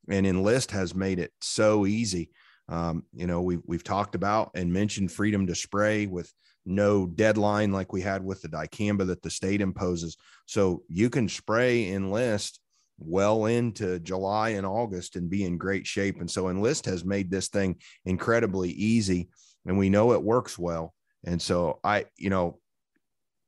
And 0.09 0.27
Enlist 0.27 0.71
has 0.71 0.95
made 0.95 1.19
it 1.19 1.33
so 1.41 1.87
easy 1.87 2.31
um, 2.71 3.03
you 3.13 3.27
know, 3.27 3.43
we've 3.43 3.63
we've 3.67 3.85
talked 3.85 4.15
about 4.15 4.53
and 4.55 4.73
mentioned 4.73 5.11
freedom 5.11 5.47
to 5.49 5.55
spray 5.55 6.07
with 6.07 6.33
no 6.65 7.07
deadline 7.07 7.73
like 7.73 7.93
we 7.93 8.01
had 8.01 8.25
with 8.25 8.43
the 8.43 8.49
dicamba 8.49 9.07
that 9.09 9.23
the 9.23 9.31
state 9.31 9.61
imposes. 9.61 10.17
So 10.47 10.85
you 10.89 11.11
can 11.11 11.29
spray 11.29 11.91
enlist 11.91 12.61
well 12.99 13.47
into 13.47 13.99
July 13.99 14.51
and 14.51 14.67
August 14.67 15.17
and 15.17 15.29
be 15.29 15.45
in 15.45 15.59
great 15.59 15.87
shape. 15.87 16.21
And 16.21 16.31
so 16.31 16.49
enlist 16.49 16.85
has 16.85 17.05
made 17.05 17.31
this 17.31 17.49
thing 17.49 17.77
incredibly 18.05 18.71
easy 18.71 19.31
and 19.67 19.77
we 19.77 19.89
know 19.89 20.13
it 20.13 20.23
works 20.23 20.59
well. 20.59 20.95
And 21.25 21.41
so 21.41 21.81
I, 21.85 22.07
you 22.17 22.31
know, 22.31 22.59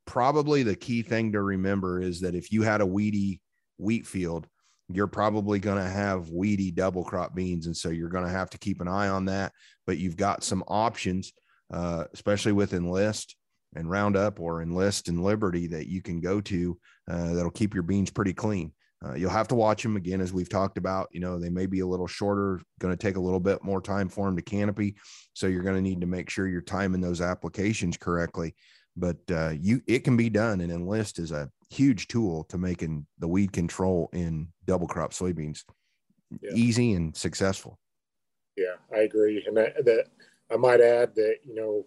probably 0.07 0.63
the 0.63 0.77
key 0.77 1.03
thing 1.03 1.33
to 1.33 1.43
remember 1.43 2.01
is 2.01 2.21
that 2.21 2.35
if 2.35 2.53
you 2.53 2.63
had 2.63 2.81
a 2.81 2.87
weedy 2.87 3.41
wheat 3.79 4.07
field, 4.07 4.47
you're 4.89 5.07
probably 5.07 5.59
going 5.59 5.83
to 5.83 5.89
have 5.89 6.31
weedy 6.31 6.71
double 6.71 7.05
crop 7.05 7.35
beans. 7.35 7.67
And 7.67 7.77
so 7.77 7.89
you're 7.89 8.09
going 8.09 8.25
to 8.25 8.31
have 8.31 8.51
to 8.51 8.59
keep 8.59 8.81
an 8.81 8.89
eye 8.89 9.09
on 9.09 9.27
that. 9.27 9.53
But 9.87 9.99
you've 9.99 10.17
got 10.17 10.45
some 10.45 10.63
options, 10.69 11.33
uh, 11.73 12.05
especially 12.13 12.53
with 12.53 12.75
Enlist 12.75 13.37
and 13.75 13.89
Roundup 13.89 14.39
or 14.39 14.61
Enlist 14.61 15.09
and 15.09 15.23
Liberty 15.23 15.69
that 15.69 15.87
you 15.87 16.03
can 16.03 16.21
go 16.21 16.41
to 16.43 16.79
uh, 17.11 17.35
that'll 17.35 17.51
keep 17.51 17.75
your 17.75 17.85
beans 17.85 18.11
pretty 18.11 18.35
clean. 18.35 18.73
Uh, 19.05 19.15
you'll 19.15 19.31
have 19.31 19.49
to 19.49 19.55
watch 19.55 19.83
them 19.83 19.97
again, 19.97 20.21
as 20.21 20.33
we've 20.33 20.49
talked 20.49 20.79
about. 20.79 21.09
You 21.13 21.21
know, 21.21 21.39
they 21.39 21.51
may 21.51 21.67
be 21.67 21.81
a 21.81 21.87
little 21.87 22.07
shorter, 22.07 22.61
going 22.79 22.97
to 22.97 23.01
take 23.01 23.17
a 23.17 23.21
little 23.21 23.41
bit 23.41 23.65
more 23.65 23.81
time 23.81 24.09
for 24.09 24.27
them 24.27 24.37
to 24.37 24.43
canopy. 24.43 24.95
So 25.33 25.47
you're 25.47 25.65
going 25.65 25.77
to 25.77 25.83
need 25.83 26.01
to 26.03 26.07
make 26.07 26.31
sure 26.31 26.47
you're 26.47 26.61
timing 26.61 27.01
those 27.01 27.21
applications 27.21 27.97
correctly. 27.97 28.55
But 28.97 29.19
uh, 29.31 29.55
you, 29.59 29.83
it 29.87 30.01
can 30.01 30.17
be 30.17 30.31
done, 30.31 30.61
and 30.61 30.71
Enlist 30.71 31.19
is 31.19 31.33
a 31.33 31.51
huge 31.71 32.09
tool 32.09 32.45
to 32.45 32.59
making 32.59 33.07
the 33.19 33.29
weed 33.29 33.53
control 33.53 34.11
in 34.13 34.49
double 34.67 34.87
crop 34.87 35.13
soybeans 35.13 35.65
yeah. 36.41 36.51
easy 36.55 36.93
and 36.93 37.17
successful. 37.17 37.79
Yeah, 38.57 38.75
I 38.95 39.01
agree, 39.01 39.43
and 39.47 39.57
that, 39.57 39.85
that 39.85 40.07
I 40.51 40.57
might 40.57 40.81
add 40.81 41.15
that 41.15 41.39
you 41.43 41.55
know, 41.55 41.87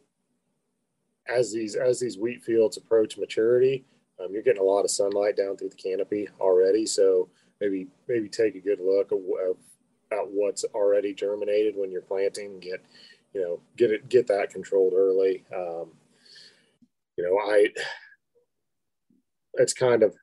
as 1.27 1.53
these 1.53 1.75
as 1.75 1.99
these 1.99 2.17
wheat 2.17 2.43
fields 2.43 2.77
approach 2.77 3.17
maturity, 3.17 3.85
um, 4.19 4.31
you're 4.31 4.43
getting 4.43 4.61
a 4.61 4.65
lot 4.65 4.83
of 4.83 4.91
sunlight 4.91 5.37
down 5.37 5.57
through 5.57 5.69
the 5.69 5.75
canopy 5.75 6.27
already. 6.39 6.85
So 6.85 7.29
maybe 7.59 7.87
maybe 8.07 8.29
take 8.29 8.55
a 8.55 8.59
good 8.61 8.79
look 8.79 9.11
of, 9.11 9.19
of 9.19 9.57
at 10.11 10.27
what's 10.29 10.63
already 10.73 11.13
germinated 11.13 11.75
when 11.75 11.91
you're 11.91 12.01
planting. 12.01 12.59
Get 12.59 12.83
you 13.33 13.41
know 13.41 13.59
get 13.77 13.91
it 13.91 14.09
get 14.09 14.27
that 14.27 14.51
controlled 14.51 14.93
early. 14.95 15.43
Um, 15.53 15.91
you 17.17 17.23
know, 17.23 17.37
I 17.39 17.69
it's 19.55 19.73
kind 19.73 20.03
of 20.03 20.15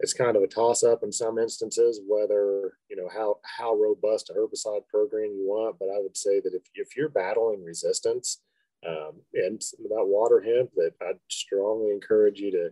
it's 0.00 0.12
kind 0.12 0.36
of 0.36 0.42
a 0.42 0.46
toss 0.46 0.84
up 0.84 1.02
in 1.02 1.10
some 1.10 1.38
instances 1.38 2.00
whether 2.06 2.74
you 2.88 2.96
know 2.96 3.08
how 3.12 3.38
how 3.42 3.74
robust 3.74 4.30
a 4.30 4.32
herbicide 4.32 4.86
program 4.88 5.32
you 5.34 5.44
want 5.46 5.76
but 5.78 5.86
i 5.86 5.98
would 5.98 6.16
say 6.16 6.40
that 6.40 6.54
if, 6.54 6.62
if 6.74 6.96
you're 6.96 7.08
battling 7.08 7.64
resistance 7.64 8.40
um, 8.86 9.14
and 9.34 9.60
that 9.60 10.06
water 10.06 10.40
hemp 10.40 10.70
that 10.76 10.92
i'd 11.02 11.18
strongly 11.28 11.90
encourage 11.90 12.38
you 12.38 12.50
to 12.50 12.70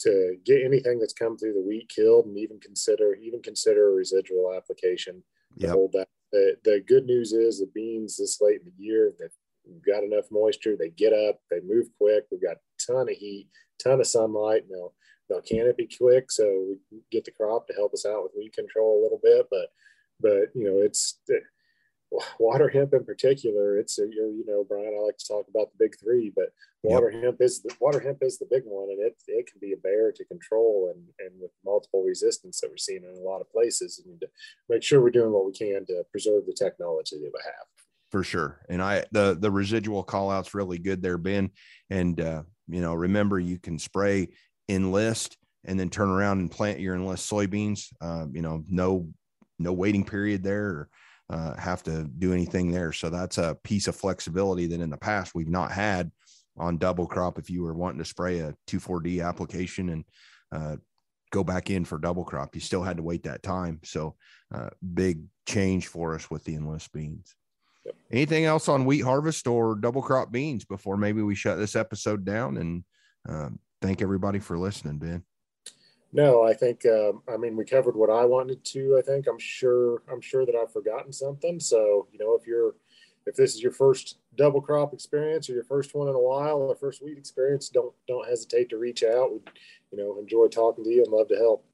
to 0.00 0.36
get 0.44 0.64
anything 0.64 0.98
that's 0.98 1.12
come 1.12 1.36
through 1.36 1.52
the 1.54 1.62
wheat 1.62 1.88
killed 1.88 2.26
and 2.26 2.38
even 2.38 2.58
consider 2.60 3.14
even 3.14 3.40
consider 3.42 3.88
a 3.88 3.94
residual 3.94 4.52
application 4.54 5.22
to 5.58 5.66
yep. 5.66 5.74
hold 5.74 5.92
that 5.92 6.08
the, 6.32 6.56
the 6.64 6.82
good 6.86 7.06
news 7.06 7.32
is 7.32 7.60
the 7.60 7.70
beans 7.74 8.16
this 8.16 8.40
late 8.40 8.60
in 8.60 8.66
the 8.66 8.84
year 8.84 9.12
that 9.18 9.30
we've 9.66 9.84
got 9.84 10.02
enough 10.02 10.24
moisture 10.30 10.76
they 10.76 10.90
get 10.90 11.12
up 11.12 11.38
they 11.50 11.60
move 11.60 11.86
quick 11.98 12.24
we've 12.30 12.42
got 12.42 12.56
a 12.56 12.92
ton 12.92 13.08
of 13.08 13.16
heat 13.16 13.48
ton 13.82 14.00
of 14.00 14.06
sunlight 14.06 14.64
now 14.68 14.90
now, 15.30 15.40
can 15.40 15.66
it 15.66 15.76
be 15.76 15.88
quick? 15.88 16.30
So 16.30 16.76
we 16.90 16.98
get 17.10 17.24
the 17.24 17.30
crop 17.30 17.66
to 17.66 17.74
help 17.74 17.94
us 17.94 18.04
out 18.04 18.22
with 18.24 18.32
weed 18.36 18.52
control 18.52 19.00
a 19.00 19.02
little 19.02 19.20
bit, 19.22 19.46
but 19.50 19.68
but 20.20 20.54
you 20.54 20.64
know 20.64 20.80
it's 20.80 21.20
water 22.38 22.68
hemp 22.68 22.92
in 22.92 23.04
particular, 23.04 23.78
it's 23.78 23.98
a, 23.98 24.02
you 24.02 24.44
know, 24.46 24.64
Brian, 24.68 24.94
I 24.96 25.04
like 25.04 25.18
to 25.18 25.26
talk 25.26 25.46
about 25.48 25.70
the 25.72 25.84
big 25.84 25.98
three, 25.98 26.32
but 26.34 26.50
water 26.82 27.10
yep. 27.10 27.22
hemp 27.22 27.36
is 27.40 27.62
the 27.62 27.74
water 27.80 28.00
hemp 28.00 28.18
is 28.22 28.38
the 28.38 28.48
big 28.50 28.62
one, 28.64 28.90
and 28.90 29.00
it 29.00 29.16
it 29.26 29.46
can 29.50 29.58
be 29.60 29.72
a 29.72 29.76
bear 29.76 30.12
to 30.12 30.24
control, 30.26 30.92
and 30.94 31.04
and 31.18 31.40
with 31.40 31.50
multiple 31.64 32.02
resistance 32.02 32.60
that 32.60 32.70
we're 32.70 32.76
seeing 32.76 33.04
in 33.04 33.22
a 33.22 33.28
lot 33.28 33.40
of 33.40 33.50
places, 33.50 34.02
and 34.04 34.20
to 34.20 34.28
make 34.68 34.82
sure 34.82 35.00
we're 35.00 35.10
doing 35.10 35.32
what 35.32 35.46
we 35.46 35.52
can 35.52 35.84
to 35.86 36.04
preserve 36.10 36.46
the 36.46 36.52
technology 36.52 37.16
that 37.16 37.32
we 37.32 37.40
have. 37.44 37.66
For 38.10 38.22
sure, 38.22 38.60
and 38.68 38.82
I 38.82 39.04
the 39.12 39.36
the 39.38 39.50
residual 39.50 40.02
call 40.02 40.30
out's 40.30 40.54
really 40.54 40.78
good 40.78 41.02
there, 41.02 41.18
Ben, 41.18 41.50
and 41.90 42.20
uh, 42.20 42.42
you 42.68 42.80
know, 42.80 42.94
remember 42.94 43.38
you 43.38 43.58
can 43.58 43.78
spray 43.78 44.28
enlist 44.68 45.36
and 45.64 45.80
then 45.80 45.90
turn 45.90 46.08
around 46.08 46.40
and 46.40 46.50
plant 46.50 46.80
your 46.80 46.94
enlist 46.94 47.30
soybeans. 47.30 47.92
Uh, 48.00 48.26
you 48.30 48.42
know, 48.42 48.62
no 48.68 49.08
no 49.58 49.72
waiting 49.72 50.04
period 50.04 50.42
there. 50.42 50.66
Or, 50.66 50.88
uh, 51.30 51.56
have 51.56 51.82
to 51.84 52.04
do 52.04 52.32
anything 52.32 52.70
there. 52.70 52.92
So 52.92 53.10
that's 53.10 53.38
a 53.38 53.56
piece 53.64 53.88
of 53.88 53.96
flexibility 53.96 54.66
that 54.66 54.80
in 54.80 54.90
the 54.90 54.96
past 54.96 55.34
we've 55.34 55.48
not 55.48 55.72
had 55.72 56.10
on 56.56 56.78
double 56.78 57.06
crop. 57.06 57.38
If 57.38 57.50
you 57.50 57.62
were 57.62 57.74
wanting 57.74 57.98
to 57.98 58.04
spray 58.04 58.40
a 58.40 58.54
2,4-D 58.68 59.20
application 59.20 59.88
and 59.88 60.04
uh, 60.52 60.76
go 61.32 61.42
back 61.42 61.70
in 61.70 61.84
for 61.84 61.98
double 61.98 62.24
crop, 62.24 62.54
you 62.54 62.60
still 62.60 62.82
had 62.82 62.98
to 62.98 63.02
wait 63.02 63.24
that 63.24 63.42
time. 63.42 63.80
So 63.84 64.16
uh, 64.54 64.70
big 64.94 65.22
change 65.46 65.86
for 65.88 66.14
us 66.14 66.30
with 66.30 66.44
the 66.44 66.54
enlist 66.54 66.92
beans. 66.92 67.34
Yep. 67.84 67.94
Anything 68.12 68.44
else 68.44 68.68
on 68.68 68.84
wheat 68.84 69.00
harvest 69.00 69.46
or 69.46 69.74
double 69.74 70.02
crop 70.02 70.30
beans 70.30 70.64
before 70.64 70.96
maybe 70.96 71.22
we 71.22 71.34
shut 71.34 71.58
this 71.58 71.76
episode 71.76 72.24
down 72.24 72.56
and 72.56 72.84
um, 73.28 73.58
thank 73.82 74.02
everybody 74.02 74.38
for 74.38 74.58
listening, 74.58 74.98
Ben. 74.98 75.22
No, 76.14 76.44
I 76.44 76.54
think 76.54 76.86
um, 76.86 77.22
I 77.28 77.36
mean 77.36 77.56
we 77.56 77.64
covered 77.64 77.96
what 77.96 78.08
I 78.08 78.24
wanted 78.24 78.64
to. 78.66 78.96
I 78.96 79.02
think 79.02 79.26
I'm 79.26 79.38
sure 79.38 80.02
I'm 80.10 80.20
sure 80.20 80.46
that 80.46 80.54
I've 80.54 80.72
forgotten 80.72 81.12
something. 81.12 81.58
So 81.58 82.06
you 82.12 82.20
know 82.20 82.34
if 82.34 82.46
you're 82.46 82.76
if 83.26 83.34
this 83.34 83.54
is 83.56 83.60
your 83.60 83.72
first 83.72 84.18
double 84.36 84.60
crop 84.60 84.92
experience 84.92 85.50
or 85.50 85.54
your 85.54 85.64
first 85.64 85.92
one 85.92 86.08
in 86.08 86.14
a 86.14 86.20
while 86.20 86.58
or 86.58 86.76
first 86.76 87.02
wheat 87.02 87.18
experience, 87.18 87.68
don't 87.68 87.92
don't 88.06 88.28
hesitate 88.28 88.70
to 88.70 88.78
reach 88.78 89.02
out. 89.02 89.32
We 89.32 89.40
you 89.90 89.98
know 89.98 90.16
enjoy 90.20 90.46
talking 90.46 90.84
to 90.84 90.90
you 90.90 91.02
and 91.02 91.12
love 91.12 91.26
to 91.28 91.36
help. 91.36 91.66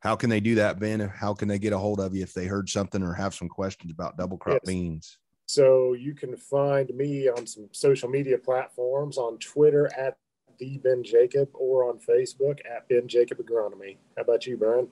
How 0.00 0.16
can 0.16 0.28
they 0.28 0.40
do 0.40 0.54
that, 0.56 0.78
Ben? 0.78 1.00
How 1.00 1.32
can 1.32 1.48
they 1.48 1.58
get 1.58 1.72
a 1.72 1.78
hold 1.78 1.98
of 1.98 2.14
you 2.14 2.22
if 2.22 2.34
they 2.34 2.44
heard 2.44 2.68
something 2.68 3.02
or 3.02 3.14
have 3.14 3.34
some 3.34 3.48
questions 3.48 3.90
about 3.90 4.18
double 4.18 4.36
crop 4.36 4.60
yes. 4.64 4.66
beans? 4.66 5.18
So 5.46 5.94
you 5.94 6.14
can 6.14 6.36
find 6.36 6.90
me 6.94 7.28
on 7.28 7.46
some 7.46 7.68
social 7.72 8.10
media 8.10 8.36
platforms 8.36 9.16
on 9.16 9.38
Twitter 9.38 9.90
at 9.96 10.18
the 10.62 10.78
Ben 10.78 11.02
Jacob 11.02 11.48
or 11.54 11.88
on 11.88 11.98
Facebook 11.98 12.60
at 12.70 12.88
Ben 12.88 13.08
Jacob 13.08 13.38
Agronomy. 13.38 13.96
How 14.16 14.22
about 14.22 14.46
you, 14.46 14.56
Brian? 14.56 14.86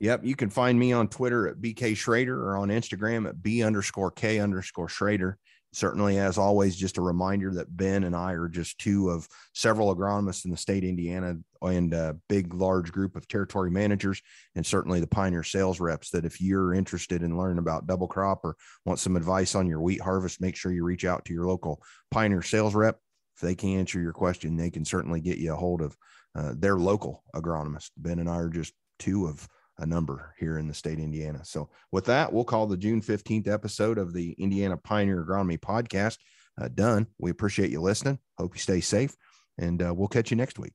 Yep. 0.00 0.24
You 0.24 0.36
can 0.36 0.50
find 0.50 0.78
me 0.78 0.92
on 0.92 1.08
Twitter 1.08 1.48
at 1.48 1.56
BK 1.56 1.96
Schrader 1.96 2.38
or 2.46 2.58
on 2.58 2.68
Instagram 2.68 3.26
at 3.26 3.42
B 3.42 3.62
underscore 3.62 4.10
K 4.10 4.38
underscore 4.38 4.88
Schrader. 4.88 5.38
Certainly, 5.72 6.18
as 6.18 6.36
always, 6.36 6.76
just 6.76 6.98
a 6.98 7.02
reminder 7.02 7.54
that 7.54 7.74
Ben 7.74 8.04
and 8.04 8.14
I 8.14 8.32
are 8.32 8.48
just 8.48 8.78
two 8.78 9.08
of 9.08 9.26
several 9.54 9.94
agronomists 9.94 10.44
in 10.44 10.50
the 10.50 10.56
state 10.56 10.84
of 10.84 10.90
Indiana 10.90 11.36
and 11.62 11.94
a 11.94 12.16
big, 12.28 12.52
large 12.52 12.92
group 12.92 13.16
of 13.16 13.26
territory 13.26 13.70
managers, 13.70 14.20
and 14.54 14.64
certainly 14.64 15.00
the 15.00 15.06
Pioneer 15.06 15.42
sales 15.42 15.80
reps. 15.80 16.10
That 16.10 16.26
if 16.26 16.40
you're 16.40 16.74
interested 16.74 17.22
in 17.22 17.36
learning 17.36 17.58
about 17.58 17.86
double 17.86 18.06
crop 18.06 18.44
or 18.44 18.56
want 18.84 19.00
some 19.00 19.16
advice 19.16 19.54
on 19.54 19.66
your 19.66 19.80
wheat 19.80 20.02
harvest, 20.02 20.40
make 20.40 20.54
sure 20.54 20.70
you 20.70 20.84
reach 20.84 21.04
out 21.04 21.24
to 21.24 21.32
your 21.32 21.46
local 21.46 21.82
Pioneer 22.10 22.42
sales 22.42 22.74
rep 22.74 22.98
if 23.34 23.40
they 23.40 23.54
can 23.54 23.70
answer 23.70 24.00
your 24.00 24.12
question, 24.12 24.56
they 24.56 24.70
can 24.70 24.84
certainly 24.84 25.20
get 25.20 25.38
you 25.38 25.52
a 25.52 25.56
hold 25.56 25.82
of 25.82 25.96
uh, 26.36 26.52
their 26.56 26.76
local 26.76 27.22
agronomist. 27.34 27.90
Ben 27.96 28.18
and 28.18 28.28
I 28.28 28.36
are 28.36 28.48
just 28.48 28.72
two 28.98 29.26
of 29.26 29.48
a 29.78 29.86
number 29.86 30.34
here 30.38 30.58
in 30.58 30.68
the 30.68 30.74
state 30.74 30.98
of 30.98 31.04
Indiana. 31.04 31.44
So, 31.44 31.68
with 31.90 32.04
that, 32.06 32.32
we'll 32.32 32.44
call 32.44 32.66
the 32.66 32.76
June 32.76 33.00
15th 33.00 33.48
episode 33.48 33.98
of 33.98 34.12
the 34.12 34.32
Indiana 34.38 34.76
Pioneer 34.76 35.24
Agronomy 35.24 35.58
Podcast 35.58 36.18
uh, 36.60 36.68
done. 36.68 37.06
We 37.18 37.30
appreciate 37.30 37.70
you 37.70 37.80
listening. 37.80 38.18
Hope 38.38 38.54
you 38.54 38.60
stay 38.60 38.80
safe, 38.80 39.16
and 39.58 39.82
uh, 39.82 39.92
we'll 39.94 40.08
catch 40.08 40.30
you 40.30 40.36
next 40.36 40.58
week. 40.58 40.74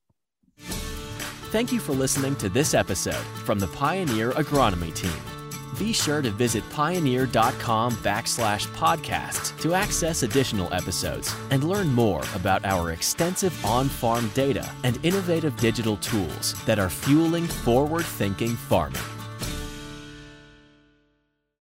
Thank 0.58 1.72
you 1.72 1.80
for 1.80 1.92
listening 1.92 2.36
to 2.36 2.48
this 2.48 2.74
episode 2.74 3.24
from 3.44 3.58
the 3.58 3.68
Pioneer 3.68 4.32
Agronomy 4.32 4.94
Team 4.94 5.39
be 5.78 5.92
sure 5.92 6.22
to 6.22 6.30
visit 6.30 6.68
pioneer.com 6.70 7.92
backslash 7.96 8.66
podcasts 8.68 9.58
to 9.60 9.74
access 9.74 10.22
additional 10.22 10.72
episodes 10.72 11.34
and 11.50 11.64
learn 11.64 11.88
more 11.88 12.22
about 12.34 12.64
our 12.64 12.92
extensive 12.92 13.64
on-farm 13.64 14.30
data 14.34 14.68
and 14.84 14.98
innovative 15.04 15.56
digital 15.56 15.96
tools 15.98 16.54
that 16.64 16.78
are 16.78 16.90
fueling 16.90 17.46
forward-thinking 17.46 18.56
farming. 18.56 19.19